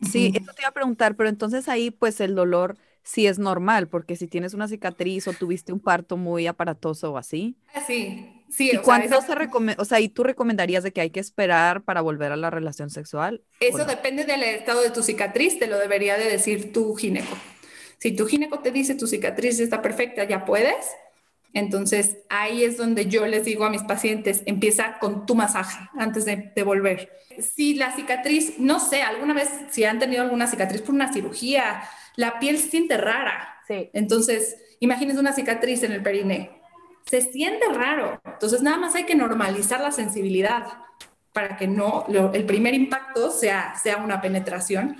Sí, 0.00 0.32
eso 0.34 0.52
te 0.54 0.62
iba 0.62 0.68
a 0.68 0.72
preguntar, 0.72 1.16
pero 1.16 1.28
entonces 1.28 1.68
ahí 1.68 1.90
pues 1.90 2.20
el 2.20 2.34
dolor 2.34 2.76
sí 3.02 3.26
es 3.26 3.38
normal, 3.38 3.88
porque 3.88 4.16
si 4.16 4.26
tienes 4.26 4.54
una 4.54 4.68
cicatriz 4.68 5.26
o 5.28 5.32
tuviste 5.32 5.72
un 5.72 5.80
parto 5.80 6.16
muy 6.16 6.46
aparatoso 6.46 7.12
o 7.12 7.16
así. 7.16 7.56
Ah, 7.74 7.82
sí, 7.86 8.44
sí. 8.50 8.70
¿Y 8.72 8.78
cuánto 8.78 9.20
se 9.22 9.34
recomienda? 9.34 9.82
O 9.82 9.84
sea, 9.84 9.98
¿y 9.98 10.08
tú 10.08 10.24
recomendarías 10.24 10.84
de 10.84 10.92
que 10.92 11.00
hay 11.00 11.10
que 11.10 11.20
esperar 11.20 11.82
para 11.82 12.00
volver 12.00 12.32
a 12.32 12.36
la 12.36 12.50
relación 12.50 12.90
sexual? 12.90 13.42
Eso 13.60 13.84
depende 13.84 14.24
del 14.24 14.42
estado 14.42 14.82
de 14.82 14.90
tu 14.90 15.02
cicatriz, 15.02 15.58
te 15.58 15.66
lo 15.66 15.78
debería 15.78 16.18
de 16.18 16.30
decir 16.30 16.72
tu 16.72 16.94
gineco. 16.94 17.36
Si 17.98 18.12
tu 18.12 18.26
gineco 18.26 18.60
te 18.60 18.70
dice 18.70 18.94
tu 18.94 19.06
cicatriz 19.06 19.58
está 19.58 19.82
perfecta, 19.82 20.24
ya 20.24 20.44
puedes, 20.44 20.86
entonces, 21.54 22.18
ahí 22.28 22.62
es 22.62 22.76
donde 22.76 23.06
yo 23.06 23.26
les 23.26 23.44
digo 23.44 23.64
a 23.64 23.70
mis 23.70 23.82
pacientes, 23.82 24.42
empieza 24.46 24.98
con 24.98 25.26
tu 25.26 25.34
masaje 25.34 25.78
antes 25.98 26.24
de, 26.24 26.62
volver. 26.62 27.10
Si 27.38 27.74
la 27.74 27.94
cicatriz, 27.94 28.58
no 28.58 28.80
sé, 28.80 29.02
alguna 29.02 29.34
vez, 29.34 29.50
si 29.70 29.84
han 29.84 29.98
tenido 29.98 30.22
alguna 30.22 30.46
cicatriz 30.46 30.82
por 30.82 30.94
una 30.94 31.12
cirugía, 31.12 31.82
la 32.16 32.38
piel 32.38 32.58
se 32.58 32.70
siente 32.70 32.96
rara. 32.96 33.56
Sí. 33.66 33.90
Entonces, 33.92 34.56
imagínense 34.80 35.20
una 35.20 35.32
cicatriz 35.32 35.82
en 35.82 35.92
el 35.92 36.02
periné. 36.02 36.50
Se 37.10 37.22
siente 37.22 37.66
raro. 37.72 38.20
Entonces, 38.24 38.60
nada 38.60 38.76
más 38.76 38.94
hay 38.94 39.04
que 39.04 39.14
normalizar 39.14 39.80
la 39.80 39.92
sensibilidad 39.92 40.66
para 41.32 41.56
que 41.56 41.66
no, 41.66 42.06
el 42.32 42.44
primer 42.44 42.74
impacto 42.74 43.30
sea, 43.30 43.74
sea 43.82 43.98
una 43.98 44.20
penetración 44.20 44.96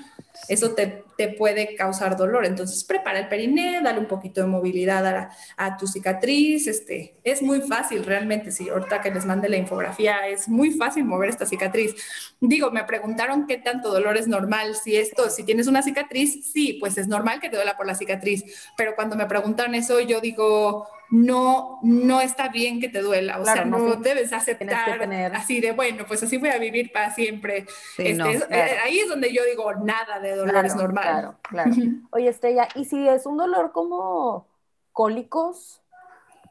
eso 0.47 0.75
te, 0.75 1.05
puede 1.27 1.75
causar 1.75 2.17
dolor. 2.17 2.47
Entonces, 2.47 2.85
prepara 2.85 3.19
el 3.19 3.29
periné, 3.29 3.81
dale 3.83 3.99
un 3.99 4.07
poquito 4.07 4.41
de 4.41 4.47
movilidad 4.47 5.31
a, 5.57 5.77
tu 5.77 5.89
cicatriz. 5.89 6.69
Este, 6.69 7.17
es 7.25 7.43
muy 7.43 7.61
fácil 7.63 8.05
realmente, 8.05 8.53
si 8.53 8.69
ahorita 8.69 9.01
que 9.01 9.11
les 9.11 9.25
mande 9.25 9.49
la 9.49 9.57
infografía, 9.57 10.29
es 10.29 10.49
muy 10.49 10.71
fácil 10.71 11.05
mover 11.05 11.31
esta 11.31 11.45
cicatriz. 11.45 11.97
Digo, 12.41 12.71
me 12.71 12.85
preguntaron 12.85 13.49
qué 13.49 13.59
tanto 13.59 13.91
dolor 13.91 14.17
es 14.17 14.29
normal. 14.29 14.77
Si 14.77 14.95
esto, 14.95 15.29
si 15.29 15.43
tienes 15.43 15.67
una 15.67 15.83
cicatriz, 15.83 16.53
sí, 16.53 16.75
pues 16.79 16.97
es 16.99 17.09
normal 17.09 17.41
que 17.41 17.51
te 17.51 17.57
duela 17.57 17.77
por 17.77 17.87
la 17.87 17.97
cicatriz. 17.97 18.45
Pero 18.77 18.95
cuando 18.95 19.17
me 19.17 19.27
preguntan 19.27 19.75
eso, 19.75 19.99
yo 19.99 20.21
digo, 20.21 20.87
no, 21.11 21.79
no 21.83 22.21
está 22.21 22.49
bien 22.49 22.81
que 22.81 22.89
te 22.89 23.01
duela, 23.01 23.39
o 23.39 23.45
sea, 23.45 23.65
no, 23.65 23.97
debes 23.97 24.33
aceptar 24.33 25.01
así 25.35 25.61
de, 25.61 25.73
bueno, 25.73 26.05
pues 26.07 26.23
así 26.23 26.37
voy 26.37 26.51
a 26.51 26.59
vivir 26.59 26.93
para 26.93 27.15
siempre. 27.15 27.65
Este, 27.97 28.37
eh, 28.51 28.79
ahí 28.85 29.01
es 29.01 29.09
donde 29.09 29.33
yo 29.33 29.43
digo, 29.45 29.73
nada 29.75 30.21
de 30.21 30.37
dolor 30.37 30.67
es 30.67 30.75
normal. 30.75 31.08
Claro, 31.13 31.37
claro. 31.43 31.73
Oye, 32.11 32.29
Estrella, 32.29 32.69
¿y 32.75 32.85
si 32.85 33.09
es 33.09 33.27
un 33.27 33.37
dolor 33.37 33.73
como 33.73 34.47
cólicos? 34.93 35.83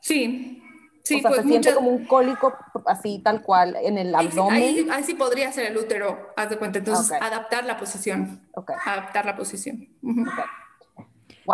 Sí. 0.01 0.63
Sí, 1.03 1.15
o 1.15 1.19
sea, 1.19 1.29
pues 1.29 1.43
se 1.43 1.47
siente 1.47 1.73
como 1.73 1.89
un 1.89 2.05
cólico 2.05 2.53
así 2.85 3.19
tal 3.23 3.41
cual 3.41 3.77
en 3.81 3.97
el 3.97 4.13
abdomen. 4.13 4.91
Ahí, 4.91 5.03
sí 5.05 5.13
podría 5.13 5.49
ser 5.53 5.71
el 5.71 5.77
útero, 5.77 6.33
haz 6.35 6.49
de 6.49 6.57
cuenta. 6.57 6.79
Entonces, 6.79 7.17
adaptar 7.21 7.63
la 7.63 7.77
posición. 7.77 8.41
Adaptar 8.85 9.25
la 9.25 9.37
posición. 9.37 9.87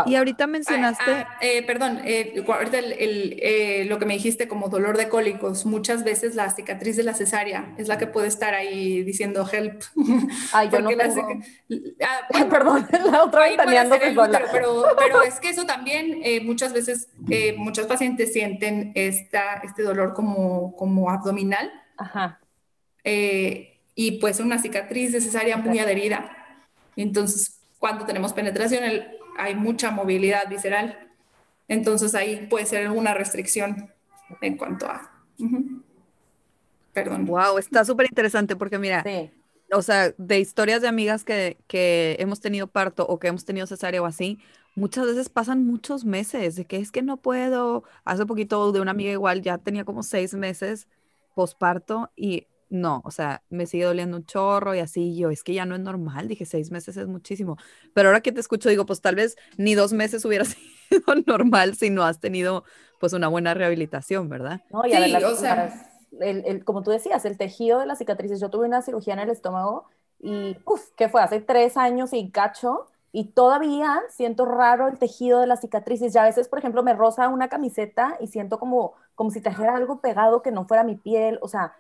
Y 0.06 0.16
ahorita 0.16 0.48
mencionaste... 0.48 1.12
Ah, 1.12 1.28
ah, 1.30 1.38
eh, 1.42 1.64
perdón, 1.64 2.02
eh, 2.04 2.44
ahorita 2.48 2.80
eh, 2.80 3.86
lo 3.88 4.00
que 4.00 4.06
me 4.06 4.16
dijiste 4.16 4.48
como 4.48 4.70
dolor 4.70 4.98
de 4.98 5.08
cólicos, 5.08 5.66
muchas 5.66 6.04
veces 6.04 6.36
la 6.36 6.50
cicatriz 6.50 6.98
de 6.98 7.04
la 7.04 7.14
cesárea 7.14 7.74
es 7.78 7.88
la 7.88 7.98
que 7.98 8.08
puede 8.08 8.28
estar 8.28 8.56
ahí 8.56 9.04
diciendo 9.04 9.48
help. 9.52 9.84
Ay, 10.54 10.70
yo 10.72 10.80
no 10.80 10.90
tengo... 10.90 11.28
ah, 12.02 12.46
perdón, 12.50 12.88
la 13.12 13.24
otra 13.24 13.44
vez 13.44 13.58
pero, 14.52 14.84
pero 14.98 15.22
es 15.22 15.40
que 15.40 15.50
eso 15.50 15.66
también 15.66 16.22
muchas 16.46 16.74
veces, 16.74 17.10
muchos 17.58 17.86
pacientes 17.86 18.34
sienten 18.34 18.92
esta, 18.96 19.62
este 19.64 19.84
dolor 19.84 20.14
como, 20.14 20.76
como 20.76 21.10
abdominal. 21.10 21.72
Ajá. 21.96 22.40
y 23.04 24.12
pues 24.20 24.40
una 24.40 24.58
cicatriz 24.58 25.12
de 25.12 25.22
cesárea 25.22 25.58
muy 25.58 25.78
adherida. 25.78 26.32
Entonces, 26.96 27.60
cuando 27.78 28.06
tenemos 28.06 28.34
penetración, 28.34 28.84
el, 28.84 29.08
hay 29.38 29.56
mucha 29.56 29.92
movilidad 29.92 30.48
visceral. 30.50 31.12
Entonces 31.68 32.16
ahí 32.16 32.48
puede 32.50 32.66
ser 32.66 32.86
alguna 32.86 33.14
restricción 33.14 33.92
en 34.42 34.58
cuanto 34.58 34.88
a... 34.88 35.12
Perdón. 36.94 37.26
Wow, 37.26 37.58
está 37.58 37.84
súper 37.84 38.08
interesante 38.08 38.56
porque 38.56 38.78
mira, 38.78 39.04
o 39.72 39.82
sea, 39.82 40.14
de 40.18 40.40
historias 40.40 40.82
de 40.82 40.88
amigas 40.88 41.24
que, 41.24 41.58
que 41.68 42.16
hemos 42.20 42.40
tenido 42.40 42.68
parto 42.68 43.06
o 43.08 43.20
que 43.20 43.28
hemos 43.28 43.46
tenido 43.46 43.66
cesárea 43.66 44.02
o 44.02 44.06
así, 44.06 44.40
muchas 44.76 45.06
veces 45.06 45.30
pasan 45.30 45.66
muchos 45.66 46.06
meses 46.06 46.56
de 46.56 46.66
que 46.66 46.78
es 46.78 46.92
que 46.92 47.02
no 47.02 47.18
puedo. 47.18 47.84
Hace 48.06 48.26
poquito 48.26 48.72
de 48.72 48.82
una 48.82 48.92
amiga 48.92 49.12
igual 49.12 49.42
ya 49.42 49.58
tenía 49.58 49.86
como 49.86 50.04
seis 50.04 50.34
meses 50.34 50.88
posparto 51.34 52.12
y 52.16 52.48
no, 52.74 53.02
o 53.06 53.12
sea, 53.12 53.44
me 53.50 53.66
sigue 53.66 53.86
doliendo 53.86 54.18
un 54.18 54.26
chorro 54.26 54.76
y 54.76 54.80
así, 54.80 55.16
yo, 55.16 55.30
es 55.30 55.44
que 55.44 55.54
ya 55.54 55.66
no 55.66 55.76
es 55.76 55.82
normal, 55.82 56.28
dije, 56.28 56.46
seis 56.46 56.72
meses 56.72 56.98
es 56.98 57.08
muchísimo, 57.08 57.58
pero 57.94 58.10
ahora 58.10 58.22
que 58.22 58.32
te 58.32 58.40
escucho, 58.40 58.68
digo, 58.68 58.86
pues 58.86 59.00
tal 59.00 59.16
vez 59.16 59.38
ni 59.58 59.76
dos 59.76 59.94
meses 59.94 60.26
hubiera 60.26 60.46
sido 60.46 60.60
normal 61.26 61.76
si 61.76 61.90
no 61.90 62.04
has 62.04 62.20
tenido, 62.20 62.64
pues, 63.00 63.14
una 63.14 63.28
buena 63.28 63.54
rehabilitación, 63.54 64.28
¿verdad? 64.30 64.62
No, 64.72 64.86
y 64.86 64.92
sí, 64.92 65.16
o 65.24 65.36
sea... 65.36 65.90
El, 66.20 66.64
como 66.64 66.84
tú 66.84 66.92
decías, 66.92 67.26
el 67.26 67.40
tejido 67.40 67.80
de 67.80 67.88
las 67.88 67.98
cicatrices, 67.98 68.40
yo 68.40 68.52
tuve 68.52 68.68
una 68.68 68.84
cirugía 68.84 69.16
en 69.16 69.20
el 69.22 69.32
estómago 69.32 69.88
y, 70.20 70.56
uff, 70.64 70.92
¿qué 70.96 71.10
fue? 71.10 71.24
Hace 71.24 71.42
tres 71.42 71.76
años 71.76 72.14
y 72.14 72.30
cacho, 72.30 72.88
y 73.12 73.26
todavía 73.26 74.02
siento 74.10 74.46
raro 74.46 74.88
el 74.88 74.98
tejido 74.98 75.40
de 75.40 75.48
las 75.48 75.62
cicatrices. 75.62 76.14
Ya 76.14 76.24
a 76.24 76.26
veces, 76.26 76.48
por 76.48 76.60
ejemplo, 76.60 76.82
me 76.82 76.94
roza 76.94 77.30
una 77.30 77.48
camiseta 77.48 78.18
y 78.20 78.28
siento 78.28 78.60
como, 78.60 78.94
como 79.14 79.30
si 79.30 79.40
trajera 79.40 79.76
algo 79.76 80.02
pegado 80.02 80.42
que 80.42 80.52
no 80.52 80.66
fuera 80.66 80.84
mi 80.84 80.96
piel. 80.96 81.38
O 81.42 81.48
sea, 81.48 81.76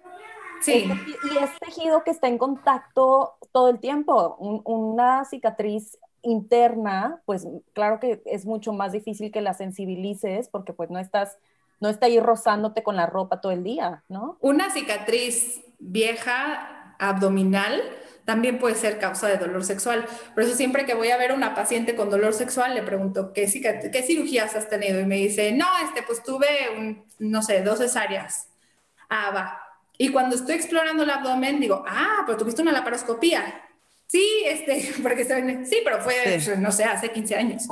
sí. 0.63 0.89
y 1.31 1.37
es 1.37 1.49
tejido 1.59 2.03
que 2.03 2.11
está 2.11 2.27
en 2.27 2.37
contacto 2.37 3.35
todo 3.51 3.69
el 3.69 3.79
tiempo. 3.79 4.35
una 4.39 5.25
cicatriz 5.25 5.97
interna, 6.23 7.21
pues 7.25 7.47
claro 7.73 7.99
que 7.99 8.21
es 8.25 8.45
mucho 8.45 8.73
más 8.73 8.93
difícil 8.93 9.31
que 9.31 9.41
la 9.41 9.53
sensibilices 9.53 10.47
porque 10.47 10.73
pues 10.73 10.89
no 10.89 10.99
estás, 10.99 11.37
no 11.79 11.89
está 11.89 12.07
ahí 12.07 12.19
rozándote 12.19 12.81
con 12.81 12.95
la 12.95 13.05
ropa 13.05 13.41
todo 13.41 13.51
el 13.51 13.63
día, 13.63 14.03
¿no? 14.09 14.37
Una 14.39 14.69
cicatriz 14.71 15.61
vieja 15.79 16.95
abdominal 16.97 17.81
también 18.25 18.57
puede 18.57 18.75
ser 18.75 18.99
causa 18.99 19.27
de 19.27 19.37
dolor 19.37 19.65
sexual. 19.65 20.05
Por 20.33 20.43
eso 20.43 20.55
siempre 20.55 20.85
que 20.85 20.93
voy 20.93 21.09
a 21.11 21.17
ver 21.17 21.31
a 21.31 21.33
una 21.33 21.53
paciente 21.53 21.95
con 21.95 22.09
dolor 22.09 22.33
sexual, 22.33 22.73
le 22.73 22.83
pregunto, 22.83 23.33
¿qué, 23.33 23.45
qué 23.91 24.03
cirugías 24.03 24.55
has 24.55 24.69
tenido? 24.69 24.99
Y 25.01 25.05
me 25.05 25.17
dice, 25.17 25.51
no, 25.51 25.67
este, 25.83 26.03
pues 26.03 26.23
tuve, 26.23 26.47
un, 26.77 27.05
no 27.19 27.41
sé, 27.41 27.61
dos 27.63 27.79
cesáreas. 27.79 28.47
Ah, 29.09 29.31
va. 29.35 29.59
Y 30.03 30.09
cuando 30.09 30.35
estoy 30.35 30.55
explorando 30.55 31.03
el 31.03 31.09
abdomen, 31.09 31.61
digo, 31.61 31.81
ah, 31.87 32.23
pero 32.25 32.37
tuviste 32.37 32.61
una 32.61 32.73
laparoscopía. 32.73 33.41
Sí, 34.05 34.43
este, 34.45 34.91
porque 35.01 35.23
se 35.23 35.65
sí, 35.65 35.77
pero 35.81 36.01
fue, 36.01 36.41
no 36.57 36.73
sé, 36.73 36.83
hace 36.83 37.09
15 37.09 37.35
años. 37.35 37.63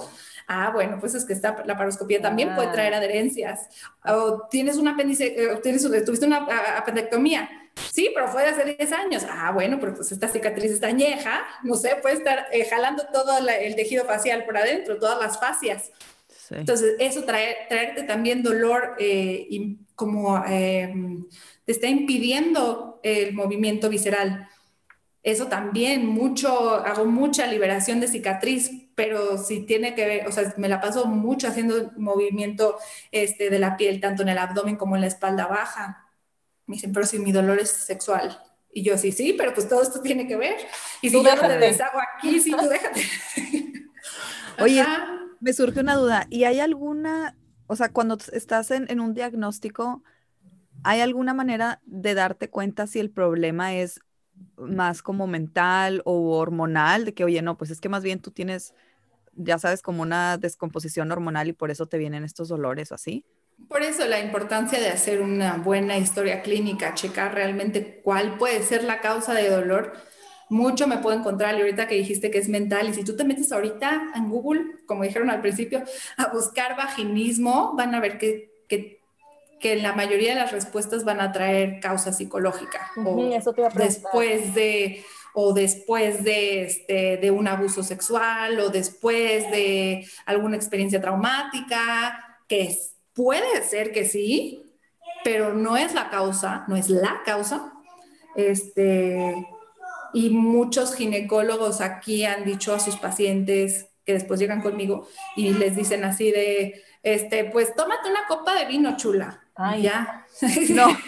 Ah, 0.47 0.71
bueno, 0.73 0.97
pues 0.97 1.13
es 1.13 1.25
que 1.25 1.33
esta 1.33 1.61
laparoscopía 1.65 2.21
también 2.21 2.55
puede 2.55 2.71
traer 2.71 2.93
adherencias. 2.93 3.67
O 4.05 4.47
tienes 4.49 4.77
una 4.77 4.91
apéndice, 4.91 5.25
eh, 5.27 5.59
tienes, 5.61 5.83
tuviste 6.05 6.25
una 6.25 6.47
apendectomía. 6.77 7.49
Sí, 7.91 8.11
pero 8.13 8.29
fue 8.29 8.43
de 8.43 8.47
hace 8.47 8.77
10 8.77 8.91
años. 8.93 9.25
Ah, 9.29 9.51
bueno, 9.51 9.77
pero 9.81 9.93
pues 9.93 10.09
esta 10.13 10.29
cicatriz 10.29 10.71
está 10.71 10.87
añeja, 10.87 11.41
no 11.63 11.75
sé, 11.75 11.97
puede 12.01 12.15
estar 12.15 12.47
eh, 12.53 12.63
jalando 12.63 13.07
todo 13.11 13.39
el 13.39 13.75
tejido 13.75 14.05
facial 14.05 14.45
por 14.45 14.55
adentro, 14.55 14.97
todas 14.97 15.19
las 15.19 15.37
fascias. 15.37 15.91
Entonces, 16.49 16.95
eso 16.99 17.23
trae, 17.23 17.55
traerte 17.69 18.03
también 18.03 18.43
dolor 18.43 18.95
eh, 18.99 19.47
y 19.49 19.77
como 19.95 20.43
em, 20.45 21.25
te 21.71 21.75
está 21.75 21.87
impidiendo 21.87 22.99
el 23.01 23.33
movimiento 23.33 23.87
visceral. 23.89 24.49
Eso 25.23 25.47
también, 25.47 26.05
mucho, 26.05 26.75
hago 26.75 27.05
mucha 27.05 27.47
liberación 27.47 28.01
de 28.01 28.09
cicatriz, 28.09 28.71
pero 28.93 29.37
si 29.37 29.61
tiene 29.61 29.95
que 29.95 30.05
ver, 30.05 30.27
o 30.27 30.33
sea, 30.33 30.53
me 30.57 30.67
la 30.67 30.81
paso 30.81 31.05
mucho 31.05 31.47
haciendo 31.47 31.93
movimiento 31.95 32.77
este, 33.11 33.49
de 33.49 33.59
la 33.59 33.77
piel, 33.77 34.01
tanto 34.01 34.23
en 34.23 34.29
el 34.29 34.37
abdomen 34.37 34.75
como 34.75 34.95
en 34.95 35.01
la 35.01 35.07
espalda 35.07 35.47
baja. 35.47 36.09
Me 36.65 36.75
dicen, 36.75 36.91
pero 36.91 37.05
si 37.05 37.19
mi 37.19 37.31
dolor 37.31 37.57
es 37.59 37.71
sexual. 37.71 38.37
Y 38.73 38.83
yo, 38.83 38.97
sí, 38.97 39.13
sí, 39.13 39.33
pero 39.33 39.53
pues 39.53 39.69
todo 39.69 39.81
esto 39.81 40.01
tiene 40.01 40.27
que 40.27 40.35
ver. 40.35 40.57
Y 41.01 41.09
si 41.09 41.23
yo 41.23 41.39
te 41.39 41.57
deshago 41.57 41.99
aquí, 42.17 42.39
sí, 42.41 42.51
tú 42.51 42.67
déjate. 42.67 43.01
Oye, 44.59 44.83
me 45.39 45.53
surge 45.53 45.79
una 45.79 45.95
duda. 45.95 46.27
¿Y 46.29 46.43
hay 46.43 46.59
alguna, 46.59 47.37
o 47.67 47.77
sea, 47.77 47.89
cuando 47.89 48.17
estás 48.33 48.71
en, 48.71 48.89
en 48.89 48.99
un 48.99 49.13
diagnóstico, 49.13 50.03
¿hay 50.83 51.01
alguna 51.01 51.33
manera 51.33 51.81
de 51.85 52.13
darte 52.13 52.49
cuenta 52.49 52.87
si 52.87 52.99
el 52.99 53.09
problema 53.09 53.73
es 53.75 53.99
más 54.57 55.01
como 55.01 55.27
mental 55.27 56.01
o 56.05 56.37
hormonal? 56.37 57.05
De 57.05 57.13
que, 57.13 57.23
oye, 57.23 57.41
no, 57.41 57.57
pues 57.57 57.71
es 57.71 57.81
que 57.81 57.89
más 57.89 58.03
bien 58.03 58.19
tú 58.19 58.31
tienes, 58.31 58.73
ya 59.33 59.57
sabes, 59.59 59.81
como 59.81 60.01
una 60.01 60.37
descomposición 60.37 61.11
hormonal 61.11 61.47
y 61.47 61.53
por 61.53 61.71
eso 61.71 61.85
te 61.85 61.97
vienen 61.97 62.23
estos 62.23 62.49
dolores 62.49 62.91
o 62.91 62.95
así. 62.95 63.25
Por 63.67 63.83
eso 63.83 64.05
la 64.07 64.19
importancia 64.19 64.79
de 64.79 64.89
hacer 64.89 65.21
una 65.21 65.57
buena 65.57 65.97
historia 65.97 66.41
clínica, 66.41 66.93
checar 66.93 67.33
realmente 67.33 68.01
cuál 68.03 68.37
puede 68.37 68.63
ser 68.63 68.83
la 68.83 69.01
causa 69.01 69.33
de 69.33 69.49
dolor. 69.49 69.93
Mucho 70.49 70.87
me 70.87 70.97
puedo 70.97 71.17
encontrar, 71.17 71.55
y 71.55 71.61
ahorita 71.61 71.87
que 71.87 71.95
dijiste 71.95 72.29
que 72.31 72.39
es 72.39 72.49
mental, 72.49 72.89
y 72.89 72.93
si 72.93 73.05
tú 73.05 73.15
te 73.15 73.23
metes 73.23 73.51
ahorita 73.51 74.11
en 74.15 74.29
Google, 74.29 74.65
como 74.85 75.03
dijeron 75.03 75.29
al 75.29 75.41
principio, 75.41 75.83
a 76.17 76.33
buscar 76.33 76.75
vaginismo, 76.75 77.73
van 77.77 77.95
a 77.95 78.01
ver 78.01 78.17
que, 78.17 78.51
que, 78.67 79.00
que 79.61 79.75
la 79.75 79.93
mayoría 79.93 80.33
de 80.33 80.39
las 80.39 80.51
respuestas 80.51 81.03
van 81.03 81.21
a 81.21 81.31
traer 81.31 81.79
causa 81.79 82.11
psicológica. 82.11 82.91
o 82.97 83.31
eso 83.31 83.53
te 83.53 83.63
después 83.75 84.53
de 84.53 85.03
o 85.33 85.53
después 85.53 86.25
de, 86.25 86.63
este, 86.63 87.15
de 87.15 87.31
un 87.31 87.47
abuso 87.47 87.83
sexual 87.83 88.59
o 88.59 88.69
después 88.69 89.49
de 89.49 90.05
alguna 90.25 90.57
experiencia 90.57 90.99
traumática, 90.99 92.41
que 92.49 92.63
es 92.63 92.91
Puede 93.13 93.63
ser 93.63 93.91
que 93.91 94.05
sí, 94.05 94.73
pero 95.23 95.53
no 95.53 95.75
es 95.75 95.93
la 95.93 96.09
causa, 96.09 96.63
no 96.67 96.75
es 96.75 96.89
la 96.89 97.21
causa. 97.25 97.73
Este, 98.35 99.47
y 100.13 100.29
muchos 100.29 100.95
ginecólogos 100.95 101.81
aquí 101.81 102.23
han 102.23 102.45
dicho 102.45 102.73
a 102.73 102.79
sus 102.79 102.95
pacientes 102.95 103.89
que 104.05 104.13
después 104.13 104.39
llegan 104.39 104.61
conmigo 104.61 105.07
y 105.35 105.53
les 105.53 105.75
dicen 105.75 106.05
así 106.05 106.31
de, 106.31 106.81
este, 107.03 107.45
pues 107.45 107.75
tómate 107.75 108.09
una 108.09 108.25
copa 108.27 108.55
de 108.55 108.65
vino 108.65 108.95
chula. 108.95 109.40
Ay, 109.55 109.83
ya. 109.83 110.25
No. 110.69 110.87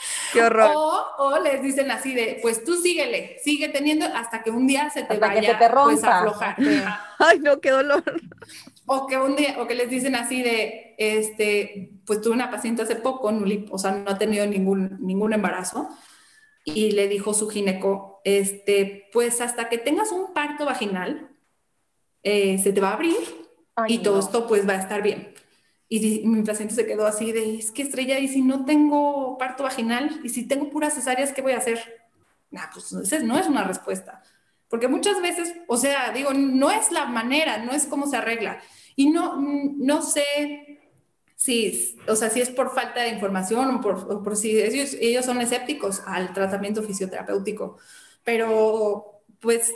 Qué 0.32 0.42
horror. 0.42 0.70
O, 1.18 1.38
les 1.38 1.62
dicen 1.62 1.90
así 1.90 2.14
de, 2.14 2.38
pues 2.42 2.64
tú 2.64 2.76
síguele, 2.76 3.38
sigue 3.42 3.68
teniendo 3.68 4.06
hasta 4.06 4.42
que 4.42 4.50
un 4.50 4.66
día 4.66 4.90
se 4.90 5.02
te 5.02 5.18
vaya 5.18 5.40
que 5.40 5.54
te 5.54 5.70
pues, 5.70 6.04
a 6.04 6.18
aflojar. 6.18 6.56
Ay, 7.18 7.38
no, 7.40 7.60
qué 7.60 7.70
dolor. 7.70 8.02
O 8.86 9.06
que 9.06 9.16
un 9.16 9.36
día, 9.36 9.56
o 9.58 9.66
que 9.66 9.74
les 9.74 9.90
dicen 9.90 10.16
así 10.16 10.42
de, 10.42 10.94
este, 10.98 12.00
pues 12.06 12.20
tuve 12.20 12.34
una 12.34 12.50
paciente 12.50 12.82
hace 12.82 12.96
poco, 12.96 13.32
o 13.70 13.78
sea, 13.78 13.92
no 13.92 14.10
ha 14.10 14.18
tenido 14.18 14.46
ningún, 14.46 14.98
ningún 15.00 15.32
embarazo, 15.32 15.88
y 16.64 16.92
le 16.92 17.08
dijo 17.08 17.34
su 17.34 17.48
gineco, 17.48 18.20
este, 18.24 19.08
pues 19.12 19.40
hasta 19.40 19.68
que 19.68 19.78
tengas 19.78 20.12
un 20.12 20.32
parto 20.34 20.64
vaginal, 20.64 21.30
eh, 22.22 22.58
se 22.58 22.72
te 22.72 22.80
va 22.80 22.90
a 22.90 22.94
abrir 22.94 23.16
y 23.86 23.98
todo 23.98 24.20
esto 24.20 24.46
pues 24.46 24.68
va 24.68 24.74
a 24.74 24.80
estar 24.80 25.02
bien. 25.02 25.32
Y 25.92 26.22
mi 26.24 26.44
paciente 26.44 26.72
se 26.72 26.86
quedó 26.86 27.04
así 27.04 27.32
de, 27.32 27.56
es 27.56 27.72
que 27.72 27.82
estrella, 27.82 28.20
y 28.20 28.28
si 28.28 28.42
no 28.42 28.64
tengo 28.64 29.36
parto 29.38 29.64
vaginal, 29.64 30.20
y 30.22 30.28
si 30.28 30.46
tengo 30.46 30.70
puras 30.70 30.94
cesáreas, 30.94 31.32
¿qué 31.32 31.42
voy 31.42 31.50
a 31.50 31.58
hacer? 31.58 31.80
Nah, 32.52 32.70
pues 32.72 32.92
esa 32.92 33.18
no 33.18 33.36
es 33.36 33.48
una 33.48 33.64
respuesta. 33.64 34.22
Porque 34.68 34.86
muchas 34.86 35.20
veces, 35.20 35.52
o 35.66 35.76
sea, 35.76 36.12
digo, 36.12 36.32
no 36.32 36.70
es 36.70 36.92
la 36.92 37.06
manera, 37.06 37.58
no 37.58 37.72
es 37.72 37.86
cómo 37.86 38.06
se 38.06 38.16
arregla. 38.16 38.60
Y 38.94 39.10
no, 39.10 39.36
no 39.36 40.00
sé 40.00 40.78
si, 41.34 41.98
o 42.06 42.14
sea, 42.14 42.30
si 42.30 42.40
es 42.40 42.50
por 42.50 42.72
falta 42.72 43.00
de 43.00 43.08
información 43.08 43.74
o 43.74 43.80
por, 43.80 44.22
por 44.22 44.36
si 44.36 44.60
ellos, 44.60 44.96
ellos 45.00 45.24
son 45.24 45.40
escépticos 45.40 46.02
al 46.06 46.32
tratamiento 46.32 46.84
fisioterapéutico. 46.84 47.78
Pero, 48.22 49.22
pues, 49.40 49.72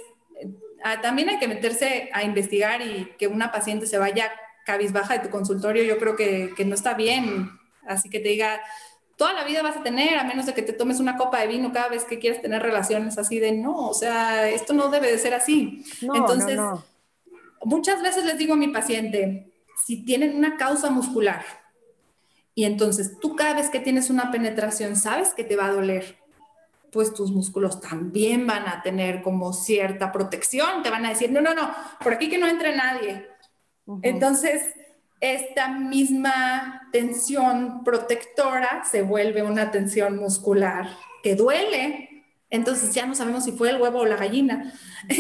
también 1.03 1.29
hay 1.31 1.39
que 1.41 1.49
meterse 1.49 2.09
a 2.13 2.23
investigar 2.23 2.83
y 2.83 3.17
que 3.19 3.27
una 3.27 3.51
paciente 3.51 3.89
se 3.89 3.99
vaya 3.99 4.31
cabizbaja 4.65 5.15
de 5.15 5.21
tu 5.21 5.31
consultorio, 5.31 5.85
yo 5.85 5.99
creo 5.99 6.17
que, 6.17 6.53
que 6.57 6.65
no 6.65 6.75
está 6.75 6.95
bien. 6.95 7.51
Así 7.87 8.09
que 8.11 8.21
te 8.21 8.31
diga, 8.31 8.61
toda 9.17 9.33
la 9.33 9.45
vida 9.45 9.63
vas 9.63 9.77
a 9.77 9.83
tener, 9.83 10.19
a 10.19 10.25
menos 10.25 10.47
de 10.47 10.55
que 10.55 10.63
te 10.63 10.73
tomes 10.73 11.01
una 11.01 11.17
copa 11.17 11.41
de 11.41 11.47
vino 11.47 11.73
cada 11.73 11.89
vez 11.89 12.05
que 12.05 12.19
quieres 12.19 12.43
tener 12.43 12.63
relaciones 12.63 13.19
así 13.19 13.39
de, 13.39 13.53
no, 13.53 13.89
o 13.89 13.95
sea, 13.95 14.49
esto 14.49 14.73
no 14.73 14.89
debe 14.89 15.11
de 15.11 15.19
ser 15.19 15.35
así. 15.35 15.85
Entonces, 16.01 16.59
muchas 17.63 18.03
veces 18.03 18.25
les 18.25 18.39
digo 18.39 18.55
a 18.55 18.57
mi 18.59 18.69
paciente, 18.69 19.53
si 19.85 20.05
tienen 20.05 20.37
una 20.37 20.57
causa 20.57 20.91
muscular 20.91 21.45
y 22.55 22.65
entonces 22.65 23.19
tú 23.21 23.37
cada 23.37 23.55
vez 23.55 23.71
que 23.71 23.81
tienes 23.81 24.11
una 24.11 24.31
penetración 24.31 24.97
sabes 24.97 25.35
que 25.35 25.45
te 25.45 25.57
va 25.57 25.67
a 25.67 25.73
doler, 25.73 26.19
pues 26.91 27.13
tus 27.13 27.33
músculos 27.33 27.81
también 27.81 28.47
van 28.47 28.69
a 28.69 28.83
tener 28.83 29.23
como 29.23 29.53
cierta 29.53 30.13
protección, 30.13 30.83
te 30.83 30.91
van 30.91 31.05
a 31.05 31.11
decir, 31.11 31.33
no, 31.33 31.41
no, 31.41 31.53
no, 31.53 31.75
por 32.01 32.15
aquí 32.15 32.29
que 32.29 32.39
no 32.39 32.47
entre 32.47 32.77
nadie. 32.77 33.29
Entonces, 34.03 34.75
esta 35.21 35.69
misma 35.69 36.89
tensión 36.93 37.85
protectora 37.85 38.85
se 38.85 39.03
vuelve 39.03 39.43
una 39.43 39.71
tensión 39.71 40.17
muscular 40.17 40.89
que 41.23 41.35
duele. 41.35 42.25
Entonces 42.51 42.95
ya 42.95 43.07
no 43.07 43.15
sabemos 43.15 43.45
si 43.45 43.53
fue 43.53 43.71
el 43.71 43.81
huevo 43.81 44.01
o 44.01 44.07
la 44.07 44.17
gallina. 44.17 44.73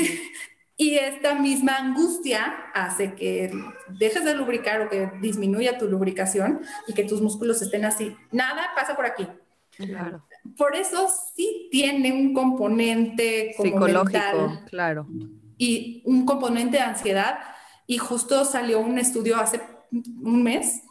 Y 0.77 0.97
esta 0.97 1.37
misma 1.37 1.77
angustia 1.77 2.53
hace 2.75 3.15
que 3.15 3.53
dejes 3.91 4.25
de 4.25 4.35
lubricar 4.35 4.81
o 4.81 4.89
que 4.89 5.09
disminuya 5.21 5.79
tu 5.79 5.87
lubricación 5.87 6.63
y 6.89 6.95
que 6.95 7.05
tus 7.05 7.21
músculos 7.21 7.63
estén 7.63 7.85
así. 7.85 8.17
Nada 8.33 8.71
pasa 8.75 8.97
por 8.97 9.07
aquí. 9.07 9.27
Claro. 9.77 10.27
Por 10.57 10.75
eso 10.75 11.09
sí 11.37 11.69
tiene 11.71 12.13
un 12.13 12.35
componente 12.35 13.55
psicológico, 13.57 14.61
claro. 14.69 15.07
Y 15.57 16.03
un 16.07 16.27
componente 16.27 16.79
de 16.79 16.83
ansiedad. 16.83 17.39
Y 17.87 17.99
justo 17.99 18.45
salió 18.45 18.81
un 18.81 18.99
estudio 18.99 19.37
hace 19.37 19.61
un 19.91 20.43
mes 20.43 20.83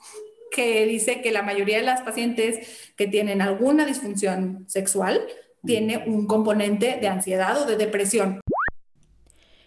que 0.51 0.85
dice 0.85 1.21
que 1.21 1.31
la 1.31 1.41
mayoría 1.41 1.77
de 1.77 1.83
las 1.83 2.01
pacientes 2.01 2.93
que 2.95 3.07
tienen 3.07 3.41
alguna 3.41 3.85
disfunción 3.85 4.65
sexual 4.67 5.25
tiene 5.65 6.03
un 6.05 6.27
componente 6.27 6.97
de 6.99 7.07
ansiedad 7.07 7.61
o 7.61 7.65
de 7.65 7.77
depresión. 7.77 8.41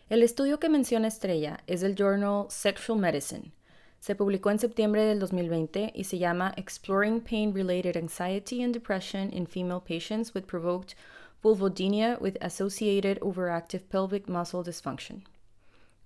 El 0.09 0.23
estudio 0.23 0.61
que 0.61 0.69
menciona 0.69 1.09
Estrella 1.09 1.59
es 1.67 1.81
del 1.81 1.97
journal 1.97 2.47
Sexual 2.49 2.99
Medicine. 2.99 3.53
Se 3.99 4.15
publicó 4.15 4.53
en 4.53 4.61
septiembre 4.61 5.05
del 5.05 5.19
2020 5.19 5.91
y 5.93 6.05
se 6.05 6.19
llama 6.19 6.55
Exploring 6.57 7.21
Pain-Related 7.21 7.97
Anxiety 7.97 8.63
and 8.63 8.73
Depression 8.73 9.33
in 9.33 9.49
Female 9.49 9.81
Patients 9.81 10.33
with 10.33 10.45
Provoked 10.45 10.95
Vulvodynia 11.43 12.21
with 12.21 12.37
Associated 12.41 13.19
Overactive 13.21 13.89
Pelvic 13.89 14.29
Muscle 14.29 14.63
Dysfunction. 14.63 15.25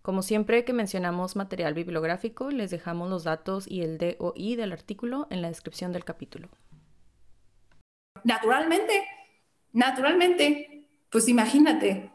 Como 0.03 0.23
siempre 0.23 0.65
que 0.65 0.73
mencionamos 0.73 1.37
material 1.37 1.75
bibliográfico, 1.75 2.51
les 2.51 2.71
dejamos 2.71 3.11
los 3.11 3.25
datos 3.25 3.67
y 3.69 3.83
el 3.83 3.99
DOI 3.99 4.57
del 4.57 4.73
artículo 4.73 5.27
en 5.31 5.43
la 5.43 5.49
descripción 5.49 5.93
del 5.93 6.05
capítulo. 6.05 6.49
Naturalmente, 8.25 9.05
naturalmente, 9.73 10.89
pues 11.11 11.29
imagínate. 11.29 12.11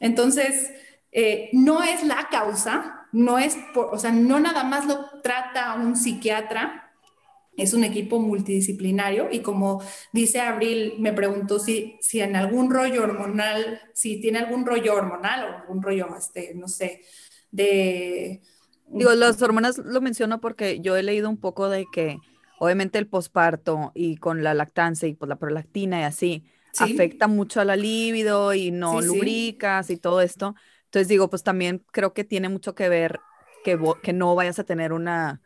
Entonces, 0.00 0.70
eh, 1.12 1.48
no 1.52 1.82
es 1.82 2.04
la 2.04 2.28
causa, 2.30 3.06
no 3.12 3.38
es, 3.38 3.56
o 3.74 3.98
sea, 3.98 4.12
no 4.12 4.40
nada 4.40 4.64
más 4.64 4.86
lo 4.86 5.20
trata 5.22 5.74
un 5.74 5.96
psiquiatra, 5.96 6.92
es 7.56 7.72
un 7.74 7.84
equipo 7.84 8.18
multidisciplinario 8.20 9.28
y 9.30 9.40
como 9.40 9.82
dice 10.12 10.40
Abril, 10.40 10.94
me 10.98 11.12
preguntó 11.12 11.58
si, 11.58 11.96
si 12.00 12.20
en 12.20 12.36
algún 12.36 12.70
rollo 12.70 13.02
hormonal, 13.02 13.80
si 13.92 14.20
tiene 14.20 14.40
algún 14.40 14.66
rollo 14.66 14.94
hormonal 14.94 15.44
o 15.44 15.56
algún 15.58 15.82
rollo, 15.82 16.08
este, 16.16 16.54
no 16.54 16.68
sé, 16.68 17.02
de... 17.50 18.40
Digo, 18.88 19.14
las 19.14 19.40
hormonas 19.40 19.78
lo 19.78 20.00
menciono 20.00 20.40
porque 20.40 20.80
yo 20.80 20.96
he 20.96 21.02
leído 21.02 21.30
un 21.30 21.38
poco 21.38 21.68
de 21.68 21.86
que 21.92 22.18
obviamente 22.58 22.98
el 22.98 23.08
posparto 23.08 23.92
y 23.94 24.16
con 24.16 24.42
la 24.42 24.54
lactancia 24.54 25.08
y 25.08 25.14
pues 25.14 25.28
la 25.28 25.36
prolactina 25.36 26.00
y 26.00 26.04
así 26.04 26.44
afecta 26.78 27.28
mucho 27.28 27.60
a 27.60 27.64
la 27.64 27.76
libido 27.76 28.52
y 28.52 28.70
no 28.70 29.00
lubricas 29.00 29.90
y 29.90 29.96
todo 29.96 30.20
esto. 30.20 30.54
Entonces 30.84 31.08
digo, 31.08 31.30
pues 31.30 31.42
también 31.42 31.84
creo 31.92 32.12
que 32.12 32.24
tiene 32.24 32.48
mucho 32.48 32.74
que 32.74 32.88
ver 32.88 33.20
que, 33.64 33.78
que 34.02 34.12
no 34.12 34.34
vayas 34.34 34.58
a 34.58 34.64
tener 34.64 34.92
una, 34.92 35.40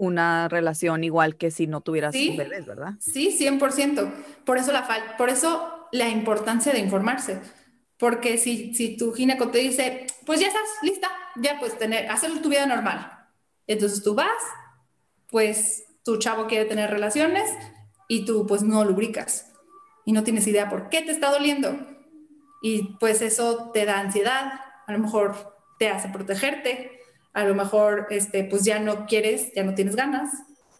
una 0.00 0.48
relación 0.48 1.04
igual 1.04 1.36
que 1.36 1.50
si 1.50 1.66
no 1.66 1.82
tuvieras 1.82 2.14
bebés, 2.14 2.64
¿verdad? 2.64 2.94
Sí, 3.00 3.36
100%. 3.38 4.10
Por 4.46 4.56
eso 4.56 4.72
la, 4.72 4.88
por 5.18 5.28
eso 5.28 5.88
la 5.92 6.08
importancia 6.08 6.72
de 6.72 6.78
informarse. 6.78 7.38
Porque 7.98 8.38
si, 8.38 8.74
si 8.74 8.96
tu 8.96 9.12
gineco 9.12 9.48
te 9.48 9.58
dice, 9.58 10.06
pues 10.24 10.40
ya 10.40 10.46
estás 10.46 10.62
lista, 10.82 11.08
ya 11.36 11.58
puedes 11.58 11.76
tener, 11.78 12.08
hacer 12.10 12.30
tu 12.40 12.48
vida 12.48 12.64
normal. 12.64 13.12
Entonces 13.66 14.02
tú 14.02 14.14
vas, 14.14 14.42
pues 15.28 15.84
tu 16.02 16.16
chavo 16.16 16.46
quiere 16.46 16.64
tener 16.64 16.88
relaciones 16.88 17.50
y 18.08 18.24
tú 18.24 18.46
pues 18.46 18.62
no 18.62 18.86
lubricas 18.86 19.52
y 20.06 20.12
no 20.12 20.24
tienes 20.24 20.46
idea 20.46 20.70
por 20.70 20.88
qué 20.88 21.02
te 21.02 21.10
está 21.10 21.30
doliendo. 21.30 21.76
Y 22.62 22.96
pues 22.98 23.20
eso 23.20 23.70
te 23.74 23.84
da 23.84 24.00
ansiedad, 24.00 24.60
a 24.86 24.92
lo 24.92 24.98
mejor 24.98 25.58
te 25.78 25.90
hace 25.90 26.08
protegerte, 26.08 26.99
a 27.32 27.44
lo 27.44 27.54
mejor 27.54 28.06
este, 28.10 28.44
pues 28.44 28.64
ya 28.64 28.78
no 28.78 29.06
quieres, 29.06 29.52
ya 29.54 29.64
no 29.64 29.74
tienes 29.74 29.96
ganas. 29.96 30.30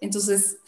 Entonces, 0.00 0.58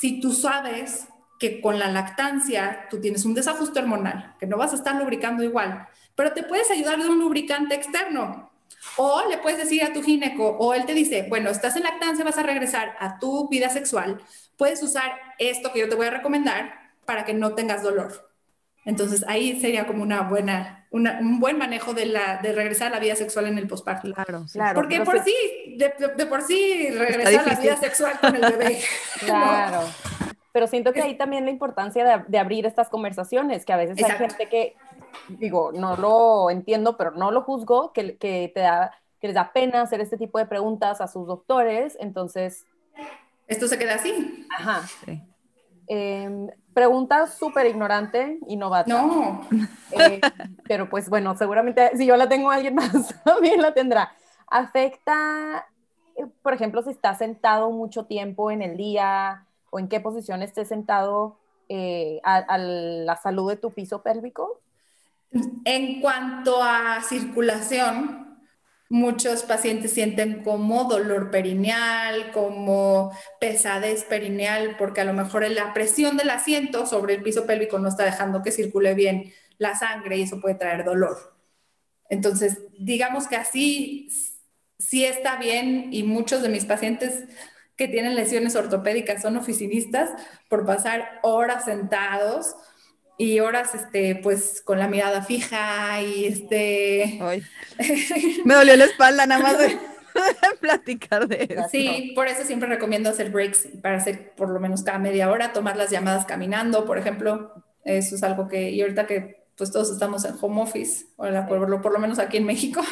si 0.00 0.20
tú 0.20 0.32
sabes 0.32 1.06
que 1.38 1.60
con 1.60 1.78
la 1.78 1.88
lactancia 1.88 2.86
tú 2.88 3.00
tienes 3.00 3.24
un 3.24 3.34
desajuste 3.34 3.80
hormonal, 3.80 4.36
que 4.38 4.46
no 4.46 4.56
vas 4.56 4.72
a 4.72 4.76
estar 4.76 4.94
lubricando 4.94 5.42
igual, 5.42 5.88
pero 6.14 6.32
te 6.32 6.42
puedes 6.42 6.70
ayudar 6.70 7.02
de 7.02 7.08
un 7.08 7.18
lubricante 7.18 7.74
externo. 7.74 8.50
O 8.96 9.22
le 9.28 9.38
puedes 9.38 9.58
decir 9.58 9.82
a 9.84 9.92
tu 9.92 10.02
gineco, 10.02 10.56
o 10.58 10.74
él 10.74 10.86
te 10.86 10.94
dice, 10.94 11.26
bueno, 11.28 11.50
estás 11.50 11.76
en 11.76 11.84
lactancia, 11.84 12.24
vas 12.24 12.38
a 12.38 12.42
regresar 12.42 12.96
a 12.98 13.18
tu 13.18 13.48
vida 13.48 13.68
sexual, 13.68 14.20
puedes 14.56 14.82
usar 14.82 15.12
esto 15.38 15.72
que 15.72 15.80
yo 15.80 15.88
te 15.88 15.94
voy 15.94 16.06
a 16.06 16.10
recomendar 16.10 16.92
para 17.04 17.24
que 17.24 17.34
no 17.34 17.54
tengas 17.54 17.82
dolor. 17.82 18.30
Entonces 18.84 19.24
ahí 19.28 19.60
sería 19.60 19.86
como 19.86 20.02
una 20.02 20.22
buena, 20.22 20.81
un 20.92 21.40
buen 21.40 21.56
manejo 21.56 21.94
de, 21.94 22.06
la, 22.06 22.38
de 22.42 22.52
regresar 22.52 22.88
a 22.88 22.90
la 22.96 23.00
vida 23.00 23.16
sexual 23.16 23.46
en 23.46 23.58
el 23.58 23.66
posparto. 23.66 24.12
Claro, 24.12 24.44
claro. 24.52 24.74
Porque 24.74 25.00
por 25.00 25.22
sí, 25.24 25.34
de, 25.76 26.26
por 26.26 26.42
sí 26.42 26.90
regresar 26.90 27.48
a 27.48 27.54
la 27.54 27.60
vida 27.60 27.76
sexual 27.76 28.20
con 28.20 28.36
el 28.36 28.42
bebé. 28.42 28.78
claro. 29.20 29.80
Pero 30.52 30.66
siento 30.66 30.92
que 30.92 31.00
ahí 31.00 31.16
también 31.16 31.46
la 31.46 31.50
importancia 31.50 32.24
de, 32.28 32.38
abrir 32.38 32.66
estas 32.66 32.90
conversaciones, 32.90 33.64
que 33.64 33.72
a 33.72 33.78
veces 33.78 34.04
hay 34.04 34.10
gente 34.12 34.48
que, 34.50 34.76
digo, 35.28 35.72
no 35.72 35.96
lo 35.96 36.50
entiendo, 36.50 36.98
pero 36.98 37.12
no 37.12 37.30
lo 37.30 37.40
juzgo, 37.40 37.94
que, 37.94 38.18
que, 38.18 38.52
te 38.54 38.60
da, 38.60 38.92
que 39.18 39.28
les 39.28 39.34
da 39.34 39.54
pena 39.54 39.80
hacer 39.80 40.02
este 40.02 40.18
tipo 40.18 40.38
de 40.38 40.44
preguntas 40.44 41.00
a 41.00 41.08
sus 41.08 41.26
doctores, 41.26 41.96
entonces... 42.00 42.66
Esto 43.48 43.66
se 43.66 43.78
queda 43.78 43.94
así. 43.94 44.46
Ajá. 44.50 44.82
Sí. 45.06 45.22
Em, 45.86 46.48
pregunta 46.72 47.26
súper 47.26 47.66
ignorante 47.66 48.38
y 48.46 48.56
novata. 48.56 49.02
No. 49.02 49.46
Eh, 49.90 50.20
pero 50.64 50.88
pues 50.88 51.08
bueno, 51.08 51.36
seguramente 51.36 51.96
si 51.96 52.06
yo 52.06 52.16
la 52.16 52.28
tengo, 52.28 52.50
alguien 52.50 52.74
más 52.74 52.92
también 53.24 53.60
la 53.60 53.74
tendrá. 53.74 54.12
¿Afecta, 54.46 55.66
eh, 56.16 56.26
por 56.42 56.54
ejemplo, 56.54 56.82
si 56.82 56.90
estás 56.90 57.18
sentado 57.18 57.70
mucho 57.70 58.04
tiempo 58.04 58.50
en 58.50 58.62
el 58.62 58.76
día 58.76 59.46
o 59.70 59.78
en 59.78 59.88
qué 59.88 60.00
posición 60.00 60.42
estés 60.42 60.68
sentado 60.68 61.38
eh, 61.68 62.20
a, 62.24 62.58
la 62.58 63.16
salud 63.16 63.48
de 63.50 63.56
tu 63.56 63.72
piso 63.72 64.02
pélvico? 64.02 64.60
En 65.64 66.00
cuanto 66.00 66.62
a 66.62 67.00
circulación, 67.02 68.31
muchos 68.92 69.44
pacientes 69.44 69.92
sienten 69.92 70.42
como 70.42 70.84
dolor 70.84 71.30
perineal, 71.30 72.30
como 72.30 73.10
pesadez 73.40 74.04
perineal, 74.04 74.76
porque 74.76 75.00
a 75.00 75.04
lo 75.04 75.14
mejor 75.14 75.50
la 75.50 75.72
presión 75.72 76.18
del 76.18 76.28
asiento 76.28 76.84
sobre 76.84 77.14
el 77.14 77.22
piso 77.22 77.46
pélvico 77.46 77.78
no 77.78 77.88
está 77.88 78.04
dejando 78.04 78.42
que 78.42 78.52
circule 78.52 78.92
bien 78.92 79.32
la 79.56 79.74
sangre 79.74 80.18
y 80.18 80.22
eso 80.24 80.42
puede 80.42 80.56
traer 80.56 80.84
dolor. 80.84 81.34
Entonces, 82.10 82.58
digamos 82.78 83.28
que 83.28 83.36
así 83.36 84.10
sí 84.78 85.06
está 85.06 85.36
bien 85.36 85.88
y 85.90 86.02
muchos 86.02 86.42
de 86.42 86.50
mis 86.50 86.66
pacientes 86.66 87.24
que 87.76 87.88
tienen 87.88 88.14
lesiones 88.14 88.56
ortopédicas 88.56 89.22
son 89.22 89.38
oficinistas 89.38 90.10
por 90.50 90.66
pasar 90.66 91.18
horas 91.22 91.64
sentados 91.64 92.56
y 93.22 93.38
horas, 93.38 93.72
este, 93.76 94.16
pues, 94.16 94.62
con 94.64 94.80
la 94.80 94.88
mirada 94.88 95.22
fija 95.22 96.02
y 96.02 96.24
este... 96.24 97.20
Me 98.44 98.54
dolió 98.54 98.76
la 98.76 98.86
espalda 98.86 99.26
nada 99.26 99.40
más 99.40 99.58
de 99.58 99.78
platicar 100.60 101.28
de 101.28 101.46
eso. 101.48 101.68
Sí, 101.70 102.12
por 102.16 102.26
eso 102.26 102.42
siempre 102.42 102.68
recomiendo 102.68 103.10
hacer 103.10 103.30
breaks 103.30 103.68
para 103.80 103.98
hacer 103.98 104.32
por 104.34 104.50
lo 104.50 104.58
menos 104.58 104.82
cada 104.82 104.98
media 104.98 105.30
hora, 105.30 105.52
tomar 105.52 105.76
las 105.76 105.90
llamadas 105.90 106.26
caminando, 106.26 106.84
por 106.84 106.98
ejemplo. 106.98 107.52
Eso 107.84 108.16
es 108.16 108.24
algo 108.24 108.48
que, 108.48 108.70
y 108.70 108.82
ahorita 108.82 109.06
que 109.06 109.44
pues 109.56 109.70
todos 109.70 109.92
estamos 109.92 110.24
en 110.24 110.34
home 110.40 110.60
office, 110.60 111.06
o 111.16 111.24
por, 111.46 111.80
por 111.80 111.92
lo 111.92 112.00
menos 112.00 112.18
aquí 112.18 112.38
en 112.38 112.44
México, 112.46 112.82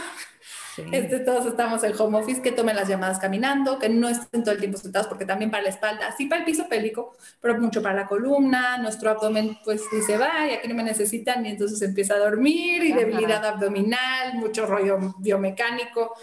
este, 0.92 1.20
todos 1.20 1.46
estamos 1.46 1.82
en 1.84 1.92
home 1.98 2.18
office, 2.18 2.42
que 2.42 2.52
tomen 2.52 2.76
las 2.76 2.88
llamadas 2.88 3.18
caminando, 3.18 3.78
que 3.78 3.88
no 3.88 4.08
estén 4.08 4.42
todo 4.42 4.54
el 4.54 4.60
tiempo 4.60 4.78
sentados, 4.78 5.06
porque 5.06 5.24
también 5.24 5.50
para 5.50 5.62
la 5.62 5.68
espalda, 5.68 6.08
así 6.08 6.26
para 6.26 6.40
el 6.40 6.44
piso 6.44 6.68
pélvico, 6.68 7.16
pero 7.40 7.58
mucho 7.58 7.82
para 7.82 7.94
la 7.94 8.06
columna, 8.06 8.78
nuestro 8.78 9.10
abdomen 9.10 9.58
pues 9.64 9.82
dice, 9.92 10.18
va, 10.18 10.46
y 10.48 10.54
aquí 10.54 10.68
no 10.68 10.74
me 10.74 10.82
necesitan, 10.82 11.44
y 11.46 11.50
entonces 11.50 11.80
empieza 11.82 12.14
a 12.14 12.18
dormir, 12.18 12.82
y 12.84 12.92
debilidad 12.92 13.44
abdominal, 13.44 14.34
mucho 14.34 14.66
rollo 14.66 14.98
biomecánico. 15.18 16.14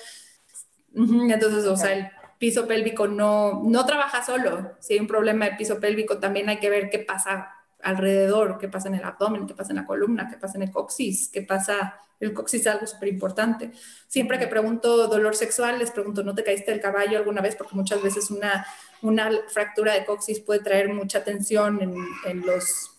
Entonces, 0.93 1.65
o 1.65 1.77
sea, 1.77 1.93
el 1.93 2.09
piso 2.37 2.67
pélvico 2.67 3.07
no, 3.07 3.61
no 3.63 3.85
trabaja 3.85 4.23
solo. 4.23 4.71
Si 4.79 4.93
hay 4.93 4.99
un 4.99 5.07
problema 5.07 5.45
de 5.45 5.55
piso 5.55 5.79
pélvico, 5.79 6.17
también 6.17 6.49
hay 6.49 6.59
que 6.59 6.69
ver 6.69 6.89
qué 6.89 6.99
pasa 6.99 7.53
alrededor, 7.81 8.57
qué 8.57 8.67
pasa 8.67 8.87
en 8.87 8.95
el 8.95 9.03
abdomen, 9.03 9.45
qué 9.45 9.53
pasa 9.53 9.71
en 9.71 9.77
la 9.77 9.85
columna, 9.85 10.27
qué 10.29 10.37
pasa 10.37 10.57
en 10.57 10.63
el 10.63 10.71
coxis, 10.71 11.29
qué 11.29 11.41
pasa 11.41 11.99
el 12.19 12.33
coxis 12.33 12.61
es 12.61 12.67
algo 12.67 12.87
súper 12.87 13.09
importante. 13.09 13.71
Siempre 14.07 14.39
que 14.39 14.47
pregunto 14.47 15.07
dolor 15.07 15.35
sexual, 15.35 15.79
les 15.79 15.91
pregunto, 15.91 16.23
¿no 16.23 16.33
te 16.33 16.43
caíste 16.43 16.71
del 16.71 16.81
caballo 16.81 17.17
alguna 17.17 17.41
vez? 17.41 17.55
Porque 17.55 17.75
muchas 17.75 18.01
veces 18.01 18.31
una, 18.31 18.65
una 19.01 19.29
fractura 19.49 19.93
de 19.93 20.05
coxis 20.05 20.39
puede 20.39 20.61
traer 20.61 20.93
mucha 20.93 21.23
tensión 21.23 21.81
en, 21.81 21.95
en 22.25 22.45
los 22.45 22.91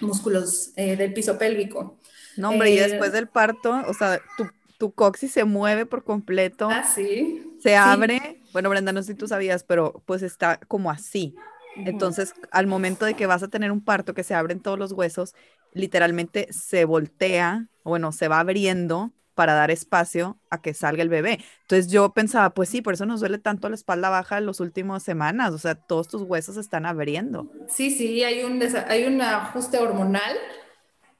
músculos 0.00 0.72
eh, 0.76 0.96
del 0.96 1.12
piso 1.12 1.38
pélvico. 1.38 1.98
No, 2.36 2.50
hombre, 2.50 2.70
y 2.70 2.78
eh, 2.78 2.88
después 2.88 3.12
del 3.12 3.28
parto, 3.28 3.82
o 3.86 3.94
sea, 3.94 4.20
tu, 4.36 4.48
tu, 4.78 4.92
coxis 4.92 5.32
se 5.32 5.44
mueve 5.44 5.86
por 5.86 6.02
completo. 6.02 6.68
Ah, 6.70 6.84
sí. 6.84 7.58
Se 7.62 7.76
abre. 7.76 8.42
Bueno, 8.52 8.70
Brenda, 8.70 8.92
no 8.92 9.02
sé 9.02 9.12
si 9.12 9.18
tú 9.18 9.28
sabías, 9.28 9.64
pero 9.64 10.02
pues 10.06 10.22
está 10.22 10.58
como 10.66 10.90
así. 10.90 11.34
Entonces, 11.76 12.34
al 12.50 12.66
momento 12.66 13.06
de 13.06 13.14
que 13.14 13.26
vas 13.26 13.42
a 13.42 13.48
tener 13.48 13.72
un 13.72 13.82
parto 13.82 14.12
que 14.12 14.24
se 14.24 14.34
abren 14.34 14.60
todos 14.60 14.78
los 14.78 14.92
huesos, 14.92 15.34
literalmente 15.72 16.48
se 16.52 16.84
voltea, 16.84 17.68
bueno, 17.84 18.12
se 18.12 18.28
va 18.28 18.40
abriendo 18.40 19.12
para 19.34 19.54
dar 19.54 19.70
espacio 19.70 20.38
a 20.50 20.60
que 20.60 20.74
salga 20.74 21.02
el 21.02 21.08
bebé. 21.08 21.38
Entonces 21.62 21.90
yo 21.90 22.12
pensaba, 22.12 22.50
pues 22.50 22.68
sí, 22.68 22.82
por 22.82 22.94
eso 22.94 23.06
nos 23.06 23.20
duele 23.20 23.38
tanto 23.38 23.68
la 23.68 23.74
espalda 23.74 24.10
baja 24.10 24.38
en 24.38 24.46
las 24.46 24.60
últimas 24.60 25.02
semanas, 25.02 25.52
o 25.52 25.58
sea, 25.58 25.74
todos 25.74 26.08
tus 26.08 26.22
huesos 26.22 26.56
están 26.56 26.86
abriendo. 26.86 27.50
Sí, 27.68 27.90
sí, 27.90 28.22
hay 28.22 28.44
un, 28.44 28.62
hay 28.88 29.04
un 29.04 29.20
ajuste 29.20 29.78
hormonal. 29.78 30.36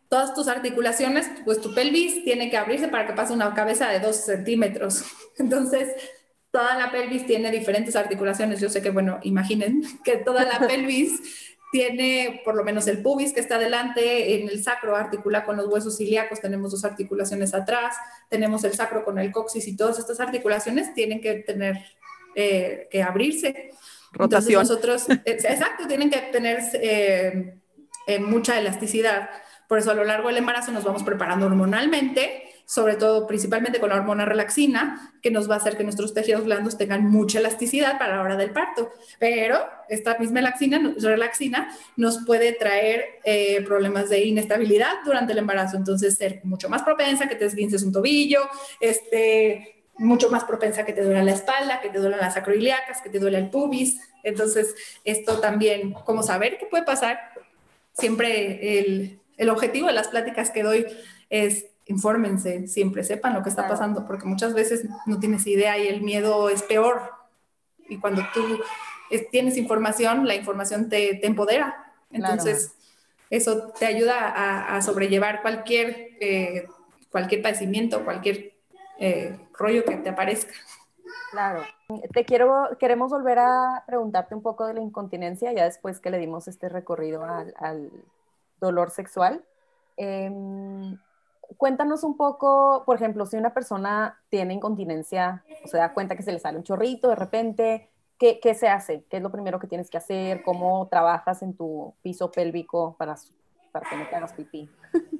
Todas 0.09 0.35
tus 0.35 0.47
articulaciones, 0.49 1.27
pues 1.47 1.63
tu 1.63 1.75
pelvis 1.75 2.23
tiene 2.23 2.51
que 2.51 2.59
abrirse 2.59 2.89
para 2.89 3.07
que 3.07 3.15
pase 3.15 3.33
una 3.33 3.55
cabeza 3.55 3.89
de 3.89 3.99
dos 3.99 4.17
centímetros. 4.17 5.05
Entonces, 5.39 5.89
toda 6.51 6.77
la 6.77 6.93
pelvis 6.93 7.27
tiene 7.27 7.51
diferentes 7.51 7.97
articulaciones. 7.97 8.61
Yo 8.61 8.69
sé 8.69 8.83
que, 8.83 8.91
bueno, 8.91 9.21
imaginen 9.23 9.83
que 10.05 10.19
toda 10.19 10.45
la 10.45 10.67
pelvis 10.67 11.52
tiene 11.73 12.43
por 12.45 12.55
lo 12.55 12.62
menos 12.62 12.87
el 12.87 13.03
pubis 13.03 13.33
que 13.33 13.41
está 13.41 13.57
adelante, 13.57 14.35
en 14.35 14.49
el 14.49 14.62
sacro 14.62 14.95
articula 14.95 15.43
con 15.43 15.57
los 15.57 15.66
huesos 15.66 15.99
ilíacos, 16.03 16.39
tenemos 16.39 16.70
dos 16.70 16.85
articulaciones 16.85 17.55
atrás, 17.55 17.97
tenemos 18.29 18.62
el 18.64 18.75
sacro 18.75 19.07
con 19.07 19.18
el 19.18 19.33
coxis 19.33 19.66
y 19.66 19.75
todas 19.75 19.99
estas 19.99 20.20
articulaciones 20.20 20.93
tienen 20.93 21.23
que 21.23 21.37
tener, 21.37 21.79
eh, 22.35 22.89
que 22.91 23.03
abrirse. 23.03 23.70
Rotación. 24.12 24.61
nosotros, 24.61 25.09
eh, 25.09 25.23
exacto, 25.25 25.89
tienen 25.89 26.11
que 26.11 26.18
tener 26.31 26.61
eh, 26.75 27.55
mucha 28.20 28.59
elasticidad. 28.59 29.31
Por 29.66 29.79
eso 29.79 29.93
a 29.93 29.95
lo 29.95 30.05
largo 30.05 30.29
del 30.29 30.37
embarazo 30.37 30.73
nos 30.73 30.85
vamos 30.85 31.03
preparando 31.03 31.47
hormonalmente 31.47 32.52
sobre 32.65 32.97
todo 32.97 33.27
principalmente 33.27 33.81
con 33.81 33.91
la 33.91 33.97
hormona 33.97 34.25
relaxina, 34.25 35.13
que 35.23 35.31
nos 35.31 35.49
va 35.49 35.55
a 35.55 35.59
hacer 35.59 35.77
que 35.77 35.85
nuestros 35.85 36.15
tejidos 36.15 36.45
blandos 36.45 36.79
tengan 36.79 37.05
mucha 37.09 37.39
elasticidad 37.39 37.99
para 37.99 38.17
la 38.17 38.23
hora 38.23 38.37
del 38.37 38.51
parto. 38.51 38.91
Pero 39.19 39.59
esta 39.89 40.19
misma 40.19 40.41
relaxina, 40.41 40.95
relaxina 40.99 41.69
nos 41.97 42.25
puede 42.25 42.53
traer 42.53 43.05
eh, 43.25 43.63
problemas 43.63 44.09
de 44.09 44.25
inestabilidad 44.25 44.93
durante 45.05 45.33
el 45.33 45.39
embarazo, 45.39 45.77
entonces 45.77 46.17
ser 46.17 46.41
mucho 46.45 46.69
más 46.69 46.83
propensa 46.83 47.29
que 47.29 47.37
te 47.37 47.45
esguinces 47.45 47.83
un 47.83 47.93
tobillo, 47.93 48.41
este, 48.81 49.85
mucho 49.99 50.31
más 50.31 50.45
propensa 50.45 50.85
que 50.85 50.93
te 50.93 51.03
duela 51.03 51.23
la 51.23 51.33
espalda, 51.33 51.81
que 51.81 51.91
te 51.91 51.99
duelen 51.99 52.21
las 52.21 52.37
acroiliacas, 52.37 53.03
que 53.03 53.11
te 53.11 53.19
duele 53.19 53.39
el 53.39 53.51
pubis. 53.51 54.01
Entonces, 54.23 54.75
esto 55.05 55.41
también, 55.41 55.93
como 55.93 56.23
saber 56.23 56.59
qué 56.59 56.67
puede 56.67 56.85
pasar, 56.85 57.19
siempre 57.93 58.79
el, 58.79 59.21
el 59.37 59.51
objetivo 59.51 59.89
de 59.89 59.93
las 59.93 60.09
pláticas 60.09 60.51
que 60.51 60.63
doy 60.63 60.87
es 61.29 61.67
infórmense, 61.93 62.66
siempre 62.66 63.05
sepan 63.05 63.34
lo 63.34 63.43
que 63.43 63.49
está 63.49 63.68
pasando, 63.68 64.07
porque 64.07 64.26
muchas 64.26 64.55
veces 64.55 64.86
no 65.07 65.20
tienes 65.20 65.47
idea 65.47 65.78
y 65.78 65.86
el 65.88 66.03
miedo 66.03 66.49
es 66.49 66.62
peor. 66.62 67.12
Y 67.88 67.99
cuando 67.99 68.22
tú 68.34 68.61
tienes 69.30 69.57
información, 69.57 70.26
la 70.26 70.34
información 70.34 70.88
te, 70.88 71.14
te 71.16 71.26
empodera. 71.26 71.93
Entonces, 72.11 72.74
eso 73.30 73.72
te 73.78 73.86
ayuda 73.86 74.74
a, 74.74 74.82
sobrellevar 74.82 75.43
cualquier, 75.43 76.11
eh, 76.20 76.66
cualquier 77.11 77.43
padecimiento, 77.43 78.05
cualquier 78.05 78.53
eh, 78.99 79.38
rollo 79.55 79.84
que 79.84 79.97
te 79.97 80.11
aparezca. 80.11 80.53
Claro. 81.30 81.62
Te 82.12 82.24
quiero, 82.24 82.76
queremos 82.78 83.11
volver 83.11 83.38
a 83.38 83.84
preguntarte 83.86 84.34
un 84.34 84.43
poco 84.43 84.66
de 84.66 84.74
la 84.74 84.80
incontinencia, 84.80 85.53
ya 85.53 85.64
después 85.64 85.99
que 86.01 86.11
le 86.11 86.18
dimos 86.18 86.49
este 86.49 86.68
recorrido 86.68 87.24
al, 87.24 87.55
al 87.59 87.90
dolor 88.61 88.90
sexual. 88.90 89.43
Eh, 89.97 90.30
cuéntanos 91.57 92.05
un 92.05 92.17
poco, 92.17 92.83
por 92.85 92.97
ejemplo, 92.97 93.27
si 93.27 93.37
una 93.37 93.55
persona 93.55 94.21
tiene 94.29 94.55
incontinencia 94.55 95.45
o 95.65 95.69
se 95.69 95.79
da 95.79 95.93
cuenta 95.93 96.17
que 96.17 96.23
se 96.23 96.33
le 96.33 96.39
sale 96.39 96.59
un 96.59 96.65
chorrito 96.65 97.09
de 97.09 97.17
repente, 97.17 97.91
¿qué, 98.19 98.41
qué 98.41 98.55
se 98.55 98.69
hace? 98.69 99.05
¿Qué 99.09 99.19
es 99.19 99.23
lo 99.23 99.33
primero 99.33 99.59
que 99.59 99.67
tienes 99.67 99.91
que 99.91 99.99
hacer? 99.99 100.43
¿Cómo 100.43 100.89
trabajas 100.89 101.43
en 101.43 101.55
tu 101.55 101.95
piso 102.03 102.31
pélvico 102.31 102.97
para, 102.99 103.17
para 103.73 103.89
que 103.89 103.97
no 103.97 104.07
te 104.09 104.17
hagas 104.17 104.33
pipí? 104.33 104.71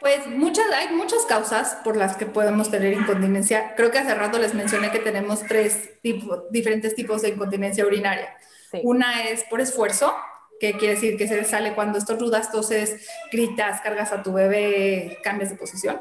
Pues 0.00 0.26
muchas, 0.26 0.66
hay 0.70 0.94
muchas 0.94 1.24
causas 1.24 1.78
por 1.82 1.96
las 1.96 2.14
que 2.14 2.26
podemos 2.26 2.70
tener 2.70 2.92
incontinencia. 2.92 3.74
Creo 3.74 3.90
que 3.90 3.96
hace 3.96 4.14
rato 4.14 4.38
les 4.38 4.52
mencioné 4.52 4.90
que 4.90 4.98
tenemos 4.98 5.40
tres 5.44 5.98
tipo, 6.02 6.44
diferentes 6.50 6.94
tipos 6.94 7.22
de 7.22 7.30
incontinencia 7.30 7.86
urinaria. 7.86 8.36
Una 8.82 9.22
es 9.22 9.44
por 9.44 9.62
esfuerzo, 9.62 10.14
que 10.60 10.72
quiere 10.74 10.94
decir 10.94 11.16
que 11.16 11.28
se 11.28 11.44
sale 11.44 11.74
cuando 11.74 11.98
estornudas, 11.98 12.50
toses, 12.50 13.06
gritas, 13.30 13.80
cargas 13.80 14.12
a 14.12 14.22
tu 14.22 14.32
bebé, 14.32 15.18
cambias 15.22 15.50
de 15.50 15.56
posición. 15.56 16.00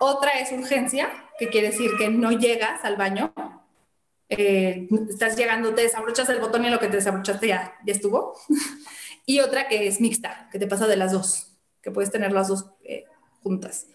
Otra 0.00 0.32
es 0.38 0.52
urgencia, 0.52 1.10
que 1.38 1.48
quiere 1.48 1.70
decir 1.70 1.90
que 1.98 2.08
no 2.08 2.32
llegas 2.32 2.84
al 2.84 2.96
baño, 2.96 3.32
eh, 4.28 4.88
estás 5.08 5.36
llegando, 5.36 5.74
te 5.74 5.82
desabrochas 5.82 6.28
el 6.28 6.40
botón 6.40 6.64
y 6.64 6.70
lo 6.70 6.78
que 6.78 6.88
te 6.88 6.96
desabrochaste 6.96 7.48
ya, 7.48 7.74
ya 7.84 7.92
estuvo. 7.92 8.34
y 9.26 9.40
otra 9.40 9.68
que 9.68 9.86
es 9.86 10.00
mixta, 10.00 10.48
que 10.52 10.58
te 10.58 10.66
pasa 10.66 10.86
de 10.86 10.96
las 10.96 11.12
dos, 11.12 11.56
que 11.82 11.90
puedes 11.90 12.10
tener 12.10 12.32
las 12.32 12.48
dos 12.48 12.66
eh, 12.84 13.04
juntas. 13.42 13.86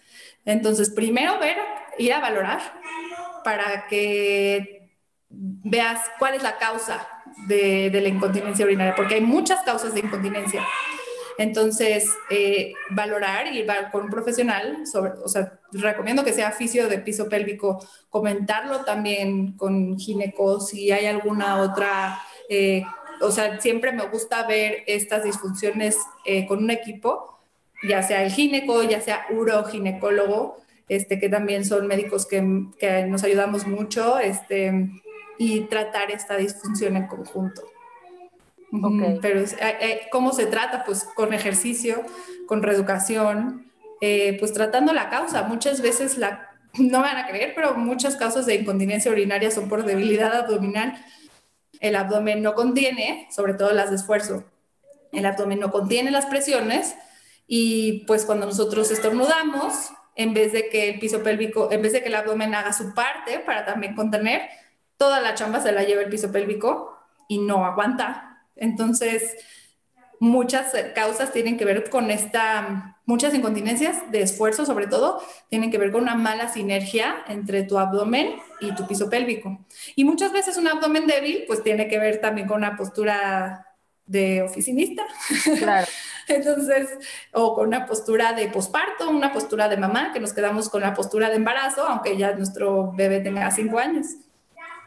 Entonces, 0.44 0.90
primero 0.90 1.38
ver, 1.38 1.56
ir 1.98 2.12
a 2.12 2.20
valorar 2.20 2.60
para 3.44 3.86
que 3.86 4.90
veas 5.28 6.00
cuál 6.18 6.34
es 6.34 6.42
la 6.42 6.58
causa 6.58 7.08
de, 7.46 7.90
la 7.92 8.08
incontinencia 8.08 8.64
urinaria, 8.64 8.94
porque 8.94 9.16
hay 9.16 9.20
muchas 9.20 9.62
causas 9.62 9.94
de 9.94 10.00
incontinencia. 10.00 10.64
Entonces, 11.36 12.08
eh, 12.30 12.74
valorar 12.90 13.48
y 13.48 13.58
ir 13.58 13.66
con 13.90 14.04
un 14.04 14.10
profesional, 14.10 14.84
o 15.24 15.28
sea, 15.28 15.58
recomiendo 15.72 16.24
que 16.24 16.32
sea 16.32 16.52
fisio 16.52 16.88
de 16.88 16.98
piso 16.98 17.28
pélvico, 17.28 17.84
comentarlo 18.08 18.84
también 18.84 19.52
con 19.52 19.98
ginecos 19.98 20.68
si 20.68 20.92
hay 20.92 21.06
alguna 21.06 21.56
otra, 21.56 22.20
eh, 22.48 22.84
o 23.20 23.32
sea, 23.32 23.60
siempre 23.60 23.90
me 23.92 24.06
gusta 24.06 24.46
ver 24.46 24.84
estas 24.86 25.24
disfunciones 25.24 25.98
eh, 26.24 26.46
con 26.46 26.62
un 26.62 26.70
equipo, 26.70 27.40
ya 27.82 28.02
sea 28.02 28.22
el 28.22 28.30
gineco, 28.30 28.82
ya 28.84 29.00
sea 29.00 29.26
uroginecólogo, 29.30 30.56
este, 30.88 31.18
que 31.18 31.28
también 31.28 31.64
son 31.64 31.86
médicos 31.86 32.26
que, 32.26 32.66
que 32.78 33.06
nos 33.06 33.24
ayudamos 33.24 33.66
mucho, 33.66 34.18
este, 34.18 34.88
y 35.38 35.62
tratar 35.62 36.10
esta 36.10 36.36
disfunción 36.36 36.96
en 36.96 37.06
conjunto. 37.06 37.62
Pero 39.20 39.40
eh, 39.40 39.56
eh, 39.60 40.00
¿cómo 40.10 40.32
se 40.32 40.46
trata? 40.46 40.84
Pues 40.84 41.04
con 41.04 41.32
ejercicio, 41.32 42.02
con 42.46 42.62
reeducación, 42.62 43.70
eh, 44.00 44.36
pues 44.38 44.52
tratando 44.52 44.92
la 44.92 45.10
causa. 45.10 45.44
Muchas 45.44 45.80
veces 45.80 46.18
la, 46.18 46.50
no 46.74 47.00
van 47.00 47.16
a 47.16 47.26
creer, 47.26 47.52
pero 47.54 47.74
muchas 47.74 48.16
causas 48.16 48.46
de 48.46 48.56
incontinencia 48.56 49.10
urinaria 49.10 49.50
son 49.50 49.68
por 49.68 49.84
debilidad 49.84 50.34
abdominal. 50.34 50.94
El 51.80 51.96
abdomen 51.96 52.42
no 52.42 52.54
contiene, 52.54 53.28
sobre 53.30 53.54
todo 53.54 53.72
las 53.72 53.90
de 53.90 53.96
esfuerzo, 53.96 54.44
el 55.12 55.26
abdomen 55.26 55.60
no 55.60 55.70
contiene 55.70 56.10
las 56.10 56.26
presiones 56.26 56.96
y 57.46 58.04
pues 58.06 58.24
cuando 58.24 58.46
nosotros 58.46 58.90
estornudamos, 58.90 59.90
en 60.16 60.32
vez 60.32 60.52
de 60.52 60.68
que 60.68 60.90
el 60.90 60.98
piso 60.98 61.22
pélvico, 61.22 61.70
en 61.70 61.82
vez 61.82 61.92
de 61.92 62.02
que 62.02 62.08
el 62.08 62.14
abdomen 62.14 62.54
haga 62.54 62.72
su 62.72 62.94
parte 62.94 63.40
para 63.40 63.64
también 63.64 63.94
contener, 63.94 64.42
toda 64.96 65.20
la 65.20 65.34
chamba 65.34 65.60
se 65.60 65.72
la 65.72 65.84
lleva 65.84 66.02
el 66.02 66.10
piso 66.10 66.30
pélvico 66.32 66.98
y 67.28 67.38
no 67.38 67.64
aguanta. 67.64 68.46
Entonces, 68.56 69.36
muchas 70.20 70.72
causas 70.94 71.32
tienen 71.32 71.56
que 71.56 71.64
ver 71.64 71.90
con 71.90 72.10
esta, 72.10 72.98
muchas 73.04 73.34
incontinencias 73.34 74.10
de 74.10 74.22
esfuerzo 74.22 74.64
sobre 74.64 74.86
todo, 74.86 75.22
tienen 75.48 75.70
que 75.70 75.78
ver 75.78 75.92
con 75.92 76.02
una 76.02 76.14
mala 76.14 76.48
sinergia 76.48 77.16
entre 77.28 77.62
tu 77.64 77.78
abdomen 77.78 78.36
y 78.60 78.74
tu 78.74 78.86
piso 78.86 79.10
pélvico. 79.10 79.64
Y 79.94 80.04
muchas 80.04 80.32
veces 80.32 80.56
un 80.56 80.68
abdomen 80.68 81.06
débil, 81.06 81.44
pues 81.46 81.62
tiene 81.62 81.88
que 81.88 81.98
ver 81.98 82.20
también 82.20 82.46
con 82.46 82.58
una 82.58 82.76
postura 82.76 83.66
de 84.06 84.42
oficinista. 84.42 85.04
Claro. 85.58 85.86
Entonces, 86.28 86.88
o 87.32 87.54
con 87.54 87.68
una 87.68 87.86
postura 87.86 88.32
de 88.32 88.48
posparto, 88.48 89.10
una 89.10 89.32
postura 89.32 89.68
de 89.68 89.76
mamá, 89.76 90.12
que 90.12 90.20
nos 90.20 90.32
quedamos 90.32 90.70
con 90.70 90.80
la 90.80 90.94
postura 90.94 91.28
de 91.28 91.36
embarazo, 91.36 91.86
aunque 91.86 92.16
ya 92.16 92.34
nuestro 92.34 92.92
bebé 92.92 93.20
tenga 93.20 93.50
cinco 93.50 93.78
años. 93.78 94.06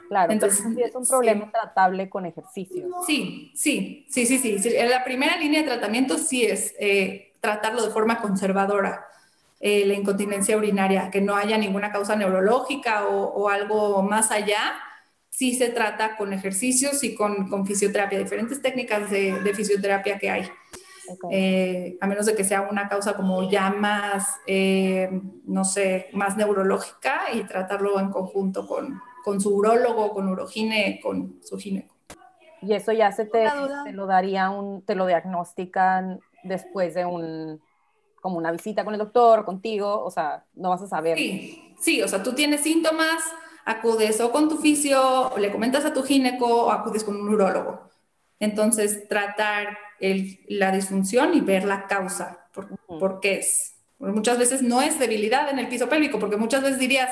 Claro, 0.08 0.32
entonces 0.32 0.66
es 0.78 0.96
un 0.96 1.06
problema 1.06 1.52
tratable 1.52 2.10
con 2.10 2.26
ejercicio. 2.26 2.90
Sí, 3.06 3.52
sí, 3.56 4.06
sí, 4.10 4.26
sí, 4.26 4.38
sí, 4.38 4.70
La 4.90 5.04
primera 5.04 5.38
línea 5.38 5.62
de 5.62 5.68
tratamiento 5.68 6.18
sí 6.18 6.46
es 6.46 6.74
eh, 6.80 7.34
tratarlo 7.42 7.84
de 7.84 7.92
forma 7.92 8.22
conservadora, 8.22 9.06
eh, 9.60 9.86
la 9.86 9.94
incontinencia 9.94 10.56
urinaria, 10.56 11.10
que 11.12 11.22
no 11.22 11.36
haya 11.36 11.58
ninguna 11.58 11.92
causa 11.92 12.16
neurológica 12.16 13.08
o, 13.08 13.50
algo 13.50 14.02
más 14.02 14.32
allá. 14.32 14.76
Sí 15.30 15.56
se 15.56 15.70
trata 15.70 16.16
con 16.16 16.34
ejercicios 16.34 17.04
y 17.04 17.14
con, 17.14 17.50
con 17.50 17.66
fisioterapia, 17.68 18.18
diferentes 18.18 18.62
técnicas 18.62 19.12
de, 19.12 19.54
fisioterapia 19.54 20.18
que 20.18 20.30
hay. 20.30 20.50
Eh, 21.32 21.98
a 22.02 22.08
menos 22.08 22.26
de 22.26 22.36
que 22.36 22.44
sea 22.44 22.64
una 22.64 22.90
causa 22.90 23.16
como 23.16 23.50
ya 23.50 23.70
más, 23.70 24.38
no 25.46 25.64
sé, 25.64 26.08
más 26.14 26.38
neurológica 26.38 27.22
y 27.34 27.44
tratarlo 27.44 28.00
en 28.00 28.10
conjunto 28.10 28.68
con, 28.68 29.00
con 29.28 29.42
su 29.42 29.54
urólogo, 29.54 30.14
con 30.14 30.30
urogine, 30.30 31.02
con 31.04 31.42
su 31.44 31.58
gineco. 31.58 31.94
Y 32.62 32.72
eso 32.72 32.94
ya 32.94 33.12
se 33.12 33.26
te, 33.26 33.44
lo 33.92 34.06
daría 34.06 34.50
un, 34.52 34.84
te 34.84 34.96
lo 34.96 35.06
diagnostican 35.06 36.22
después 36.44 36.94
de 36.94 37.04
un, 37.04 37.60
como 38.22 38.38
una 38.38 38.54
visita 38.54 38.86
con 38.86 38.94
el 38.94 39.00
doctor, 39.00 39.44
contigo, 39.44 40.02
o 40.02 40.10
sea, 40.10 40.46
no 40.54 40.70
vas 40.70 40.82
a 40.82 40.88
saber. 40.88 41.18
Sí, 41.18 41.76
sí, 41.78 42.02
o 42.02 42.08
sea, 42.08 42.24
tú 42.24 42.36
tienes 42.36 42.62
síntomas, 42.62 43.22
acudes 43.66 44.22
o 44.22 44.32
con 44.32 44.48
tu 44.48 44.60
fisio, 44.60 45.28
o 45.28 45.38
le 45.38 45.52
comentas 45.52 45.84
a 45.84 45.92
tu 45.92 46.04
gineco, 46.04 46.68
o 46.68 46.72
acudes 46.72 47.04
con 47.04 47.18
un 47.18 47.28
urólogo. 47.28 47.82
Entonces, 48.40 49.10
tratar 49.10 49.78
el, 50.00 50.40
la 50.48 50.72
disfunción 50.72 51.34
y 51.34 51.42
ver 51.42 51.66
la 51.66 51.86
causa, 51.88 52.48
por, 52.54 52.70
por 52.88 53.20
qué 53.20 53.40
es. 53.40 53.76
muchas 54.00 54.38
veces 54.38 54.62
no 54.62 54.82
es 54.82 54.98
debilidad 54.98 55.50
en 55.50 55.60
el 55.60 55.68
piso 55.68 55.90
pélvico, 55.90 56.18
porque 56.18 56.38
muchas 56.38 56.64
veces 56.64 56.80
dirías, 56.80 57.10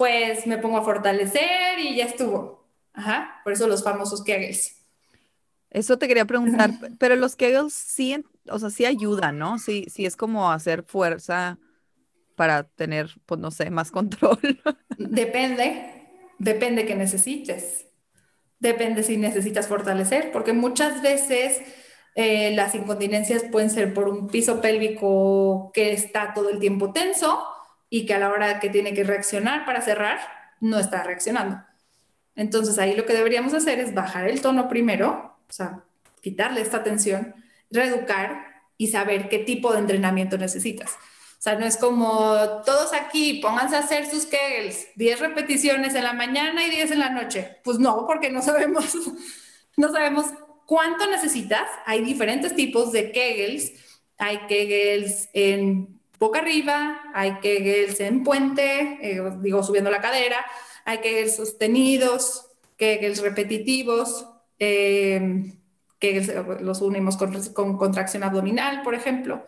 pues 0.00 0.46
me 0.46 0.56
pongo 0.56 0.78
a 0.78 0.82
fortalecer 0.82 1.78
y 1.78 1.94
ya 1.94 2.06
estuvo. 2.06 2.64
Ajá, 2.94 3.42
por 3.44 3.52
eso 3.52 3.68
los 3.68 3.84
famosos 3.84 4.24
Kegels. 4.24 4.80
Eso 5.68 5.98
te 5.98 6.08
quería 6.08 6.24
preguntar, 6.24 6.70
pero 6.98 7.16
los 7.16 7.36
Kegels 7.36 7.74
sí, 7.74 8.24
o 8.48 8.58
sea, 8.58 8.70
sí 8.70 8.86
ayudan, 8.86 9.36
¿no? 9.36 9.58
Sí, 9.58 9.84
sí 9.90 10.06
es 10.06 10.16
como 10.16 10.50
hacer 10.50 10.84
fuerza 10.84 11.58
para 12.34 12.62
tener, 12.62 13.10
pues 13.26 13.42
no 13.42 13.50
sé, 13.50 13.68
más 13.68 13.90
control. 13.92 14.38
Depende, 14.96 16.08
depende 16.38 16.86
que 16.86 16.94
necesites. 16.94 17.86
Depende 18.58 19.02
si 19.02 19.18
necesitas 19.18 19.68
fortalecer, 19.68 20.32
porque 20.32 20.54
muchas 20.54 21.02
veces 21.02 21.60
eh, 22.14 22.52
las 22.54 22.74
incontinencias 22.74 23.42
pueden 23.52 23.68
ser 23.68 23.92
por 23.92 24.08
un 24.08 24.28
piso 24.28 24.62
pélvico 24.62 25.70
que 25.74 25.92
está 25.92 26.32
todo 26.32 26.48
el 26.48 26.58
tiempo 26.58 26.90
tenso 26.90 27.38
y 27.90 28.06
que 28.06 28.14
a 28.14 28.18
la 28.18 28.30
hora 28.30 28.60
que 28.60 28.70
tiene 28.70 28.94
que 28.94 29.04
reaccionar 29.04 29.66
para 29.66 29.82
cerrar, 29.82 30.20
no 30.60 30.78
está 30.78 31.02
reaccionando. 31.02 31.62
Entonces 32.36 32.78
ahí 32.78 32.94
lo 32.94 33.04
que 33.04 33.12
deberíamos 33.12 33.52
hacer 33.52 33.80
es 33.80 33.92
bajar 33.92 34.28
el 34.28 34.40
tono 34.40 34.68
primero, 34.68 35.36
o 35.48 35.52
sea, 35.52 35.82
quitarle 36.22 36.60
esta 36.60 36.82
tensión, 36.82 37.34
reeducar 37.70 38.46
y 38.78 38.88
saber 38.88 39.28
qué 39.28 39.40
tipo 39.40 39.72
de 39.72 39.80
entrenamiento 39.80 40.38
necesitas. 40.38 40.92
O 40.92 41.42
sea, 41.42 41.58
no 41.58 41.66
es 41.66 41.76
como 41.76 42.62
todos 42.64 42.92
aquí, 42.92 43.40
pónganse 43.42 43.76
a 43.76 43.80
hacer 43.80 44.08
sus 44.08 44.26
Kegels, 44.26 44.86
10 44.96 45.20
repeticiones 45.20 45.94
en 45.94 46.04
la 46.04 46.12
mañana 46.12 46.66
y 46.66 46.70
10 46.70 46.92
en 46.92 46.98
la 46.98 47.10
noche. 47.10 47.58
Pues 47.64 47.78
no, 47.78 48.06
porque 48.06 48.30
no 48.30 48.42
sabemos, 48.42 48.94
no 49.76 49.90
sabemos 49.90 50.26
cuánto 50.66 51.06
necesitas. 51.06 51.66
Hay 51.86 52.04
diferentes 52.04 52.54
tipos 52.54 52.92
de 52.92 53.10
Kegels. 53.10 53.72
Hay 54.18 54.38
Kegels 54.48 55.28
en 55.32 55.99
boca 56.20 56.40
arriba, 56.40 57.00
hay 57.14 57.38
Kegels 57.40 57.98
en 58.00 58.22
puente, 58.22 58.98
eh, 59.00 59.22
digo, 59.40 59.62
subiendo 59.62 59.90
la 59.90 60.02
cadera, 60.02 60.44
hay 60.84 60.98
Kegels 60.98 61.36
sostenidos, 61.36 62.46
Kegels 62.76 63.22
repetitivos, 63.22 64.28
eh, 64.58 65.54
los 66.60 66.82
unimos 66.82 67.16
con, 67.16 67.42
con 67.52 67.76
contracción 67.78 68.22
abdominal, 68.22 68.82
por 68.82 68.94
ejemplo. 68.94 69.44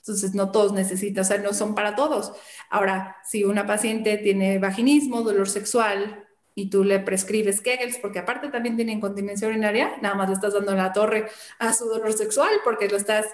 Entonces, 0.00 0.34
no 0.34 0.50
todos 0.50 0.72
necesitan, 0.72 1.22
o 1.22 1.24
sea, 1.26 1.38
no 1.38 1.52
son 1.52 1.74
para 1.74 1.94
todos. 1.94 2.32
Ahora, 2.70 3.18
si 3.24 3.44
una 3.44 3.66
paciente 3.66 4.16
tiene 4.16 4.58
vaginismo, 4.58 5.22
dolor 5.22 5.48
sexual, 5.48 6.24
y 6.54 6.70
tú 6.70 6.82
le 6.82 6.98
prescribes 6.98 7.60
Kegels, 7.60 7.98
porque 7.98 8.18
aparte 8.18 8.48
también 8.48 8.76
tiene 8.76 8.92
incontinencia 8.92 9.46
urinaria, 9.46 9.92
nada 10.00 10.14
más 10.14 10.28
le 10.28 10.34
estás 10.34 10.54
dando 10.54 10.74
la 10.74 10.92
torre 10.92 11.28
a 11.58 11.72
su 11.72 11.86
dolor 11.86 12.12
sexual, 12.14 12.50
porque 12.64 12.88
lo 12.88 12.96
estás 12.96 13.26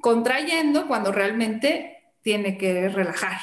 contrayendo 0.00 0.88
cuando 0.88 1.12
realmente 1.12 1.97
tiene 2.28 2.58
que 2.58 2.90
relajar. 2.90 3.40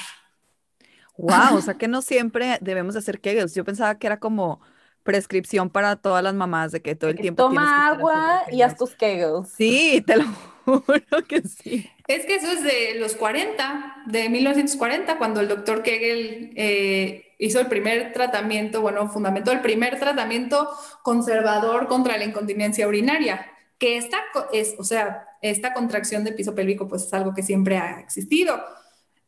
Wow, 1.17 1.57
o 1.57 1.61
sea 1.63 1.73
que 1.73 1.87
no 1.87 2.03
siempre 2.03 2.59
debemos 2.61 2.95
hacer 2.95 3.19
Kegels. 3.19 3.55
Yo 3.55 3.65
pensaba 3.65 3.97
que 3.97 4.05
era 4.05 4.19
como 4.19 4.61
prescripción 5.01 5.71
para 5.71 5.95
todas 5.95 6.23
las 6.23 6.35
mamás 6.35 6.71
de 6.71 6.83
que 6.83 6.93
todo 6.95 7.09
el 7.09 7.17
tiempo 7.17 7.41
toma 7.41 7.87
agua 7.87 8.43
y 8.51 8.61
haz 8.61 8.77
tus 8.77 8.91
Kegels. 8.95 9.49
Sí, 9.49 10.03
te 10.05 10.17
lo 10.17 10.25
juro 10.65 11.23
que 11.27 11.41
sí. 11.41 11.89
Es 12.07 12.27
que 12.27 12.35
eso 12.35 12.51
es 12.51 12.63
de 12.63 12.99
los 12.99 13.15
40, 13.15 14.03
de 14.05 14.29
1940, 14.29 15.17
cuando 15.17 15.41
el 15.41 15.47
doctor 15.47 15.81
Kegel 15.81 16.51
eh, 16.55 17.33
hizo 17.39 17.59
el 17.59 17.65
primer 17.65 18.13
tratamiento, 18.13 18.81
bueno, 18.81 19.09
fundamentó 19.09 19.51
el 19.51 19.61
primer 19.61 19.99
tratamiento 19.99 20.69
conservador 21.01 21.87
contra 21.87 22.17
la 22.19 22.25
incontinencia 22.25 22.87
urinaria, 22.87 23.47
que 23.77 23.97
esta 23.97 24.17
es, 24.53 24.75
o 24.77 24.83
sea, 24.83 25.27
esta 25.41 25.73
contracción 25.73 26.23
de 26.23 26.31
piso 26.31 26.55
pélvico 26.55 26.87
pues 26.87 27.03
es 27.03 27.13
algo 27.13 27.33
que 27.33 27.43
siempre 27.43 27.77
ha 27.77 27.99
existido 27.99 28.63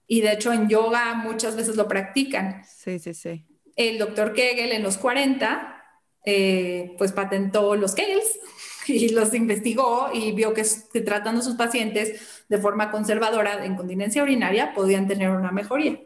y 0.07 0.21
de 0.21 0.31
hecho 0.31 0.53
en 0.53 0.69
yoga 0.69 1.15
muchas 1.15 1.55
veces 1.55 1.75
lo 1.75 1.87
practican. 1.87 2.63
Sí, 2.65 2.97
sí, 2.99 3.13
sí. 3.13 3.45
El 3.75 3.99
doctor 3.99 4.33
Kegel 4.33 4.71
en 4.71 4.83
los 4.83 4.97
40 4.97 5.77
eh, 6.25 6.95
pues 6.97 7.11
patentó 7.11 7.75
los 7.75 7.93
Kegels 7.93 8.39
y 8.87 9.09
los 9.09 9.33
investigó 9.33 10.09
y 10.13 10.31
vio 10.31 10.53
que, 10.53 10.65
tratando 11.05 11.41
a 11.41 11.43
sus 11.43 11.55
pacientes 11.55 12.43
de 12.47 12.57
forma 12.57 12.89
conservadora 12.89 13.57
de 13.57 13.67
incontinencia 13.67 14.23
urinaria 14.23 14.73
podían 14.73 15.07
tener 15.07 15.29
una 15.29 15.51
mejoría. 15.51 15.99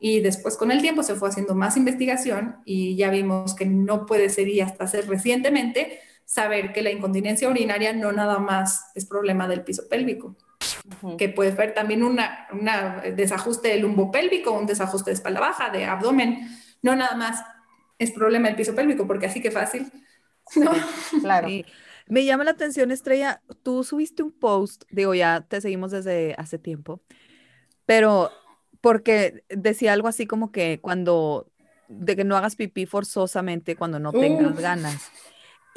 Y 0.00 0.20
después 0.20 0.56
con 0.56 0.70
el 0.70 0.80
tiempo 0.80 1.02
se 1.02 1.16
fue 1.16 1.28
haciendo 1.28 1.54
más 1.54 1.76
investigación 1.76 2.56
y 2.64 2.96
ya 2.96 3.10
vimos 3.10 3.54
que 3.54 3.66
no 3.66 4.06
puede 4.06 4.28
ser 4.30 4.48
y 4.48 4.60
hasta 4.60 4.84
hacer 4.84 5.08
recientemente 5.08 6.00
saber 6.28 6.74
que 6.74 6.82
la 6.82 6.90
incontinencia 6.90 7.48
urinaria 7.48 7.94
no 7.94 8.12
nada 8.12 8.38
más 8.38 8.90
es 8.94 9.06
problema 9.06 9.48
del 9.48 9.64
piso 9.64 9.88
pélvico, 9.88 10.36
que 11.16 11.30
puede 11.30 11.56
ser 11.56 11.72
también 11.72 12.02
un 12.02 12.20
una 12.52 13.00
desajuste 13.16 13.68
del 13.68 13.80
lumbo 13.80 14.10
pélvico, 14.10 14.52
un 14.52 14.66
desajuste 14.66 15.10
de 15.10 15.14
espalda 15.14 15.40
baja, 15.40 15.70
de 15.70 15.86
abdomen, 15.86 16.46
no 16.82 16.94
nada 16.94 17.16
más 17.16 17.42
es 17.98 18.10
problema 18.10 18.48
del 18.48 18.56
piso 18.56 18.74
pélvico, 18.74 19.06
porque 19.06 19.24
así 19.24 19.40
que 19.40 19.50
fácil. 19.50 19.90
¿no? 20.56 20.70
claro. 21.22 21.48
Me 22.08 22.24
llama 22.26 22.44
la 22.44 22.50
atención, 22.50 22.90
Estrella, 22.90 23.40
tú 23.62 23.82
subiste 23.82 24.22
un 24.22 24.32
post, 24.32 24.84
digo, 24.90 25.14
ya 25.14 25.46
te 25.48 25.62
seguimos 25.62 25.92
desde 25.92 26.34
hace 26.36 26.58
tiempo, 26.58 27.00
pero 27.86 28.30
porque 28.82 29.44
decía 29.48 29.94
algo 29.94 30.08
así 30.08 30.26
como 30.26 30.52
que 30.52 30.78
cuando, 30.82 31.50
de 31.88 32.16
que 32.16 32.24
no 32.24 32.36
hagas 32.36 32.54
pipí 32.54 32.84
forzosamente 32.84 33.76
cuando 33.76 33.98
no 33.98 34.12
tengas 34.12 34.60
ganas. 34.60 35.10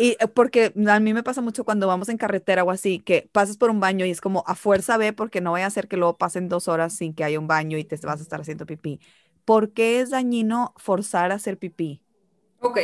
Y 0.01 0.17
eh, 0.19 0.27
porque 0.27 0.73
a 0.87 0.99
mí 0.99 1.13
me 1.13 1.21
pasa 1.21 1.41
mucho 1.41 1.63
cuando 1.63 1.85
vamos 1.85 2.09
en 2.09 2.17
carretera 2.17 2.63
o 2.63 2.71
así, 2.71 2.97
que 3.01 3.29
pasas 3.31 3.57
por 3.57 3.69
un 3.69 3.79
baño 3.79 4.03
y 4.03 4.09
es 4.09 4.19
como 4.19 4.43
a 4.47 4.55
fuerza 4.55 4.97
ve 4.97 5.13
porque 5.13 5.41
no 5.41 5.51
voy 5.51 5.61
a 5.61 5.67
hacer 5.67 5.87
que 5.87 5.95
luego 5.95 6.17
pasen 6.17 6.49
dos 6.49 6.67
horas 6.67 6.95
sin 6.95 7.13
que 7.13 7.23
haya 7.23 7.39
un 7.39 7.45
baño 7.45 7.77
y 7.77 7.83
te 7.83 7.97
vas 7.97 8.19
a 8.19 8.23
estar 8.23 8.41
haciendo 8.41 8.65
pipí. 8.65 8.99
¿Por 9.45 9.73
qué 9.73 10.01
es 10.01 10.09
dañino 10.09 10.73
forzar 10.77 11.31
a 11.31 11.35
hacer 11.35 11.59
pipí? 11.59 12.01
Ok, 12.61 12.79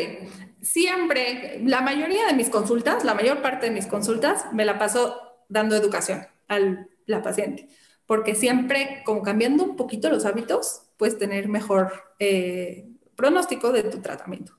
siempre, 0.62 1.60
la 1.66 1.82
mayoría 1.82 2.28
de 2.28 2.36
mis 2.36 2.52
consultas, 2.52 3.04
la 3.04 3.16
mayor 3.16 3.42
parte 3.42 3.66
de 3.66 3.72
mis 3.72 3.88
consultas, 3.88 4.46
me 4.54 4.64
la 4.64 4.78
paso 4.78 5.20
dando 5.50 5.76
educación 5.76 6.28
a 6.48 6.60
la 7.08 7.24
paciente, 7.24 7.68
porque 8.06 8.36
siempre, 8.36 9.02
como 9.06 9.24
cambiando 9.24 9.64
un 9.64 9.76
poquito 9.76 10.12
los 10.12 10.26
hábitos, 10.26 10.84
puedes 10.98 11.18
tener 11.18 11.48
mejor 11.50 11.94
eh, 12.20 12.92
pronóstico 13.16 13.72
de 13.72 13.82
tu 13.84 14.02
tratamiento. 14.02 14.57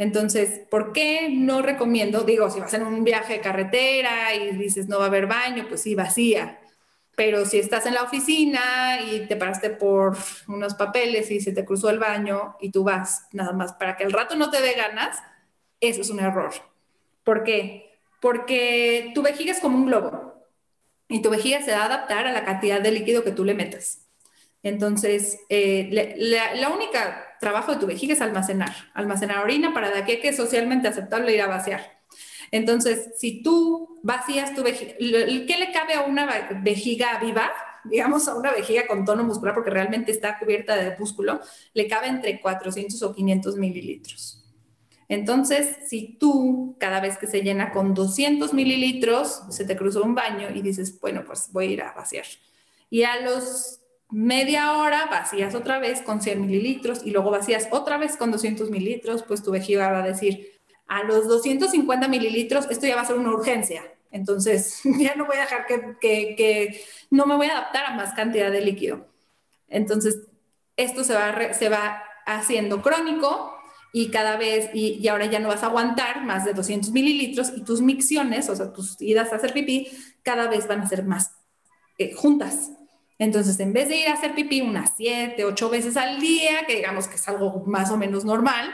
Entonces, 0.00 0.62
¿por 0.70 0.94
qué 0.94 1.28
no 1.30 1.60
recomiendo? 1.60 2.22
Digo, 2.22 2.48
si 2.48 2.58
vas 2.58 2.72
en 2.72 2.84
un 2.84 3.04
viaje 3.04 3.34
de 3.34 3.40
carretera 3.42 4.34
y 4.34 4.56
dices 4.56 4.88
no 4.88 4.98
va 4.98 5.04
a 5.04 5.08
haber 5.08 5.26
baño, 5.26 5.66
pues 5.68 5.82
sí, 5.82 5.94
vacía. 5.94 6.58
Pero 7.16 7.44
si 7.44 7.58
estás 7.58 7.84
en 7.84 7.92
la 7.92 8.04
oficina 8.04 8.98
y 9.02 9.26
te 9.28 9.36
paraste 9.36 9.68
por 9.68 10.16
unos 10.48 10.72
papeles 10.72 11.30
y 11.30 11.42
se 11.42 11.52
te 11.52 11.66
cruzó 11.66 11.90
el 11.90 11.98
baño 11.98 12.56
y 12.62 12.70
tú 12.70 12.82
vas 12.82 13.26
nada 13.32 13.52
más 13.52 13.74
para 13.74 13.98
que 13.98 14.04
el 14.04 14.12
rato 14.12 14.36
no 14.36 14.50
te 14.50 14.62
dé 14.62 14.72
ganas, 14.72 15.18
eso 15.80 16.00
es 16.00 16.08
un 16.08 16.20
error. 16.20 16.50
¿Por 17.22 17.44
qué? 17.44 18.00
Porque 18.22 19.12
tu 19.14 19.20
vejiga 19.20 19.52
es 19.52 19.60
como 19.60 19.76
un 19.76 19.84
globo 19.84 20.46
y 21.08 21.20
tu 21.20 21.28
vejiga 21.28 21.60
se 21.60 21.72
va 21.72 21.82
a 21.82 21.84
adaptar 21.84 22.26
a 22.26 22.32
la 22.32 22.46
cantidad 22.46 22.80
de 22.80 22.92
líquido 22.92 23.22
que 23.22 23.32
tú 23.32 23.44
le 23.44 23.52
metas. 23.52 24.06
Entonces, 24.62 25.40
eh, 25.50 25.90
la, 26.16 26.70
única 26.70 27.29
trabajo 27.40 27.72
de 27.72 27.78
tu 27.78 27.86
vejiga 27.86 28.12
es 28.12 28.20
almacenar, 28.20 28.74
almacenar 28.94 29.38
orina 29.38 29.72
para 29.72 30.04
que 30.04 30.20
es 30.22 30.36
socialmente 30.36 30.88
aceptable 30.88 31.34
ir 31.34 31.42
a 31.42 31.46
vaciar. 31.48 32.00
Entonces, 32.50 33.10
si 33.16 33.42
tú 33.42 34.00
vacías 34.02 34.54
tu 34.54 34.62
vejiga, 34.62 34.94
¿qué 34.98 35.56
le 35.58 35.72
cabe 35.72 35.94
a 35.94 36.02
una 36.02 36.28
vejiga 36.62 37.18
viva? 37.20 37.50
Digamos, 37.84 38.28
a 38.28 38.34
una 38.34 38.52
vejiga 38.52 38.86
con 38.86 39.04
tono 39.04 39.24
muscular, 39.24 39.54
porque 39.54 39.70
realmente 39.70 40.12
está 40.12 40.38
cubierta 40.38 40.76
de 40.76 40.96
músculo, 40.98 41.40
le 41.72 41.88
cabe 41.88 42.08
entre 42.08 42.40
400 42.40 43.02
o 43.02 43.14
500 43.14 43.56
mililitros. 43.56 44.36
Entonces, 45.08 45.78
si 45.88 46.18
tú 46.18 46.76
cada 46.78 47.00
vez 47.00 47.18
que 47.18 47.26
se 47.26 47.40
llena 47.40 47.72
con 47.72 47.94
200 47.94 48.52
mililitros, 48.52 49.42
se 49.50 49.64
te 49.64 49.76
cruzó 49.76 50.02
un 50.04 50.14
baño 50.14 50.48
y 50.54 50.60
dices, 50.60 51.00
bueno, 51.00 51.24
pues 51.24 51.50
voy 51.52 51.66
a 51.66 51.70
ir 51.70 51.82
a 51.82 51.92
vaciar. 51.92 52.26
Y 52.90 53.02
a 53.02 53.20
los 53.20 53.79
media 54.10 54.72
hora 54.78 55.06
vacías 55.06 55.54
otra 55.54 55.78
vez 55.78 56.02
con 56.02 56.20
100 56.20 56.40
mililitros 56.40 57.02
y 57.04 57.10
luego 57.10 57.30
vacías 57.30 57.68
otra 57.70 57.98
vez 57.98 58.16
con 58.16 58.30
200 58.30 58.70
mililitros, 58.70 59.22
pues 59.22 59.42
tu 59.42 59.50
vejiga 59.50 59.90
va 59.90 60.02
a 60.02 60.06
decir, 60.06 60.60
a 60.86 61.04
los 61.04 61.28
250 61.28 62.08
mililitros, 62.08 62.66
esto 62.70 62.86
ya 62.86 62.96
va 62.96 63.02
a 63.02 63.06
ser 63.06 63.16
una 63.16 63.30
urgencia. 63.30 63.82
Entonces, 64.10 64.80
ya 64.98 65.14
no 65.14 65.26
voy 65.26 65.36
a 65.36 65.42
dejar 65.42 65.66
que, 66.00 66.84
no 67.10 67.26
me 67.26 67.36
voy 67.36 67.46
a 67.46 67.58
adaptar 67.58 67.86
a 67.86 67.94
más 67.94 68.12
cantidad 68.14 68.50
de 68.50 68.60
líquido. 68.60 69.06
Entonces, 69.68 70.26
esto 70.76 71.04
se 71.04 71.14
va, 71.14 71.52
se 71.52 71.68
va 71.68 72.02
haciendo 72.26 72.82
crónico 72.82 73.54
y 73.92 74.10
cada 74.10 74.36
vez, 74.36 74.70
y, 74.74 75.06
ahora 75.08 75.26
ya 75.26 75.38
no 75.38 75.48
vas 75.48 75.62
a 75.62 75.66
aguantar 75.66 76.24
más 76.24 76.44
de 76.44 76.54
200 76.54 76.90
mililitros 76.90 77.52
y 77.56 77.62
tus 77.62 77.80
micciones, 77.80 78.48
o 78.48 78.56
sea, 78.56 78.72
tus 78.72 79.00
idas 79.00 79.32
a 79.32 79.36
hacer 79.36 79.52
pipí, 79.52 79.88
cada 80.22 80.48
vez 80.48 80.66
van 80.66 80.80
a 80.80 80.88
ser 80.88 81.04
más 81.04 81.36
eh, 81.98 82.12
juntas. 82.14 82.70
Entonces, 83.20 83.60
en 83.60 83.74
vez 83.74 83.86
de 83.90 83.98
ir 83.98 84.08
a 84.08 84.14
hacer 84.14 84.34
pipí 84.34 84.62
unas 84.62 84.94
7, 84.96 85.44
8 85.44 85.68
veces 85.68 85.98
al 85.98 86.20
día, 86.20 86.64
que 86.66 86.76
digamos 86.76 87.06
que 87.06 87.16
es 87.16 87.28
algo 87.28 87.62
más 87.66 87.90
o 87.90 87.98
menos 87.98 88.24
normal, 88.24 88.72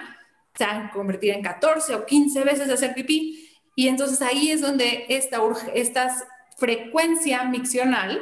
se 0.55 0.63
han 0.63 0.89
convertido 0.91 1.35
en 1.35 1.43
14 1.43 1.97
o 1.97 2.07
15 2.07 2.45
veces 2.45 2.69
de 2.69 2.75
hacer 2.75 2.95
pipí. 2.95 3.45
Y 3.75 3.89
entonces 3.89 4.23
ahí 4.23 4.53
es 4.53 4.61
donde 4.61 5.07
esta, 5.09 5.41
esta 5.75 6.15
frecuencia 6.57 7.43
miccional 7.43 8.21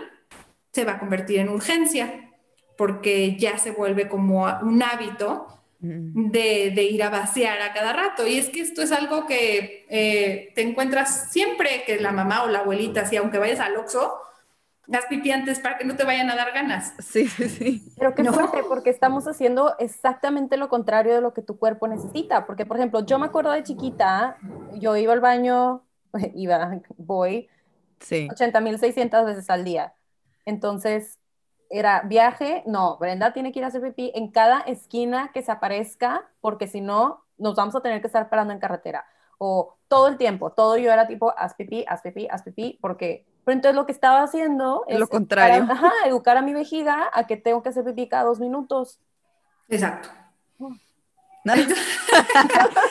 se 0.73 0.87
va 0.87 0.93
a 0.93 0.99
convertir 0.99 1.41
en 1.41 1.51
urgencia, 1.51 2.33
porque 2.79 3.37
ya 3.39 3.59
se 3.59 3.73
vuelve 3.73 4.09
como 4.09 4.47
un 4.63 4.83
hábito 4.83 5.47
mm. 5.81 6.31
de, 6.31 6.73
de, 6.75 6.83
ir 6.85 7.03
a 7.03 7.11
vaciar 7.11 7.61
a 7.61 7.75
cada 7.75 7.93
rato. 7.93 8.27
Y 8.27 8.39
es 8.39 8.49
que 8.49 8.63
esto 8.63 8.81
es 8.81 8.93
algo 8.93 9.27
que 9.27 9.85
eh, 9.91 10.53
te 10.55 10.63
encuentras 10.63 11.31
siempre 11.31 11.85
que 11.85 12.01
la 12.01 12.13
mamá 12.13 12.45
o 12.45 12.49
la 12.49 12.61
abuelita, 12.61 13.05
si 13.05 13.17
aunque 13.17 13.37
vayas 13.37 13.61
al 13.61 13.77
Oxxo, 13.77 14.25
haz 14.93 15.07
pipí 15.09 15.31
antes 15.31 15.61
para 15.61 15.79
que 15.79 15.85
no 15.85 15.97
te 15.97 16.05
vayan 16.05 16.31
a 16.31 16.37
dar 16.37 16.53
ganas. 16.53 16.95
Sí, 16.99 17.27
sí, 17.29 17.49
sí. 17.49 17.93
Pero 17.97 18.15
qué 18.15 18.25
fuerte, 18.25 18.63
porque 18.69 18.91
estamos 18.91 19.27
haciendo 19.27 19.77
exactamente 19.79 20.57
lo 20.57 20.69
contrario 20.69 21.15
de 21.15 21.21
lo 21.21 21.35
que 21.35 21.43
tu 21.43 21.59
cuerpo 21.59 21.89
necesita. 21.89 22.47
Porque, 22.47 22.67
por 22.67 22.77
ejemplo, 22.77 23.05
yo 23.05 23.19
me 23.19 23.27
acuerdo 23.27 23.53
de 23.53 23.63
chiquita, 23.63 24.37
yo 24.75 24.97
iba 24.97 25.13
al 25.13 25.21
baño, 25.21 25.85
iba, 26.35 26.81
voy, 26.97 27.49
Sí. 28.01 28.29
80.600 28.29 29.25
veces 29.25 29.49
al 29.51 29.65
día. 29.65 29.95
Entonces, 30.45 31.19
era 31.71 32.03
viaje, 32.03 32.63
no, 32.67 32.99
Brenda 32.99 33.33
tiene 33.33 33.51
que 33.51 33.61
ir 33.61 33.65
a 33.65 33.69
hacer 33.69 33.81
pipí 33.83 34.13
en 34.15 34.31
cada 34.31 34.61
esquina 34.61 35.31
que 35.33 35.43
se 35.43 35.51
aparezca, 35.53 36.31
porque 36.41 36.67
si 36.69 36.81
no, 36.81 37.25
nos 37.39 37.55
vamos 37.55 37.75
a 37.75 37.81
tener 37.81 38.01
que 38.01 38.07
estar 38.07 38.29
parando 38.29 38.53
en 38.53 38.61
carretera. 38.61 39.07
O 39.39 39.79
todo 39.89 40.09
el 40.09 40.19
tiempo, 40.19 40.53
todo 40.53 40.77
yo 40.77 40.93
era 40.93 41.07
tipo, 41.07 41.33
haz 41.37 41.55
pipí, 41.55 41.85
haz 41.89 42.03
pipí, 42.03 42.29
haz 42.31 42.43
pipí, 42.43 42.79
porque... 42.81 43.27
Pero 43.45 43.55
entonces 43.57 43.77
lo 43.77 43.87
que 43.87 43.93
estaba 43.93 44.23
haciendo 44.23 44.85
es... 44.89 44.99
Lo 44.99 45.07
contrario. 45.07 45.57
educar 45.59 45.71
a- 45.77 45.79
ajá, 45.79 45.93
educar 46.07 46.37
a 46.37 46.43
mi 46.43 46.53
vejiga 46.55 47.11
a 47.13 47.27
que 47.27 47.37
tengo 47.37 47.63
que 47.63 47.69
hacer 47.69 47.85
pipí 47.85 48.09
cada 48.09 48.25
dos 48.25 48.41
minutos. 48.41 48.99
Exacto. 49.69 50.09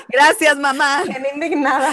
Gracias, 0.09 0.57
mamá. 0.57 1.03
Bien 1.07 1.25
indignada. 1.33 1.91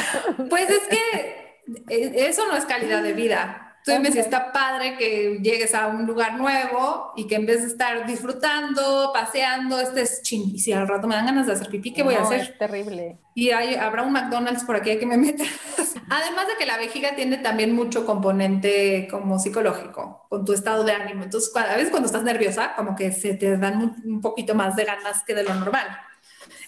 Pues 0.49 0.69
es 0.69 0.83
que 0.89 1.63
eh, 1.89 2.13
eso 2.29 2.47
no 2.47 2.57
es 2.57 2.67
calidad 2.67 3.03
de 3.03 3.13
vida. 3.15 3.70
Tú 3.85 3.93
dime 3.93 4.13
si 4.13 4.19
Ok. 4.19 4.25
está 4.25 4.53
padre 4.53 4.97
que 4.99 5.39
llegues 5.43 5.75
a 5.75 5.87
un 5.87 6.07
lugar 6.07 6.35
nuevo 6.35 7.13
y 7.17 7.27
que 7.27 7.37
en 7.37 7.47
vez 7.47 7.63
de 7.63 7.69
estar 7.69 8.07
disfrutando, 8.07 9.11
paseando, 9.15 9.79
estés 9.81 10.23
ching. 10.23 10.55
Y 10.55 10.59
si 10.59 10.73
al 10.73 10.87
rato 10.87 11.07
me 11.09 11.15
dan 11.15 11.27
ganas 11.27 11.47
de 11.47 11.55
hacer 11.55 11.69
pipí, 11.71 11.93
¿qué 11.93 12.03
voy 12.03 12.15
a 12.15 12.21
No, 12.21 12.25
hacer? 12.27 12.41
Es 12.41 12.59
terrible. 12.59 13.19
Y 13.35 13.51
hay, 13.51 13.75
habrá 13.77 14.03
un 14.03 14.13
McDonald's 14.13 14.65
por 14.65 14.77
aquí 14.77 14.99
que 14.99 15.07
me 15.07 15.17
meta. 15.17 15.45
Además 16.11 16.47
de 16.49 16.57
que 16.59 16.67
la 16.67 16.77
vejiga 16.77 17.15
tiene 17.15 17.39
también 17.39 17.75
mucho 17.75 18.05
componente 18.05 19.09
como 19.11 19.39
psicológico, 19.39 20.27
con 20.29 20.45
tu 20.45 20.53
estado 20.53 20.85
de 20.85 20.93
ánimo. 20.93 21.23
Entonces, 21.25 21.51
a 21.57 21.75
veces 21.77 21.91
cuando 21.91 22.07
estás 22.07 22.23
nerviosa, 22.23 22.75
como 22.77 22.95
que 22.97 23.13
se 23.13 23.35
te 23.35 23.57
dan 23.57 23.77
un, 23.83 24.03
un 24.15 24.21
poquito 24.21 24.55
más 24.55 24.77
de 24.77 24.85
ganas 24.85 25.23
que 25.25 25.35
de 25.35 25.45
lo 25.45 25.55
normal. 25.55 25.87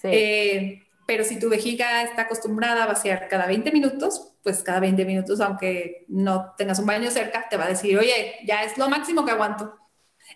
Sí. 0.01 0.07
Eh, 0.11 0.83
pero 1.05 1.23
si 1.25 1.37
tu 1.37 1.49
vejiga 1.49 2.01
está 2.03 2.23
acostumbrada 2.23 2.83
a 2.83 2.87
vaciar 2.87 3.27
cada 3.27 3.45
20 3.45 3.71
minutos, 3.71 4.32
pues 4.43 4.61
cada 4.61 4.81
20 4.81 5.05
minutos, 5.05 5.39
aunque 5.39 6.05
no 6.09 6.53
tengas 6.57 6.79
un 6.79 6.85
baño 6.85 7.09
cerca, 7.09 7.47
te 7.49 7.57
va 7.57 7.65
a 7.65 7.69
decir, 7.69 7.97
oye, 7.97 8.35
ya 8.45 8.63
es 8.63 8.77
lo 8.77 8.89
máximo 8.89 9.25
que 9.25 9.31
aguanto. 9.31 9.73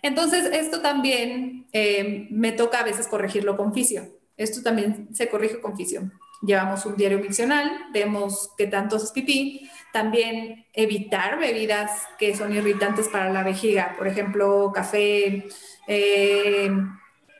Entonces, 0.02 0.46
esto 0.52 0.80
también 0.80 1.66
eh, 1.72 2.26
me 2.30 2.52
toca 2.52 2.80
a 2.80 2.84
veces 2.84 3.06
corregirlo 3.06 3.56
con 3.56 3.74
fisio. 3.74 4.18
Esto 4.36 4.62
también 4.62 5.08
se 5.14 5.28
corrige 5.28 5.60
con 5.60 5.76
fisio. 5.76 6.10
Llevamos 6.42 6.86
un 6.86 6.96
diario 6.96 7.18
miccional, 7.18 7.70
vemos 7.92 8.54
qué 8.56 8.66
tanto 8.66 8.96
haces 8.96 9.10
pipí. 9.10 9.68
También 9.92 10.66
evitar 10.72 11.38
bebidas 11.38 12.02
que 12.18 12.36
son 12.36 12.54
irritantes 12.54 13.08
para 13.08 13.30
la 13.32 13.42
vejiga, 13.42 13.94
por 13.98 14.06
ejemplo, 14.06 14.70
café, 14.72 15.48
eh, 15.86 16.70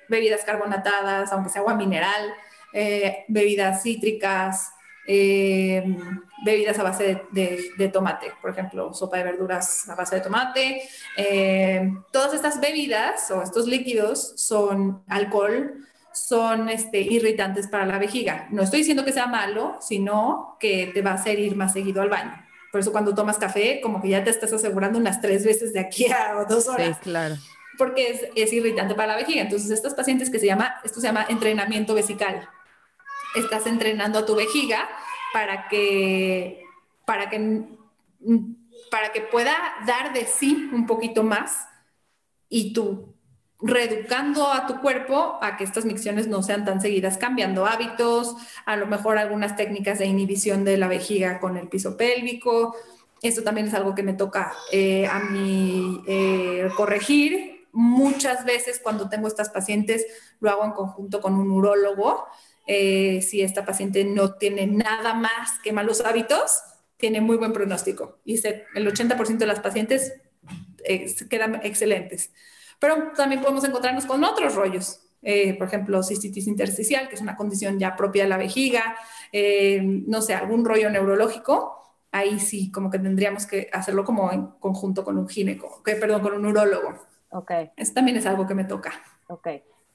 bebidas 0.08 0.44
carbonatadas, 0.44 1.32
aunque 1.32 1.50
sea 1.50 1.60
agua 1.60 1.74
mineral, 1.74 2.34
eh, 2.72 3.24
bebidas 3.28 3.82
cítricas, 3.82 4.72
eh, 5.09 5.96
bebidas 6.44 6.78
a 6.78 6.82
base 6.84 7.02
de, 7.04 7.22
de- 7.32 7.70
de 7.78 7.88
tomate, 7.88 8.26
por 8.40 8.50
ejemplo, 8.50 8.92
sopa 8.94 9.16
de 9.16 9.24
verduras 9.24 9.88
a 9.88 9.94
base 9.94 10.16
de 10.16 10.20
tomate. 10.20 10.82
Eh, 11.16 11.90
todas 12.12 12.34
estas 12.34 12.61
bebidas 12.61 13.30
o 13.30 13.42
estos 13.42 13.66
líquidos 13.66 14.34
son 14.36 15.02
alcohol, 15.09 15.74
son 16.12 16.68
este, 16.68 17.00
irritantes 17.00 17.68
para 17.68 17.86
la 17.86 17.98
vejiga. 17.98 18.46
No 18.50 18.62
estoy 18.62 18.80
diciendo 18.80 19.04
que 19.04 19.12
sea 19.12 19.26
malo, 19.26 19.78
sino 19.80 20.56
que 20.61 20.90
te 20.92 21.00
va 21.02 21.12
a 21.12 21.14
hacer 21.14 21.38
ir 21.38 21.56
más 21.56 21.72
seguido 21.72 22.02
al 22.02 22.11
baño. 22.11 22.32
Por 22.70 22.80
eso 22.80 22.92
cuando 22.92 23.14
tomas 23.14 23.38
café, 23.38 23.80
como 23.82 24.02
que 24.02 24.11
ya 24.11 24.22
te 24.22 24.30
estás 24.30 24.52
asegurando 24.52 24.98
unas 24.98 25.20
tres 25.22 25.42
veces 25.44 25.72
de 25.72 25.80
aquí 25.80 26.06
a 26.12 26.44
dos 26.48 26.64
Sí, 26.64 26.70
horas 26.70 26.98
claro. 26.98 27.36
porque 27.78 28.09
es, 28.11 28.20
es 28.36 28.52
irritante 28.52 28.94
para 28.94 29.09
la 29.12 29.16
vejiga. 29.16 29.40
Entonces, 29.40 29.70
estas 29.70 29.94
pacientes 29.94 30.28
que 30.28 30.38
se 30.38 30.46
llama, 30.46 30.74
esto 30.84 31.00
se 31.00 31.06
llama 31.06 31.24
entrenamiento 31.30 31.94
vesical. 31.94 32.46
Estás 33.35 33.66
entrenando 33.66 34.20
a 34.20 34.26
tu 34.26 34.35
vejiga 34.35 34.89
para 35.33 35.68
que, 35.68 36.64
para 37.05 37.29
que, 37.29 37.68
para 38.91 39.12
que 39.12 39.20
pueda 39.20 39.57
dar 39.87 40.12
de 40.12 40.26
sí 40.26 40.70
un 40.72 40.87
poquito 40.87 41.22
más 41.22 41.68
y 42.49 42.72
tú 42.72 43.14
reeducando 43.61 44.53
a 44.53 44.66
tu 44.66 44.81
cuerpo 44.81 45.39
a 45.43 45.57
que 45.57 45.64
estas 45.64 45.85
micciones 45.85 46.29
no 46.29 46.43
sean 46.43 46.64
tan 46.64 46.81
seguidas, 46.81 47.18
cambiando 47.18 47.66
hábitos, 47.66 48.37
a 48.64 48.76
lo 48.76 48.87
mejor 48.87 49.18
algunas 49.18 49.57
técnicas 49.57 49.99
de 49.99 50.07
inhibición 50.07 50.64
de 50.64 50.76
la 50.76 50.89
vejiga 50.89 51.41
con 51.41 51.57
el 51.57 51.68
piso 51.68 51.97
pélvico. 51.97 52.76
Esto 53.20 53.43
también 53.43 53.66
es 53.66 53.74
algo 53.74 53.97
que 53.97 54.05
me 54.05 54.12
toca 54.12 54.53
eh, 54.70 55.07
a 55.07 55.18
mí 55.18 56.03
eh, 56.07 56.68
corregir. 56.76 57.66
Muchas 57.72 58.45
veces 58.45 58.81
cuando 58.83 59.09
tengo 59.09 59.26
estas 59.26 59.51
pacientes 59.51 60.07
lo 60.41 60.51
hago 60.51 60.64
en 60.64 60.72
conjunto 60.72 61.20
con 61.20 61.35
un 61.35 61.51
urólogo. 61.51 62.26
Eh, 62.68 63.22
si 63.22 63.42
esta 63.42 63.64
paciente 63.66 64.04
no 64.04 64.34
tiene 64.36 64.66
nada 64.68 65.14
más 65.14 65.58
que 65.64 65.72
malos 65.72 66.02
hábitos, 66.02 66.62
tiene 66.98 67.20
muy 67.22 67.38
buen 67.38 67.54
pronóstico 67.54 68.20
y 68.26 68.38
se- 68.38 68.66
el 68.74 68.86
80% 68.88 69.44
de 69.44 69.48
las 69.48 69.60
pacientes 69.60 70.14
eh, 70.84 71.14
quedan 71.28 71.56
excelentes. 71.64 72.32
Pero 72.80 73.12
también 73.16 73.40
podemos 73.42 73.64
encontrarnos 73.64 74.06
con 74.06 74.22
otros 74.24 74.54
rollos. 74.54 75.00
Eh, 75.22 75.54
por 75.58 75.66
ejemplo, 75.66 76.02
cistitis 76.02 76.46
intersticial, 76.46 77.08
que 77.08 77.16
es 77.16 77.20
una 77.20 77.36
condición 77.36 77.78
ya 77.78 77.96
propia 77.96 78.22
de 78.24 78.28
la 78.28 78.36
vejiga, 78.38 78.96
eh, 79.32 79.80
no 79.82 80.22
sé, 80.22 80.34
algún 80.34 80.64
rollo 80.64 80.88
neurológico, 80.90 81.96
ahí 82.12 82.38
sí, 82.38 82.70
como 82.70 82.88
que 82.90 83.00
tendríamos 83.00 83.46
que 83.46 83.68
hacerlo 83.72 84.04
como 84.04 84.30
en 84.32 84.46
conjunto 84.60 85.04
con 85.04 85.18
un 85.18 85.28
gineco, 85.28 85.82
que, 85.82 85.96
perdón, 85.96 86.22
con 86.22 86.34
un 86.34 86.46
urólogo. 86.46 87.04
Ok, 87.30 87.50
Eso 87.76 87.94
también 87.94 88.16
es 88.18 88.26
algo 88.26 88.46
que 88.46 88.54
me 88.54 88.64
toca. 88.64 88.92
ok. 89.28 89.48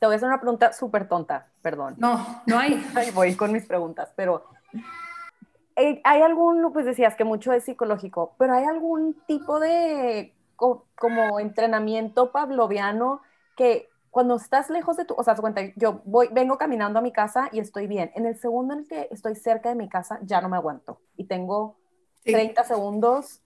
Te 0.03 0.07
voy 0.07 0.15
a 0.15 0.17
hacer 0.17 0.27
una 0.27 0.41
pregunta 0.41 0.73
súper 0.73 1.07
tonta, 1.07 1.47
perdón. 1.61 1.95
No, 1.97 2.41
no 2.45 2.59
hay. 2.59 2.85
Ahí 2.93 3.09
voy 3.11 3.35
con 3.35 3.53
mis 3.53 3.65
preguntas, 3.65 4.11
pero 4.17 4.43
eh, 5.77 6.01
¿hay 6.03 6.21
algún, 6.21 6.73
pues 6.73 6.85
decías 6.85 7.15
que 7.15 7.23
mucho 7.23 7.53
es 7.53 7.63
psicológico, 7.63 8.35
pero 8.37 8.53
hay 8.53 8.65
algún 8.65 9.15
tipo 9.27 9.61
de 9.61 10.35
co- 10.57 10.87
como 10.99 11.39
entrenamiento 11.39 12.33
pavloviano 12.33 13.21
que 13.55 13.87
cuando 14.09 14.35
estás 14.35 14.69
lejos 14.69 14.97
de 14.97 15.05
tu, 15.05 15.13
o 15.17 15.23
sea, 15.23 15.35
cuenta, 15.35 15.61
yo 15.77 16.01
voy, 16.03 16.27
vengo 16.33 16.57
caminando 16.57 16.99
a 16.99 17.01
mi 17.01 17.13
casa 17.13 17.47
y 17.53 17.59
estoy 17.59 17.87
bien. 17.87 18.11
En 18.13 18.25
el 18.25 18.35
segundo 18.37 18.73
en 18.73 18.81
el 18.81 18.87
que 18.89 19.07
estoy 19.09 19.35
cerca 19.35 19.69
de 19.69 19.75
mi 19.75 19.87
casa 19.87 20.19
ya 20.23 20.41
no 20.41 20.49
me 20.49 20.57
aguanto 20.57 20.99
y 21.15 21.27
tengo 21.27 21.77
Sí. 22.25 22.33
30 22.33 22.65
segundos 22.65 23.41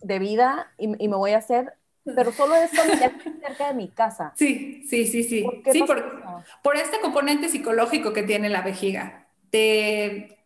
de 0.00 0.18
vida 0.18 0.72
y, 0.78 1.04
y 1.04 1.08
me 1.08 1.16
voy 1.16 1.32
a 1.32 1.38
hacer, 1.38 1.74
pero 2.04 2.32
solo 2.32 2.54
es 2.54 2.70
cerca 3.40 3.68
de 3.68 3.74
mi 3.74 3.88
casa. 3.88 4.32
Sí, 4.36 4.84
sí, 4.88 5.06
sí, 5.06 5.22
sí. 5.22 5.42
¿Por 5.42 5.72
Sí, 5.72 5.82
por, 5.82 6.22
por 6.62 6.76
este 6.76 7.00
componente 7.00 7.48
psicológico 7.48 8.12
que 8.12 8.22
tiene 8.22 8.48
la 8.48 8.62
vejiga. 8.62 9.26
Te, 9.50 10.38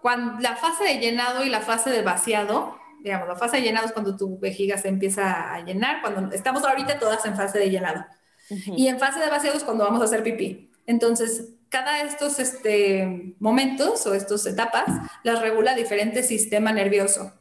cuando, 0.00 0.40
la 0.40 0.56
fase 0.56 0.84
de 0.84 0.98
llenado 0.98 1.44
y 1.44 1.48
la 1.48 1.60
fase 1.60 1.90
de 1.90 2.02
vaciado, 2.02 2.78
digamos, 3.02 3.28
la 3.28 3.36
fase 3.36 3.58
de 3.58 3.62
llenado 3.62 3.86
es 3.86 3.92
cuando 3.92 4.16
tu 4.16 4.38
vejiga 4.38 4.78
se 4.78 4.88
empieza 4.88 5.54
a 5.54 5.60
llenar, 5.64 6.00
cuando 6.00 6.34
estamos 6.34 6.64
ahorita 6.64 6.98
todas 6.98 7.24
en 7.26 7.36
fase 7.36 7.58
de 7.58 7.70
llenado. 7.70 8.04
Ujú. 8.50 8.74
Y 8.76 8.88
en 8.88 8.98
fase 8.98 9.20
de 9.20 9.30
vaciado 9.30 9.56
es 9.56 9.64
cuando 9.64 9.84
vamos 9.84 10.00
a 10.00 10.04
hacer 10.04 10.22
pipí. 10.22 10.70
Entonces, 10.86 11.50
cada 11.68 12.02
estos 12.02 12.38
este, 12.38 13.34
momentos 13.38 14.06
o 14.06 14.14
estas 14.14 14.44
etapas 14.46 14.84
las 15.22 15.40
regula 15.40 15.74
diferente 15.74 16.22
sistema 16.22 16.72
nervioso. 16.72 17.32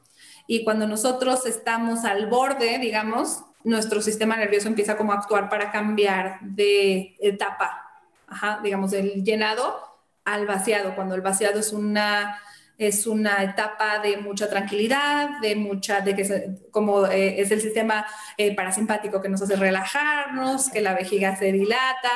Y 0.48 0.64
cuando 0.64 0.88
nosotros 0.88 1.46
estamos 1.46 2.06
al 2.06 2.28
borde, 2.28 2.80
digamos, 2.80 3.44
nuestro 3.64 4.02
sistema 4.02 4.36
nervioso 4.38 4.68
empieza 4.68 4.98
como 4.98 5.12
a 5.12 5.16
actuar 5.16 5.50
para 5.50 5.72
cambiar 5.72 6.40
de 6.42 7.16
etapa, 7.20 7.88
Ajá, 8.28 8.62
digamos, 8.64 8.92
del 8.92 9.24
llenado 9.24 9.78
al 10.24 10.48
vaciado, 10.48 10.96
cuando 10.96 11.16
el 11.16 11.22
vaciado 11.22 11.60
es 11.60 11.74
una 11.74 12.40
es 12.88 13.06
una 13.06 13.44
etapa 13.44 14.00
de 14.00 14.18
mucha 14.18 14.50
tranquilidad, 14.50 15.40
de 15.40 15.56
mucha, 15.56 16.02
de 16.02 16.16
que 16.16 16.56
como 16.72 17.06
eh, 17.06 17.40
es 17.40 17.52
el 17.52 17.62
sistema 17.62 18.08
eh, 18.38 18.56
parasimpático 18.56 19.22
que 19.22 19.30
nos 19.30 19.40
hace 19.44 19.56
relajarnos, 19.56 20.72
que 20.72 20.82
la 20.82 20.96
vejiga 20.96 21.36
se 21.36 21.52
dilata, 21.52 22.10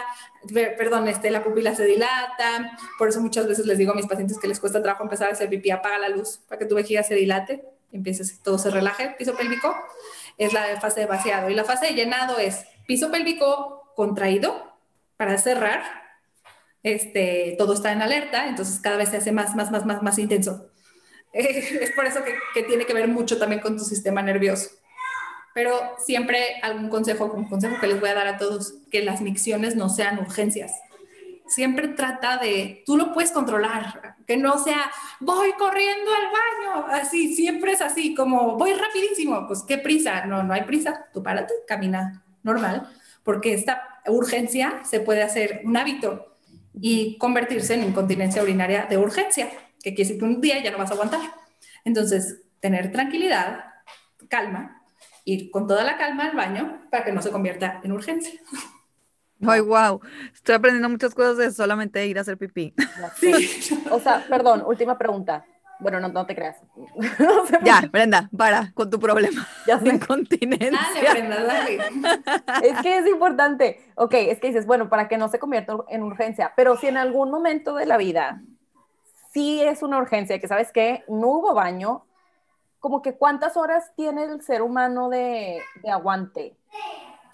perdón, 0.75 1.07
este, 1.07 1.29
la 1.29 1.43
pupila 1.43 1.75
se 1.75 1.85
dilata, 1.85 2.75
por 2.97 3.09
eso 3.09 3.21
muchas 3.21 3.47
veces 3.47 3.67
les 3.67 3.77
digo 3.77 3.91
a 3.91 3.95
mis 3.95 4.07
pacientes 4.07 4.39
que 4.39 4.47
les 4.47 4.59
cuesta 4.59 4.81
trabajo 4.81 5.03
empezar 5.03 5.29
a 5.29 5.33
hacer 5.33 5.49
pipí, 5.49 5.69
apaga 5.69 5.99
la 5.99 6.09
luz 6.09 6.39
para 6.49 6.57
que 6.57 6.65
tu 6.65 6.73
vejiga 6.73 7.03
se 7.03 7.13
dilate, 7.13 7.63
empieces, 7.91 8.39
todo 8.41 8.57
se 8.57 8.71
relaje, 8.71 9.13
piso 9.19 9.35
pélvico, 9.35 9.75
es 10.37 10.53
la 10.53 10.79
fase 10.79 11.01
de 11.01 11.05
vaciado, 11.05 11.49
y 11.49 11.55
la 11.55 11.63
fase 11.63 11.87
de 11.87 11.93
llenado 11.93 12.37
es 12.37 12.65
piso 12.87 13.11
pélvico 13.11 13.91
contraído 13.95 14.73
para 15.17 15.37
cerrar, 15.37 15.83
este, 16.83 17.55
todo 17.57 17.73
está 17.73 17.91
en 17.91 18.01
alerta, 18.01 18.47
entonces 18.47 18.79
cada 18.79 18.97
vez 18.97 19.09
se 19.09 19.17
hace 19.17 19.31
más, 19.31 19.55
más, 19.55 19.71
más, 19.71 19.85
más, 19.85 20.03
más 20.03 20.19
intenso. 20.19 20.69
Es 21.33 21.91
por 21.91 22.05
eso 22.05 22.23
que, 22.23 22.33
que 22.53 22.63
tiene 22.63 22.85
que 22.85 22.93
ver 22.93 23.09
mucho 23.09 23.37
también 23.37 23.61
con 23.61 23.77
tu 23.77 23.83
sistema 23.83 24.21
nervioso. 24.21 24.69
Pero 25.53 25.95
siempre 25.97 26.59
algún 26.61 26.89
consejo, 26.89 27.25
un 27.25 27.49
consejo 27.49 27.75
que 27.81 27.87
les 27.87 27.99
voy 27.99 28.09
a 28.09 28.13
dar 28.13 28.27
a 28.27 28.37
todos, 28.37 28.75
que 28.91 29.01
las 29.01 29.21
micciones 29.21 29.75
no 29.75 29.89
sean 29.89 30.19
urgencias. 30.19 30.71
Siempre 31.47 31.89
trata 31.89 32.37
de, 32.37 32.83
tú 32.85 32.97
lo 32.97 33.13
puedes 33.13 33.31
controlar, 33.31 34.15
que 34.25 34.37
no 34.37 34.57
sea, 34.57 34.91
voy 35.19 35.53
corriendo 35.53 36.11
al 36.11 36.25
baño, 36.25 36.87
así, 36.91 37.35
siempre 37.35 37.73
es 37.73 37.81
así, 37.81 38.15
como, 38.15 38.57
voy 38.57 38.73
rapidísimo, 38.73 39.47
pues 39.47 39.63
qué 39.63 39.77
prisa, 39.77 40.25
no, 40.25 40.43
no 40.43 40.53
hay 40.53 40.63
prisa, 40.63 41.05
tú 41.13 41.21
párate, 41.21 41.53
camina 41.67 42.23
normal, 42.43 42.89
porque 43.23 43.53
esta 43.53 44.01
urgencia 44.07 44.81
se 44.83 44.99
puede 44.99 45.23
hacer 45.23 45.61
un 45.63 45.77
hábito 45.77 46.37
y 46.73 47.17
convertirse 47.17 47.75
en 47.75 47.83
incontinencia 47.83 48.43
urinaria 48.43 48.85
de 48.89 48.97
urgencia, 48.97 49.49
que 49.81 49.93
quiere 49.93 50.09
decir 50.09 50.19
que 50.19 50.25
un 50.25 50.41
día 50.41 50.61
ya 50.63 50.71
no 50.71 50.77
vas 50.77 50.91
a 50.91 50.93
aguantar. 50.93 51.21
Entonces, 51.83 52.41
tener 52.59 52.91
tranquilidad, 52.91 53.65
calma, 54.27 54.81
ir 55.23 55.51
con 55.51 55.67
toda 55.67 55.83
la 55.83 55.97
calma 55.97 56.25
al 56.25 56.35
baño 56.35 56.87
para 56.89 57.03
que 57.03 57.11
no 57.11 57.21
se 57.21 57.31
convierta 57.31 57.81
en 57.83 57.91
urgencia. 57.91 58.39
Ay, 59.45 59.61
wow. 59.61 60.01
Estoy 60.33 60.55
aprendiendo 60.55 60.89
muchas 60.89 61.13
cosas 61.13 61.37
de 61.37 61.51
solamente 61.51 62.05
ir 62.07 62.17
a 62.17 62.21
hacer 62.21 62.37
pipí. 62.37 62.73
Sí. 63.19 63.81
O 63.91 63.99
sea, 63.99 64.25
perdón, 64.29 64.63
última 64.65 64.97
pregunta. 64.97 65.45
Bueno, 65.79 65.99
no, 65.99 66.07
no 66.07 66.25
te 66.25 66.35
creas. 66.35 66.57
ya, 67.63 67.81
Brenda, 67.91 68.29
para 68.35 68.71
con 68.73 68.89
tu 68.89 68.97
problema 68.97 69.45
ya 69.67 69.77
de 69.77 69.89
incontinencia. 69.89 70.79
Dale, 71.03 71.11
Brenda, 71.11 71.43
dale. 71.43 71.79
Es 72.63 72.79
que 72.81 72.99
es 72.99 73.07
importante. 73.07 73.81
Ok, 73.95 74.13
es 74.13 74.39
que 74.39 74.47
dices, 74.47 74.65
bueno, 74.65 74.87
para 74.89 75.09
que 75.09 75.17
no 75.17 75.27
se 75.27 75.37
convierta 75.37 75.75
en 75.89 76.03
urgencia, 76.03 76.53
pero 76.55 76.77
si 76.77 76.87
en 76.87 76.95
algún 76.95 77.29
momento 77.29 77.75
de 77.75 77.85
la 77.85 77.97
vida 77.97 78.41
sí 79.33 79.61
es 79.61 79.83
una 79.83 79.97
urgencia, 79.97 80.39
que 80.39 80.47
sabes 80.47 80.71
que 80.71 81.03
no 81.09 81.27
hubo 81.27 81.53
baño, 81.53 82.05
como 82.79 83.01
que 83.01 83.15
cuántas 83.15 83.57
horas 83.57 83.91
tiene 83.97 84.23
el 84.23 84.41
ser 84.41 84.61
humano 84.61 85.09
de, 85.09 85.61
de 85.83 85.91
aguante 85.91 86.55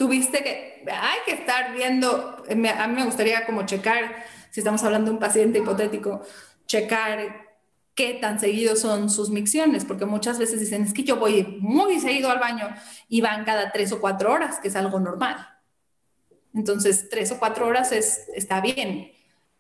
tuviste 0.02 0.42
que, 0.42 0.84
hay 0.92 1.20
que 1.28 1.34
estar 1.34 1.76
viendo, 1.76 2.44
a 2.50 2.88
mí 2.88 2.96
me 2.96 3.06
gustaría 3.06 3.46
como 3.46 3.68
checar, 3.68 4.26
si 4.50 4.62
estamos 4.62 4.84
hablando 4.84 5.12
de 5.12 5.14
un 5.14 5.20
paciente 5.20 5.60
hipotético, 5.60 6.24
checar 6.66 7.50
qué 7.94 8.16
tan 8.16 8.40
seguidos 8.40 8.80
son 8.80 9.12
sus 9.12 9.30
micciones, 9.30 9.86
porque 9.86 10.08
muchas 10.08 10.40
veces 10.40 10.60
dicen, 10.60 10.82
es 10.82 10.94
que 10.96 11.04
yo 11.04 11.18
voy 11.18 11.60
muy 11.60 12.00
seguido 12.00 12.32
al 12.32 12.40
baño 12.40 12.68
y 13.10 13.22
van 13.22 13.46
cada 13.46 13.72
tres 13.72 13.92
o 13.92 14.02
cuatro 14.02 14.34
horas, 14.34 14.58
que 14.60 14.70
es 14.70 14.76
algo 14.76 15.00
normal. 15.00 15.38
Entonces, 16.56 17.08
tres 17.08 17.32
o 17.32 17.38
cuatro 17.38 17.68
horas 17.68 17.92
es, 17.92 18.28
está 18.34 18.60
bien. 18.60 19.12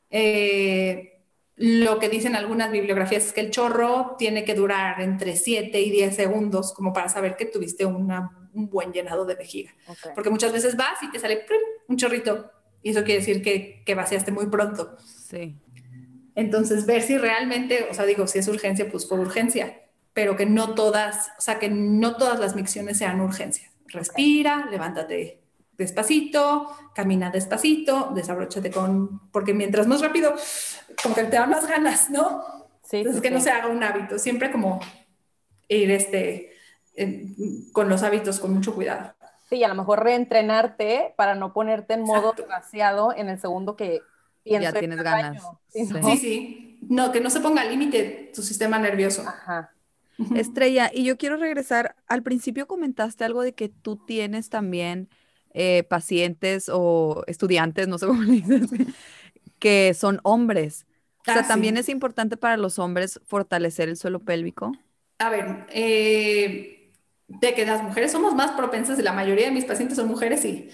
Eh, 0.09 1.21
lo 1.55 1.99
que 1.99 2.09
dicen 2.09 2.35
algunas 2.35 2.71
bibliografías 2.71 3.27
es 3.27 3.33
que 3.33 3.41
el 3.41 3.51
chorro 3.51 4.15
tiene 4.17 4.43
que 4.43 4.55
durar 4.55 5.01
entre 5.01 5.35
7 5.35 5.79
y 5.79 5.91
10 5.91 6.15
segundos 6.15 6.73
como 6.73 6.93
para 6.93 7.09
saber 7.09 7.37
que 7.37 7.45
tuviste 7.45 7.85
una 7.85 8.40
un 8.53 8.69
buen 8.69 8.91
llenado 8.91 9.25
de 9.25 9.35
vejiga. 9.35 9.71
Porque 10.15 10.29
muchas 10.29 10.51
veces 10.51 10.75
vas 10.75 11.01
y 11.01 11.11
te 11.11 11.19
sale 11.19 11.45
un 11.87 11.97
chorrito 11.97 12.51
y 12.83 12.91
eso 12.91 13.03
quiere 13.03 13.19
decir 13.19 13.41
que, 13.41 13.83
que 13.85 13.95
vaciaste 13.95 14.31
muy 14.31 14.47
pronto. 14.47 14.97
Sí. 15.05 15.55
Entonces, 16.35 16.85
ver 16.85 17.01
si 17.01 17.17
realmente, 17.17 17.87
o 17.89 17.93
sea, 17.93 18.05
digo, 18.05 18.27
si 18.27 18.39
es 18.39 18.47
urgencia, 18.47 18.89
pues 18.89 19.07
fue 19.07 19.19
urgencia, 19.19 19.81
pero 20.13 20.35
que 20.35 20.45
no 20.45 20.73
todas, 20.75 21.31
o 21.37 21.41
sea, 21.41 21.59
que 21.59 21.69
no 21.69 22.17
todas 22.17 22.39
las 22.39 22.55
micciones 22.55 22.97
sean 22.97 23.21
urgencia. 23.21 23.69
Respira, 23.87 24.67
levántate 24.71 25.41
despacito, 25.81 26.69
camina 26.93 27.31
despacito, 27.31 28.11
desabróchate 28.13 28.71
con, 28.71 29.31
porque 29.31 29.53
mientras 29.53 29.87
más 29.87 30.01
rápido, 30.01 30.35
como 31.01 31.15
que 31.15 31.23
te 31.23 31.35
dan 31.35 31.49
más 31.49 31.67
ganas, 31.67 32.09
¿no? 32.09 32.43
Sí. 32.83 32.97
Entonces, 32.97 33.21
que 33.21 33.31
no 33.31 33.41
se 33.41 33.51
haga 33.51 33.67
un 33.67 33.83
hábito, 33.83 34.19
siempre 34.19 34.51
como 34.51 34.79
ir 35.67 35.91
este, 35.91 36.50
con 37.71 37.89
los 37.89 38.03
hábitos 38.03 38.39
con 38.39 38.53
mucho 38.53 38.73
cuidado. 38.73 39.13
Sí, 39.49 39.63
a 39.63 39.67
lo 39.67 39.75
mejor 39.75 40.03
reentrenarte 40.03 41.13
para 41.17 41.35
no 41.35 41.53
ponerte 41.53 41.93
en 41.93 42.03
modo 42.03 42.33
vaciado 42.47 43.13
en 43.13 43.29
el 43.29 43.39
segundo 43.39 43.75
que 43.75 44.01
ya 44.45 44.71
tienes 44.71 45.03
ganas. 45.03 45.43
Sí, 45.69 45.85
sí, 46.17 46.79
No, 46.89 47.11
que 47.11 47.19
no 47.19 47.29
se 47.29 47.41
ponga 47.41 47.65
límite 47.65 48.31
tu 48.33 48.41
sistema 48.41 48.79
nervioso. 48.79 49.23
Ajá. 49.27 49.71
Estrella, 50.35 50.91
y 50.93 51.03
yo 51.03 51.17
quiero 51.17 51.37
regresar, 51.37 51.95
al 52.07 52.23
principio 52.23 52.67
comentaste 52.67 53.23
algo 53.23 53.41
de 53.41 53.53
que 53.53 53.69
tú 53.69 53.97
tienes 53.97 54.49
también 54.49 55.09
eh, 55.53 55.83
pacientes 55.83 56.69
o 56.71 57.23
estudiantes, 57.27 57.87
no 57.87 57.97
sé 57.97 58.07
cómo 58.07 58.21
le 58.23 58.33
dices, 58.33 58.69
que 59.59 59.93
son 59.93 60.19
hombres. 60.23 60.85
o 61.21 61.23
sea, 61.25 61.39
ah, 61.39 61.47
también 61.47 61.77
es 61.77 61.89
importante 61.89 62.37
para 62.37 62.57
los 62.57 62.79
hombres 62.79 63.19
fortalecer 63.25 63.89
el 63.89 63.97
suelo 63.97 64.19
pélvico. 64.19 64.71
A 65.19 65.29
ver, 65.29 65.65
eh, 65.69 66.80
de 67.39 67.53
que 67.53 67.65
las 67.65 67.83
mujeres 67.83 68.11
somos 68.11 68.35
más 68.35 68.51
propensas, 68.51 68.99
y 68.99 69.01
la 69.03 69.13
mayoría 69.13 69.45
de 69.45 69.51
mis 69.51 69.65
pacientes 69.65 69.97
son 69.97 70.07
mujeres 70.07 70.43
y 70.45 70.69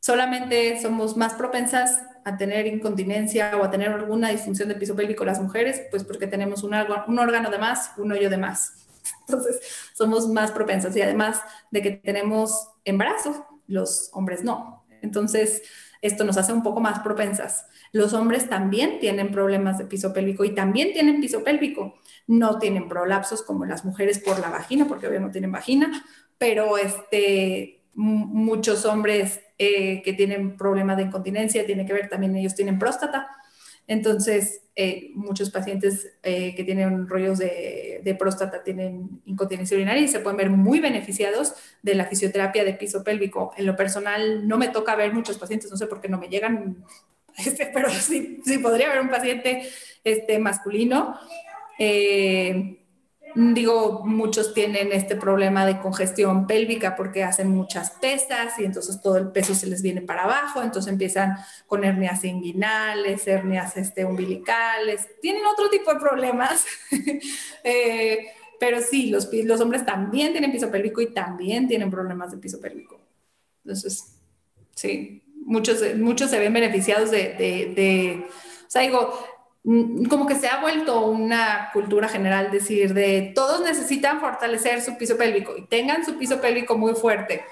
solamente 0.00 0.80
somos 0.80 1.16
más 1.16 1.34
propensas 1.34 2.02
a 2.24 2.36
tener 2.36 2.66
incontinencia 2.66 3.56
o 3.56 3.64
a 3.64 3.70
tener 3.70 3.88
alguna 3.90 4.30
disfunción 4.30 4.68
del 4.68 4.78
piso 4.78 4.96
pélvico 4.96 5.24
las 5.24 5.40
mujeres, 5.40 5.82
pues 5.90 6.04
porque 6.04 6.26
tenemos 6.26 6.62
un, 6.62 6.74
un 6.74 7.18
órgano 7.18 7.50
de 7.50 7.58
más, 7.58 7.92
un 7.96 8.12
hoyo 8.12 8.28
de 8.30 8.36
más. 8.36 8.74
Entonces, 9.26 9.60
somos 9.94 10.28
más 10.28 10.50
propensas 10.50 10.94
y 10.96 11.02
además 11.02 11.40
de 11.70 11.82
que 11.82 11.90
tenemos 11.92 12.70
embarazo, 12.84 13.46
los 13.66 14.10
hombres 14.12 14.44
no. 14.44 14.84
Entonces, 15.02 15.62
esto 16.02 16.24
nos 16.24 16.36
hace 16.36 16.52
un 16.52 16.62
poco 16.62 16.80
más 16.80 17.00
propensas. 17.00 17.66
Los 17.92 18.12
hombres 18.12 18.48
también 18.48 19.00
tienen 19.00 19.32
problemas 19.32 19.78
de 19.78 19.86
piso 19.86 20.12
pélvico 20.12 20.44
y 20.44 20.54
también 20.54 20.92
tienen 20.92 21.20
piso 21.20 21.42
pélvico. 21.42 21.94
No 22.26 22.58
tienen 22.58 22.88
prolapsos 22.88 23.42
como 23.42 23.64
las 23.64 23.84
mujeres 23.84 24.18
por 24.18 24.38
la 24.40 24.50
vagina, 24.50 24.86
porque 24.86 25.06
obviamente 25.06 25.28
no 25.28 25.32
tienen 25.32 25.52
vagina, 25.52 26.04
pero 26.36 26.78
este, 26.78 27.82
muchos 27.94 28.84
hombres 28.84 29.40
eh, 29.58 30.02
que 30.02 30.12
tienen 30.12 30.56
problemas 30.56 30.96
de 30.98 31.04
incontinencia, 31.04 31.66
tiene 31.66 31.84
que 31.84 31.92
ver 31.92 32.08
también 32.08 32.36
ellos 32.36 32.54
tienen 32.54 32.78
próstata. 32.78 33.28
Entonces, 33.88 34.62
eh, 34.76 35.10
muchos 35.14 35.50
pacientes 35.50 36.12
eh, 36.22 36.54
que 36.54 36.62
tienen 36.62 37.08
rollos 37.08 37.38
de, 37.38 38.02
de, 38.04 38.14
próstata 38.14 38.62
tienen 38.62 39.22
incontinencia 39.24 39.76
urinaria 39.76 40.02
y 40.02 40.08
se 40.08 40.20
pueden 40.20 40.36
ver 40.36 40.50
muy 40.50 40.78
beneficiados 40.78 41.54
de 41.82 41.94
la 41.94 42.04
fisioterapia 42.04 42.64
de 42.64 42.74
piso 42.74 43.02
pélvico. 43.02 43.52
En 43.56 43.66
lo 43.66 43.74
personal, 43.74 44.46
no 44.46 44.58
me 44.58 44.68
toca 44.68 44.94
ver 44.94 45.12
muchos 45.14 45.38
pacientes, 45.38 45.70
no 45.70 45.76
sé 45.78 45.86
por 45.86 46.00
qué 46.00 46.08
no 46.08 46.18
me 46.18 46.28
llegan 46.28 46.84
este, 47.46 47.66
pero 47.72 47.90
sí, 47.90 48.40
podría 48.62 48.88
haber 48.88 49.02
un 49.02 49.10
paciente 49.10 49.68
este, 50.04 50.38
masculino. 50.38 51.18
Eh, 51.78 52.78
digo, 53.34 54.02
muchos 54.04 54.52
tienen 54.52 54.92
este 54.92 55.14
problema 55.14 55.64
de 55.64 55.78
congestión 55.78 56.46
pélvica 56.46 56.96
porque 56.96 57.22
hacen 57.22 57.50
muchas 57.50 57.92
pesas 57.92 58.58
y 58.58 58.64
entonces 58.64 59.00
todo 59.00 59.16
el 59.16 59.30
peso 59.30 59.54
se 59.54 59.66
les 59.66 59.82
viene 59.82 60.00
para 60.00 60.24
abajo, 60.24 60.62
entonces 60.62 60.90
empiezan 60.90 61.36
con 61.66 61.84
hernias 61.84 62.24
inguinales, 62.24 63.28
hernias 63.28 63.76
este, 63.76 64.04
umbilicales, 64.04 65.06
tienen 65.20 65.46
otro 65.46 65.70
tipo 65.70 65.92
de 65.92 66.00
problemas. 66.00 66.64
Eh, 67.64 68.28
pero 68.58 68.80
sí, 68.80 69.10
los, 69.10 69.28
los 69.32 69.60
hombres 69.60 69.84
también 69.84 70.32
tienen 70.32 70.50
piso 70.50 70.70
pélvico 70.70 71.00
y 71.00 71.12
también 71.12 71.68
tienen 71.68 71.90
problemas 71.90 72.30
de 72.30 72.38
piso 72.38 72.60
pélvico. 72.60 72.98
Entonces, 73.62 74.16
sí 74.74 75.22
muchos, 75.48 75.82
muchos 75.96 76.30
se 76.30 76.38
ven 76.38 76.52
beneficiados 76.52 77.10
de, 77.10 77.34
de, 77.34 78.26
o 78.28 78.70
sea, 78.70 78.82
digo, 78.82 79.18
mm, 79.64 80.04
como 80.04 80.26
que 80.26 80.34
se 80.34 80.48
ha 80.48 80.60
vuelto 80.60 81.06
una 81.06 81.70
cultura 81.72 82.08
general 82.08 82.50
decir 82.50 82.94
de 82.94 83.32
todos 83.34 83.62
necesitan 83.62 84.20
fortalecer 84.20 84.82
su 84.82 84.96
piso 84.96 85.16
pélvico 85.16 85.56
y 85.56 85.66
tengan 85.66 86.04
su 86.04 86.16
piso 86.18 86.40
pélvico 86.40 86.76
muy 86.76 86.94
fuerte. 86.94 87.44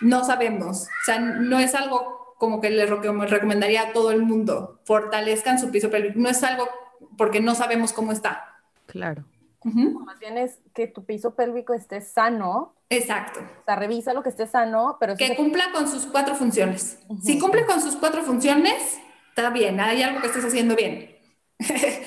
No 0.00 0.24
sabemos, 0.24 0.84
o 0.84 1.04
sea, 1.04 1.18
no 1.18 1.58
es 1.58 1.74
algo 1.74 2.36
como 2.38 2.60
que 2.60 2.70
les 2.70 2.88
recomendaría 2.88 3.82
a 3.82 3.92
todo 3.92 4.10
el 4.10 4.22
mundo, 4.22 4.80
fortalezcan 4.84 5.58
su 5.58 5.70
piso 5.70 5.90
pélvico, 5.90 6.18
no 6.18 6.28
es 6.28 6.42
algo 6.42 6.68
porque 7.16 7.40
no 7.40 7.54
sabemos 7.54 7.92
cómo 7.92 8.12
está. 8.12 8.56
Claro. 8.86 9.24
Más 9.64 10.18
bien 10.18 10.36
es 10.36 10.60
que 10.74 10.86
tu 10.86 11.04
piso 11.04 11.34
pélvico 11.34 11.72
esté 11.72 12.00
sano. 12.02 12.73
Exacto. 12.90 13.40
O 13.40 13.64
sea, 13.64 13.76
revisa 13.76 14.12
lo 14.12 14.22
que 14.22 14.28
esté 14.28 14.46
sano, 14.46 14.96
pero... 15.00 15.16
Que 15.16 15.34
cumpla 15.34 15.70
con 15.72 15.88
sus 15.88 16.06
cuatro 16.06 16.34
funciones. 16.34 16.98
Si 17.22 17.38
cumple 17.38 17.64
con 17.66 17.80
sus 17.80 17.96
cuatro 17.96 18.22
funciones, 18.22 18.98
está 19.30 19.50
bien, 19.50 19.80
hay 19.80 20.02
algo 20.02 20.20
que 20.20 20.28
estés 20.28 20.44
haciendo 20.44 20.76
bien. 20.76 21.16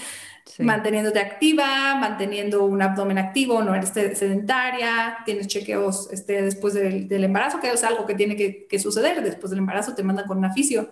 Manteniéndote 0.59 1.19
activa, 1.19 1.95
manteniendo 1.95 2.65
un 2.65 2.82
abdomen 2.82 3.19
activo, 3.19 3.61
no 3.61 3.75
eres 3.75 3.89
sedentaria, 3.89 5.19
tienes 5.23 5.45
chequeos 5.45 6.09
este, 6.11 6.41
después 6.41 6.73
del, 6.73 7.23
embarazo, 7.23 7.59
que 7.59 7.69
es 7.69 7.84
algo 7.84 8.07
que 8.07 8.15
tiene 8.15 8.36
que, 8.36 8.80
suceder. 8.80 9.21
Después 9.21 9.51
del 9.51 9.59
embarazo 9.59 9.93
te 9.93 10.01
mandan 10.01 10.25
con 10.25 10.39
una 10.39 10.53
fisio. 10.53 10.89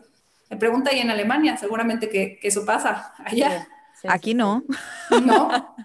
Me 0.51 0.57
pregunta 0.57 0.91
ahí 0.91 0.99
en 0.99 1.09
Alemania, 1.09 1.57
seguramente 1.57 2.09
que, 2.09 2.37
que 2.39 2.47
eso 2.49 2.63
pasa 2.63 3.13
allá. 3.17 3.67
Aquí 4.07 4.35
no. 4.35 4.63
No. 5.23 5.75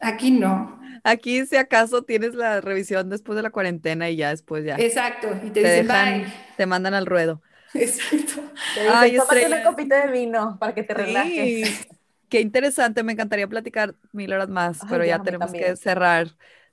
Aquí 0.00 0.32
no. 0.32 0.80
Aquí 1.04 1.46
si 1.46 1.56
acaso 1.56 2.02
tienes 2.02 2.34
la 2.34 2.60
revisión 2.60 3.10
después 3.10 3.36
de 3.36 3.42
la 3.42 3.50
cuarentena 3.50 4.10
y 4.10 4.16
ya 4.16 4.30
después 4.30 4.64
ya. 4.64 4.76
Exacto, 4.76 5.28
y 5.44 5.50
te, 5.50 5.60
dicen 5.60 5.86
bye. 5.86 6.26
Te 6.56 6.66
mandan 6.66 6.94
al 6.94 7.06
ruedo. 7.06 7.40
Exacto. 7.74 8.42
Te 8.74 8.80
dicen, 8.80 8.96
Ay, 8.96 9.16
tómate 9.16 9.46
una 9.46 9.62
copita 9.62 10.06
de 10.06 10.12
vino 10.12 10.58
para 10.58 10.74
que 10.74 10.82
te 10.82 10.94
relajes. 10.94 11.86
Qué 12.28 12.40
interesante, 12.40 13.04
me 13.04 13.12
encantaría 13.12 13.46
platicar 13.46 13.94
mil 14.12 14.32
horas 14.32 14.48
más, 14.48 14.80
pero 14.88 15.04
ya 15.04 15.22
tenemos 15.22 15.52
que 15.52 15.76
cerrar. 15.76 16.28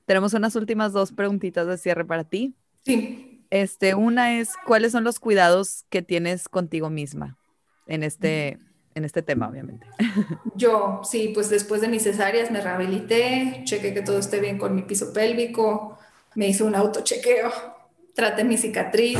Tenemos 0.05 0.33
unas 0.33 0.55
últimas 0.55 0.93
dos 0.93 1.11
preguntitas 1.11 1.67
de 1.67 1.77
cierre 1.77 2.05
para 2.05 2.23
ti. 2.23 2.55
Sí. 2.83 3.45
Este, 3.51 3.93
una 3.93 4.39
es, 4.39 4.53
¿cuáles 4.65 4.93
son 4.93 5.03
los 5.03 5.19
cuidados 5.19 5.85
que 5.89 6.01
tienes 6.01 6.47
contigo 6.47 6.89
misma? 6.89 7.37
en 7.91 8.03
este, 8.03 8.57
en 8.95 9.05
este 9.05 9.21
tema, 9.21 9.47
obviamente. 9.47 9.87
Yo, 10.55 11.01
sí, 11.03 11.31
pues 11.33 11.49
después 11.49 11.81
de 11.81 11.87
mis 11.87 12.03
cesáreas 12.03 12.51
me 12.51 12.61
rehabilité, 12.61 13.61
chequé 13.63 13.93
que 13.93 14.01
todo 14.01 14.19
esté 14.19 14.39
bien 14.39 14.57
con 14.57 14.75
mi 14.75 14.81
piso 14.81 15.13
pélvico, 15.13 15.97
me 16.35 16.47
hice 16.47 16.63
un 16.63 16.75
autochequeo, 16.75 17.51
traté 18.13 18.43
mi 18.43 18.57
cicatriz, 18.57 19.19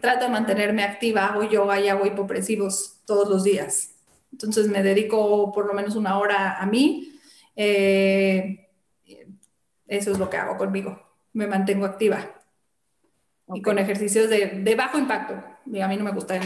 trato 0.00 0.26
de 0.26 0.30
mantenerme 0.30 0.82
activa, 0.82 1.26
hago 1.26 1.42
yoga 1.44 1.80
y 1.80 1.88
hago 1.88 2.06
hipopresivos 2.06 3.00
todos 3.04 3.28
los 3.28 3.44
días. 3.44 3.94
Entonces 4.32 4.68
me 4.68 4.82
dedico 4.82 5.52
por 5.52 5.66
lo 5.66 5.74
menos 5.74 5.96
una 5.96 6.18
hora 6.18 6.58
a 6.58 6.66
mí. 6.66 7.18
Eh, 7.56 8.68
eso 9.86 10.12
es 10.12 10.18
lo 10.18 10.28
que 10.28 10.36
hago 10.36 10.56
conmigo. 10.56 11.00
Me 11.32 11.46
mantengo 11.46 11.86
activa. 11.86 12.34
Y 13.54 13.62
con 13.62 13.78
ejercicios 13.78 14.28
de, 14.28 14.60
de 14.62 14.74
bajo 14.74 14.98
impacto. 14.98 15.34
a 15.34 15.88
mí 15.88 15.96
no 15.96 16.04
me 16.04 16.12
gusta 16.12 16.38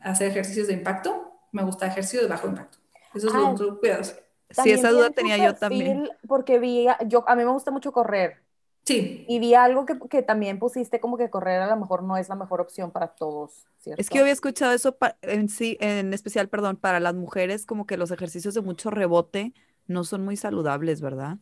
hacer 0.00 0.30
ejercicios 0.30 0.68
de 0.68 0.72
impacto, 0.72 1.25
me 1.52 1.62
gusta 1.62 1.86
ejercicio 1.86 2.22
de 2.22 2.28
bajo 2.28 2.48
impacto. 2.48 2.78
Eso 3.14 3.28
es 3.28 3.34
lo 3.34 3.46
ah, 3.48 3.78
cuidados. 3.80 4.14
Sí, 4.50 4.70
esa 4.70 4.90
duda 4.90 5.10
tenía 5.10 5.36
yo 5.38 5.54
también. 5.54 6.08
Porque 6.26 6.58
vi, 6.58 6.86
yo, 7.06 7.28
a 7.28 7.34
mí 7.34 7.44
me 7.44 7.50
gusta 7.50 7.70
mucho 7.70 7.92
correr. 7.92 8.42
Sí. 8.84 9.24
Y 9.28 9.40
vi 9.40 9.54
algo 9.54 9.84
que, 9.84 9.98
que, 10.08 10.22
también 10.22 10.60
pusiste 10.60 11.00
como 11.00 11.16
que 11.16 11.28
correr 11.28 11.60
a 11.60 11.66
lo 11.66 11.76
mejor 11.76 12.04
no 12.04 12.16
es 12.16 12.28
la 12.28 12.36
mejor 12.36 12.60
opción 12.60 12.92
para 12.92 13.08
todos, 13.08 13.66
¿cierto? 13.78 14.00
Es 14.00 14.08
que 14.08 14.18
yo 14.18 14.20
había 14.22 14.32
escuchado 14.32 14.72
eso 14.72 14.96
en 15.22 15.48
sí, 15.48 15.76
en 15.80 16.14
especial, 16.14 16.48
perdón, 16.48 16.76
para 16.76 17.00
las 17.00 17.14
mujeres, 17.14 17.66
como 17.66 17.84
que 17.84 17.96
los 17.96 18.12
ejercicios 18.12 18.54
de 18.54 18.60
mucho 18.60 18.90
rebote 18.90 19.54
no 19.88 20.04
son 20.04 20.24
muy 20.24 20.36
saludables, 20.36 21.00
¿verdad? 21.00 21.38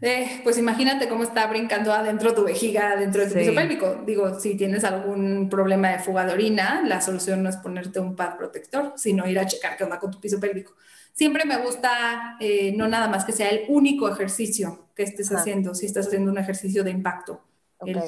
Eh, 0.00 0.40
pues 0.44 0.58
imagínate 0.58 1.08
cómo 1.08 1.24
está 1.24 1.46
brincando 1.48 1.92
adentro 1.92 2.32
tu 2.32 2.44
vejiga, 2.44 2.96
dentro 2.96 3.22
de 3.22 3.28
tu 3.28 3.34
piso 3.34 3.54
pélvico. 3.54 4.02
Digo, 4.06 4.38
si 4.38 4.56
tienes 4.56 4.84
algún 4.84 5.48
problema 5.48 5.90
de 5.90 5.98
fuga 5.98 6.24
de 6.24 6.32
orina, 6.32 6.82
la 6.84 7.00
solución 7.00 7.42
no 7.42 7.48
es 7.48 7.56
ponerte 7.56 7.98
un 7.98 8.14
pad 8.14 8.36
protector, 8.36 8.92
sino 8.96 9.28
ir 9.28 9.38
a 9.38 9.46
checar 9.46 9.76
qué 9.76 9.84
onda 9.84 9.98
con 9.98 10.10
tu 10.10 10.20
piso 10.20 10.38
pélvico. 10.38 10.74
Siempre 11.12 11.44
me 11.44 11.56
gusta, 11.58 12.36
eh, 12.38 12.72
no 12.76 12.86
nada 12.86 13.08
más 13.08 13.24
que 13.24 13.32
sea 13.32 13.50
el 13.50 13.64
único 13.68 14.08
ejercicio 14.08 14.88
que 14.94 15.02
estés 15.02 15.32
haciendo, 15.32 15.74
si 15.74 15.86
estás 15.86 16.06
haciendo 16.06 16.30
un 16.30 16.38
ejercicio 16.38 16.84
de 16.84 16.92
impacto. 16.92 17.42
El 17.84 18.00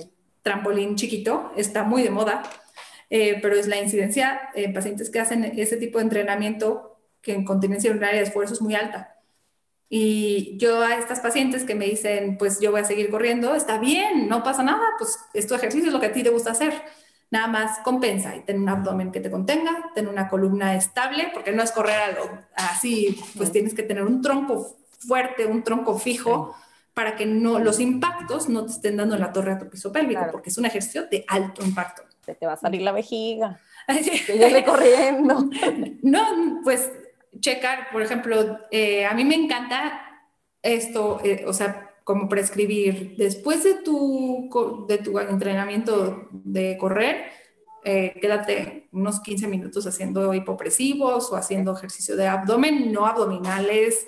trampolín 0.43 0.95
chiquito 0.95 1.53
está 1.57 1.83
muy 1.83 2.03
de 2.03 2.11
moda, 2.11 2.43
eh, 3.09 3.41
pero 3.43 3.57
es 3.57 3.67
la 3.67 3.79
incidencia 3.79 4.41
en 4.55 4.73
pacientes 4.73 5.11
que 5.11 5.19
hacen 5.19 5.45
ese 5.45 5.77
tipo 5.77 5.99
de 5.99 6.05
entrenamiento 6.05 7.01
que 7.21 7.35
en 7.35 7.45
continencia 7.45 7.91
urinaria 7.91 8.21
de 8.21 8.27
esfuerzo 8.27 8.55
es 8.55 8.63
muy 8.63 8.77
alta. 8.77 9.20
Y 9.93 10.57
yo 10.57 10.83
a 10.83 10.95
estas 10.95 11.19
pacientes 11.19 11.65
que 11.65 11.75
me 11.75 11.85
dicen, 11.85 12.39
pues 12.39 12.61
yo 12.61 12.71
voy 12.71 12.81
a 12.81 12.85
seguir 12.85 13.11
corriendo, 13.11 13.57
está 13.57 13.79
bien, 13.79 14.29
no 14.29 14.45
pasa 14.45 14.63
nada, 14.63 14.85
pues 14.97 15.19
es 15.35 15.49
tu 15.49 15.57
ejercicio, 15.57 15.89
es 15.89 15.93
lo 15.93 15.99
que 15.99 16.07
a 16.07 16.13
ti 16.13 16.23
te 16.23 16.31
gusta 16.31 16.53
hacer. 16.53 16.73
Nada 17.33 17.49
más 17.49 17.81
compensa 17.81 18.37
y 18.37 18.41
ten 18.43 18.61
un 18.61 18.69
abdomen 18.69 19.11
que 19.11 19.19
te 19.19 19.33
contenga, 19.33 19.91
ten 19.93 20.07
una 20.07 20.29
columna 20.29 20.77
estable, 20.77 21.33
porque 21.35 21.51
no 21.51 21.65
es 21.65 21.73
correr 21.73 22.17
así, 22.55 23.21
pues 23.37 23.51
tienes 23.51 23.75
que 23.75 23.83
tener 23.83 24.05
un 24.05 24.23
tronco 24.23 24.77
fuerte, 25.01 25.47
un 25.47 25.65
tronco 25.65 25.99
fijo, 25.99 26.55
para 26.95 27.17
que 27.17 27.27
no, 27.27 27.59
los 27.59 27.81
impactos 27.81 28.49
no 28.49 28.67
te 28.67 28.73
estén 28.73 28.97
dando 28.97 29.17
en 29.17 29.21
la 29.21 29.33
torre 29.33 29.53
a 29.53 29.59
tu 29.59 29.69
piso 29.69 29.91
pélvico, 29.91 30.23
porque 30.31 30.51
es 30.51 30.59
un 30.59 30.67
ejercicio 30.67 31.09
de 31.09 31.25
alto 31.27 31.65
impacto. 31.65 32.03
Se 32.25 32.37
te 32.37 32.47
va 32.47 32.53
a 32.53 32.57
salir 32.57 32.83
la 32.83 32.93
vejiga. 32.93 33.59
Sigue 33.89 34.65
corriendo. 34.65 35.49
No, 36.03 36.61
pues 36.63 36.91
checar, 37.39 37.91
por 37.93 38.03
ejemplo, 38.03 38.59
eh, 38.71 39.07
a 39.07 39.15
mí 39.15 39.25
me 39.25 39.35
encanta 39.35 40.01
esto, 40.63 41.21
eh, 41.23 41.45
o 41.47 41.53
sea, 41.53 41.95
como 42.05 42.29
prescribir, 42.29 43.15
después 43.17 43.63
de 43.63 43.75
tu, 43.75 44.49
de 44.89 44.99
tu 44.99 45.19
entrenamiento 45.19 46.29
de 46.33 46.77
correr, 46.77 47.27
eh, 47.85 48.19
quédate 48.21 48.89
unos 48.93 49.21
15 49.21 49.47
minutos 49.47 49.87
haciendo 49.87 50.35
hipopresivos 50.35 51.31
o 51.31 51.37
haciendo 51.37 51.75
ejercicio 51.77 52.17
de 52.17 52.27
abdomen, 52.27 52.93
no 52.93 53.07
abdominales, 53.07 54.07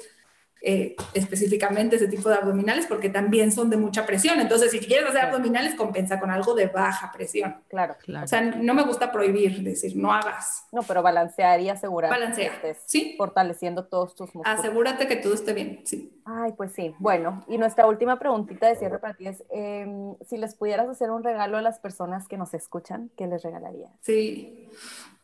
eh, 0.64 0.94
específicamente 1.12 1.96
ese 1.96 2.06
tipo 2.06 2.28
de 2.28 2.36
abdominales 2.36 2.86
porque 2.86 3.08
también 3.08 3.50
son 3.50 3.68
de 3.68 3.76
mucha 3.76 4.06
presión. 4.06 4.38
Entonces, 4.38 4.70
si 4.70 4.78
quieres 4.78 5.08
hacer 5.08 5.22
abdominales, 5.22 5.74
compensa 5.74 6.20
con 6.20 6.30
algo 6.30 6.54
de 6.54 6.66
baja 6.66 7.10
presión. 7.10 7.56
Claro, 7.68 7.96
claro. 8.00 8.24
O 8.24 8.28
sea, 8.28 8.40
no 8.40 8.72
me 8.72 8.84
gusta 8.84 9.10
prohibir, 9.10 9.62
decir, 9.62 9.96
no 9.96 10.12
hagas. 10.12 10.66
No, 10.70 10.82
pero 10.82 11.02
balancear 11.02 11.60
y 11.60 11.68
asegurar 11.68 12.10
Balancea, 12.10 12.60
que 12.60 12.70
estés 12.70 12.84
¿sí? 12.86 13.14
fortaleciendo 13.18 13.86
todos 13.86 14.14
tus 14.14 14.32
músculos. 14.34 14.60
Asegúrate 14.60 15.08
que 15.08 15.16
todo 15.16 15.34
esté 15.34 15.52
bien, 15.52 15.82
sí. 15.84 16.20
Ay, 16.24 16.52
pues 16.56 16.72
sí. 16.72 16.94
Bueno, 17.00 17.44
y 17.48 17.58
nuestra 17.58 17.86
última 17.86 18.20
preguntita 18.20 18.68
de 18.68 18.76
cierre 18.76 19.00
para 19.00 19.14
ti 19.14 19.26
es, 19.26 19.42
em, 19.50 20.14
si 20.24 20.36
les 20.36 20.54
pudieras 20.54 20.88
hacer 20.88 21.10
un 21.10 21.24
regalo 21.24 21.58
a 21.58 21.62
las 21.62 21.80
personas 21.80 22.28
que 22.28 22.36
nos 22.36 22.54
escuchan, 22.54 23.10
¿qué 23.16 23.26
les 23.26 23.42
regalarías? 23.42 23.90
Sí, 24.00 24.68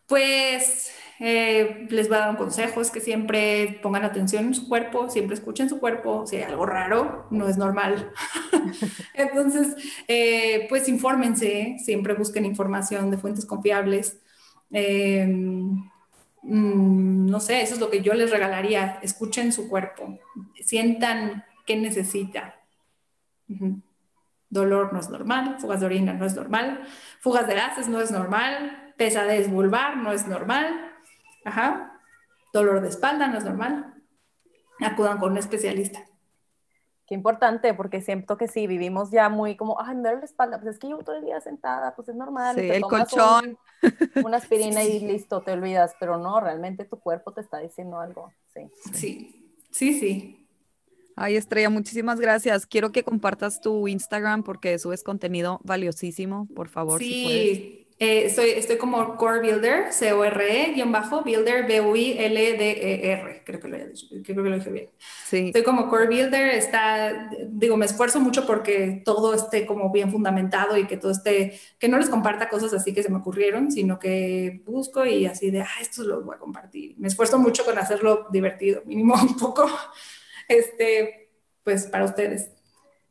pues 0.09 0.91
eh, 1.21 1.87
les 1.91 2.09
voy 2.09 2.17
a 2.17 2.21
dar 2.21 2.31
un 2.31 2.37
consejo, 2.37 2.81
es 2.81 2.91
que 2.91 3.01
siempre 3.01 3.79
pongan 3.83 4.05
atención 4.05 4.47
en 4.47 4.55
su 4.55 4.69
cuerpo, 4.69 5.11
siempre 5.11 5.35
escuchen 5.35 5.69
su 5.69 5.79
cuerpo, 5.81 6.27
si 6.27 6.37
hay 6.37 6.43
algo 6.43 6.65
raro, 6.65 7.27
no 7.31 7.49
es 7.49 7.59
normal. 7.59 8.13
Entonces, 9.15 9.77
eh, 10.09 10.67
pues 10.69 10.89
infórmense, 10.89 11.77
siempre 11.85 12.15
busquen 12.15 12.47
información 12.47 13.11
de 13.11 13.19
fuentes 13.19 13.45
confiables. 13.45 14.19
Em, 14.71 15.91
mm, 16.43 17.27
no 17.27 17.41
sé, 17.41 17.63
eso 17.63 17.75
es 17.75 17.81
lo 17.81 17.91
que 17.91 18.01
yo 18.03 18.15
les 18.15 18.31
regalaría, 18.31 18.99
escuchen 19.03 19.53
su 19.53 19.69
cuerpo, 19.69 20.19
sientan 20.65 21.45
qué 21.67 21.77
necesita. 21.77 22.55
Dolor 24.51 24.93
no 24.93 25.01
es 25.01 25.11
normal, 25.11 25.57
fugas 25.59 25.81
de 25.81 25.87
orina 25.87 26.13
no 26.15 26.25
es 26.25 26.35
normal, 26.35 26.87
fugas 27.21 27.47
de 27.47 27.55
gases 27.55 27.89
no 27.89 28.01
es 28.01 28.11
normal, 28.11 28.88
pesadez 28.99 29.51
vulvar 29.51 29.97
no 29.97 30.13
es 30.13 30.27
normal, 30.27 30.93
ajá, 31.45 31.99
dolor 32.53 32.83
de 32.83 32.89
espalda 32.89 33.29
no 33.29 33.39
es 33.39 33.45
normal, 33.45 33.95
acudan 34.81 35.19
con 35.19 35.33
un 35.33 35.39
especialista. 35.39 36.05
Qué 37.07 37.15
importante, 37.15 37.73
porque 37.73 38.03
siento 38.03 38.37
que 38.37 38.49
sí, 38.49 38.67
vivimos 38.67 39.11
ya 39.11 39.31
muy 39.31 39.57
como, 39.57 39.81
ay, 39.81 39.95
me 39.95 40.03
duele 40.03 40.19
la 40.19 40.25
espalda, 40.27 40.61
pues 40.61 40.75
es 40.75 40.79
que 40.79 40.91
yo 40.91 40.99
todo 40.99 41.17
el 41.17 41.25
día 41.25 41.41
sentada, 41.41 41.97
pues 41.97 42.11
es 42.11 42.17
normal. 42.17 42.55
Sí, 42.55 42.69
el 42.69 42.83
colchón. 42.83 43.57
una 44.23 44.37
aspirina 44.37 44.85
y 44.85 45.01
listo, 45.01 45.41
te 45.41 45.53
olvidas, 45.53 45.95
pero 45.99 46.19
no, 46.19 46.39
realmente 46.39 46.85
tu 46.85 46.99
cuerpo 46.99 47.33
te 47.33 47.41
está 47.41 47.61
diciendo 47.61 47.99
algo. 47.99 48.31
Sí, 48.53 48.71
sí, 48.93 49.55
sí. 49.71 49.99
sí. 49.99 50.49
Ay, 51.17 51.37
Estrella, 51.37 51.71
muchísimas 51.71 52.21
gracias. 52.21 52.67
Quiero 52.67 52.93
que 52.93 53.03
compartas 53.03 53.61
tu 53.61 53.89
Instagram 53.89 54.43
porque 54.43 54.79
subes 54.79 55.03
contenido 55.03 55.61
valiosísimo, 55.65 56.47
por 56.55 56.69
favor. 56.69 57.01
Sí, 57.01 57.88
eh, 58.01 58.27
estoy, 58.27 58.79
como 58.79 59.17
Core 59.17 59.41
Builder, 59.41 59.93
C-O-R-E, 59.93 60.73
guion 60.75 60.93
bajo, 60.93 61.23
Builder, 61.23 61.67
B-U-I-L-D-E-R. 61.67 63.43
Creo 63.45 63.59
que 63.59 63.67
lo, 63.67 63.77
creo 64.23 64.45
que 64.45 64.51
lo 64.51 64.55
dije 64.57 64.71
bien. 64.71 64.91
Sí. 65.27 65.47
Estoy 65.47 65.65
como 65.65 65.89
Core 65.89 66.07
Builder, 66.07 66.51
está, 66.51 67.29
digo, 67.49 67.77
me 67.77 67.87
esfuerzo 67.87 68.21
mucho 68.21 68.47
porque 68.47 69.03
todo 69.05 69.35
esté 69.35 69.67
como 69.67 69.91
bien 69.91 70.13
fundamentado 70.13 70.77
y 70.77 70.87
que 70.87 70.97
todo 70.97 71.11
esté, 71.11 71.59
que 71.81 71.89
no 71.89 71.99
les 71.99 72.09
comparta 72.09 72.49
cosas 72.49 72.73
así 72.73 72.95
que 72.95 73.03
se 73.03 73.11
me 73.11 73.19
ocurrieron, 73.19 73.73
sino 73.73 73.99
que 73.99 74.63
busco 74.65 75.05
y 75.05 75.27
así 75.27 75.51
de, 75.51 75.63
ah, 75.63 75.81
esto 75.81 76.05
lo 76.05 76.23
voy 76.23 76.37
a 76.37 76.39
compartir. 76.39 76.95
Me 76.99 77.09
esfuerzo 77.09 77.41
mucho 77.41 77.65
con 77.65 77.79
hacerlo 77.79 78.29
divertido, 78.31 78.83
mínimo 78.87 79.15
un 79.15 79.37
poco, 79.37 79.69
este, 80.49 81.31
pues 81.65 81.89
para 81.89 82.05
ustedes. 82.05 82.53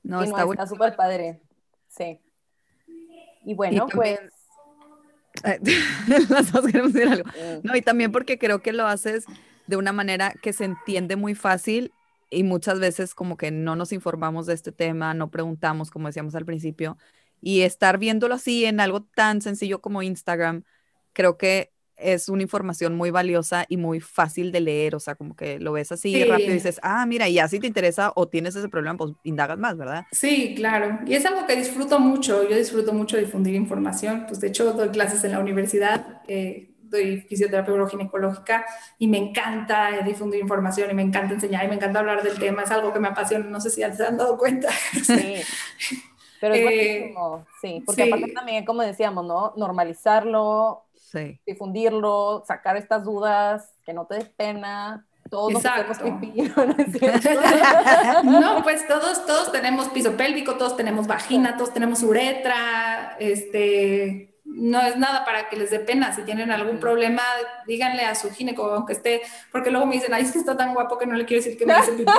No, 0.02 0.24
está 0.24 0.44
Está 0.44 0.66
súper 0.66 0.96
padre, 0.96 1.42
sí. 1.90 2.22
Y 3.44 3.54
bueno, 3.54 3.88
pues 3.94 4.37
Las 6.30 6.52
dos 6.52 6.66
queremos 6.66 6.94
decir 6.94 7.10
algo. 7.10 7.30
Mm. 7.30 7.68
No, 7.68 7.76
y 7.76 7.82
también 7.82 8.12
porque 8.12 8.38
creo 8.38 8.62
que 8.62 8.74
lo 8.74 8.86
haces 8.88 9.26
de 9.68 9.76
una 9.76 9.92
manera 9.92 10.34
que 10.42 10.54
se 10.54 10.66
entiende 10.66 11.16
muy 11.16 11.36
fácil 11.36 11.94
y 12.30 12.44
muchas 12.44 12.80
veces 12.80 13.16
como 13.16 13.38
que 13.38 13.52
no 13.52 13.76
nos 13.76 13.92
informamos 13.94 14.46
de 14.46 14.54
este 14.54 14.72
tema, 14.72 15.14
no 15.14 15.30
preguntamos, 15.30 15.92
como 15.92 16.08
decíamos 16.08 16.36
al 16.36 16.46
principio, 16.46 16.98
y 17.42 17.62
estar 17.62 17.98
viéndolo 17.98 18.36
así 18.36 18.66
en 18.66 18.80
algo 18.80 19.04
tan 19.04 19.42
sencillo 19.42 19.82
como 19.82 20.02
Instagram, 20.02 20.64
creo 21.14 21.38
que 21.38 21.72
es 21.98 22.30
una 22.30 22.44
información 22.44 22.96
muy 22.96 23.12
valiosa 23.12 23.66
y 23.68 23.78
muy 23.78 24.00
fácil 24.00 24.52
de 24.52 24.62
leer, 24.62 24.96
o 24.96 25.00
sea, 25.00 25.16
como 25.16 25.36
que 25.36 25.60
lo 25.60 25.74
ves 25.74 25.92
así 25.92 26.24
rápido 26.24 26.52
y 26.52 26.54
dices, 26.54 26.80
ah, 26.84 27.06
mira, 27.06 27.28
y 27.28 27.34
ya 27.34 27.48
si 27.48 27.60
te 27.60 27.68
interesa 27.68 28.12
o 28.16 28.28
tienes 28.28 28.56
ese 28.56 28.70
problema, 28.70 28.98
pues 28.98 29.14
indagas 29.24 29.58
más, 29.58 29.78
¿verdad? 29.78 30.06
Sí, 30.12 30.54
claro, 30.56 31.00
y 31.06 31.16
es 31.16 31.26
algo 31.26 31.46
que 31.46 31.56
disfruto 31.56 32.00
mucho, 32.00 32.48
yo 32.48 32.56
disfruto 32.56 32.94
mucho 32.94 33.18
difundir 33.18 33.56
información, 33.56 34.26
pues 34.28 34.40
de 34.40 34.48
hecho 34.48 34.74
doy 34.74 34.90
clases 34.90 35.24
en 35.24 35.32
la 35.32 35.40
universidad, 35.40 36.22
eh, 36.28 36.72
doy 36.90 37.22
fisioterapia 37.22 37.74
ginecológica 37.90 38.66
y 38.98 39.08
me 39.08 39.18
encanta 39.18 40.02
difundir 40.06 40.40
información 40.40 40.90
y 40.92 40.94
me 40.94 41.02
encanta 41.02 41.34
enseñar 41.34 41.66
y 41.66 41.68
me 41.68 41.76
encanta 41.76 42.00
hablar 42.00 42.24
del 42.24 42.38
tema, 42.38 42.64
es 42.64 42.72
algo 42.72 42.94
que 42.94 43.00
me 43.00 43.10
apasiona, 43.10 43.46
no 43.46 43.60
sé 43.60 43.70
si 43.70 43.82
ya 43.82 43.94
se 43.94 44.06
han 44.06 44.18
dado 44.18 44.38
cuenta. 44.38 44.70
Sí. 45.04 45.36
Pero 46.40 46.54
es 46.54 46.62
eh, 46.62 47.16
sí, 47.62 47.84
porque 47.86 48.04
aparte 48.04 48.32
también, 48.32 48.66
como 48.66 48.82
decíamos, 48.82 49.26
¿no? 49.26 49.54
Normalizarlo, 49.56 50.86
difundirlo, 51.46 52.44
sacar 52.46 52.78
estas 52.78 53.04
dudas, 53.04 53.74
que 53.86 53.94
no 53.94 54.06
te 54.06 54.16
des 54.16 54.30
pena. 54.30 55.06
Todos 55.30 55.56
Exacto. 55.56 56.06
¿no, 58.24 58.64
pues 58.64 58.88
todos, 58.88 59.26
todos 59.26 59.52
tenemos 59.52 59.90
piso 59.90 60.16
pélvico, 60.16 60.56
todos 60.56 60.78
tenemos 60.78 61.08
vagina, 61.08 61.58
todos 61.58 61.74
tenemos 61.74 62.02
uretra, 62.04 63.18
este, 63.20 64.36
no 64.46 64.80
es 64.82 64.96
nada 64.96 65.26
para 65.26 65.50
que 65.50 65.58
les 65.58 65.70
dé 65.70 65.80
pena. 65.80 66.14
Si 66.14 66.22
tienen 66.24 66.52
algún 66.52 66.80
problema, 66.80 67.24
díganle 67.66 68.04
a 68.04 68.16
su 68.16 68.32
ginecólogo, 68.32 68.78
aunque 68.78 68.94
esté, 68.94 69.22
porque 69.52 69.70
luego 69.70 69.86
me 69.86 69.96
dicen, 69.96 70.14
ay, 70.14 70.24
es 70.24 70.32
que 70.32 70.40
está 70.40 70.56
tan 70.56 70.74
guapo 70.74 70.98
que 70.98 71.06
no 71.06 71.16
le 71.16 71.26
quiero 71.26 71.44
decir 71.44 71.58
que 71.58 71.66
me 71.66 71.74
hace 71.74 71.92
pipí. 71.92 72.12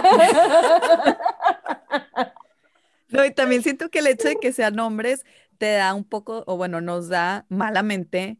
No, 3.10 3.24
y 3.24 3.32
también 3.32 3.62
siento 3.62 3.90
que 3.90 4.00
el 4.00 4.06
hecho 4.06 4.28
de 4.28 4.36
que 4.36 4.52
sean 4.52 4.78
hombres 4.78 5.24
te 5.58 5.72
da 5.72 5.94
un 5.94 6.04
poco, 6.04 6.44
o 6.46 6.56
bueno, 6.56 6.80
nos 6.80 7.08
da 7.08 7.46
malamente 7.48 8.38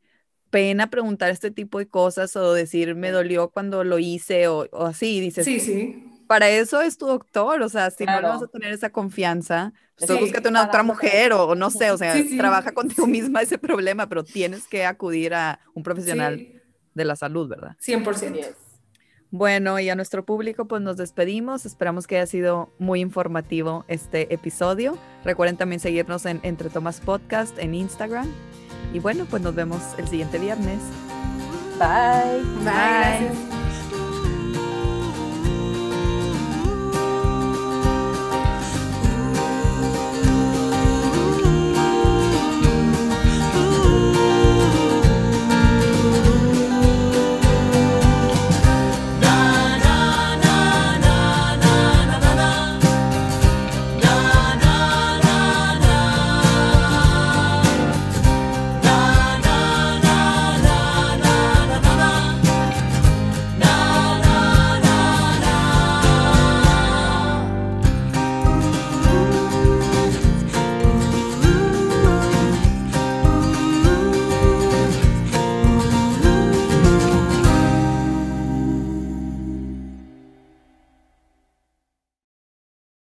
pena 0.51 0.89
preguntar 0.89 1.31
este 1.31 1.51
tipo 1.51 1.79
de 1.79 1.89
cosas 1.89 2.35
o 2.37 2.53
decir 2.53 2.95
me 2.95 3.11
dolió 3.11 3.51
cuando 3.51 3.85
lo 3.85 3.99
hice 3.99 4.49
o, 4.49 4.67
o 4.73 4.87
así, 4.87 5.21
dices. 5.21 5.45
Sí, 5.45 5.61
sí. 5.61 6.05
Para 6.27 6.51
eso 6.51 6.83
es 6.83 6.99
tu 6.99 7.07
doctor, 7.07 7.63
o 7.63 7.69
sea, 7.71 7.91
si 7.91 8.05
no 8.05 8.21
vas 8.21 8.43
a 8.43 8.49
tener 8.49 8.73
esa 8.73 8.91
confianza, 8.91 9.73
pues 9.97 10.11
búscate 10.21 10.49
una 10.51 10.65
otra 10.65 10.83
mujer 10.83 11.33
o, 11.33 11.55
no 11.55 11.71
sé, 11.71 11.91
o 11.91 11.97
sea, 11.97 12.15
trabaja 12.37 12.73
contigo 12.73 13.07
misma 13.07 13.41
ese 13.41 13.59
problema, 13.59 14.09
pero 14.09 14.25
tienes 14.25 14.69
que 14.69 14.85
acudir 14.85 15.33
a 15.33 15.61
un 15.75 15.83
profesional 15.83 16.63
de 16.93 17.05
la 17.07 17.17
salud, 17.17 17.49
¿verdad? 17.49 17.77
100%. 17.79 18.68
Bueno, 19.31 19.79
y 19.79 19.91
a 19.91 19.95
nuestro 19.95 20.25
público 20.25 20.65
pues 20.67 20.81
nos 20.81 20.97
despedimos. 20.97 21.67
Esperamos 21.67 22.07
que 22.07 22.17
haya 22.17 22.27
sido 22.27 22.73
muy 22.79 23.01
informativo 23.01 23.85
este 23.89 24.33
episodio. 24.33 24.97
Recuerden 25.25 25.57
también 25.57 25.81
seguirnos 25.81 26.25
en 26.25 26.41
Entre 26.43 26.71
Tomas 26.71 27.01
Podcast 27.01 27.59
en 27.59 27.75
Instagram. 27.75 28.27
Y 28.95 29.01
bueno, 29.01 29.27
pues 29.29 29.43
nos 29.43 29.55
vemos 29.55 29.83
el 29.99 30.09
siguiente 30.09 30.39
viernes. 30.39 30.81
Bye. 31.79 32.39
Bye. 32.39 32.65
Bye. 32.65 32.65
Gracias. 32.65 33.68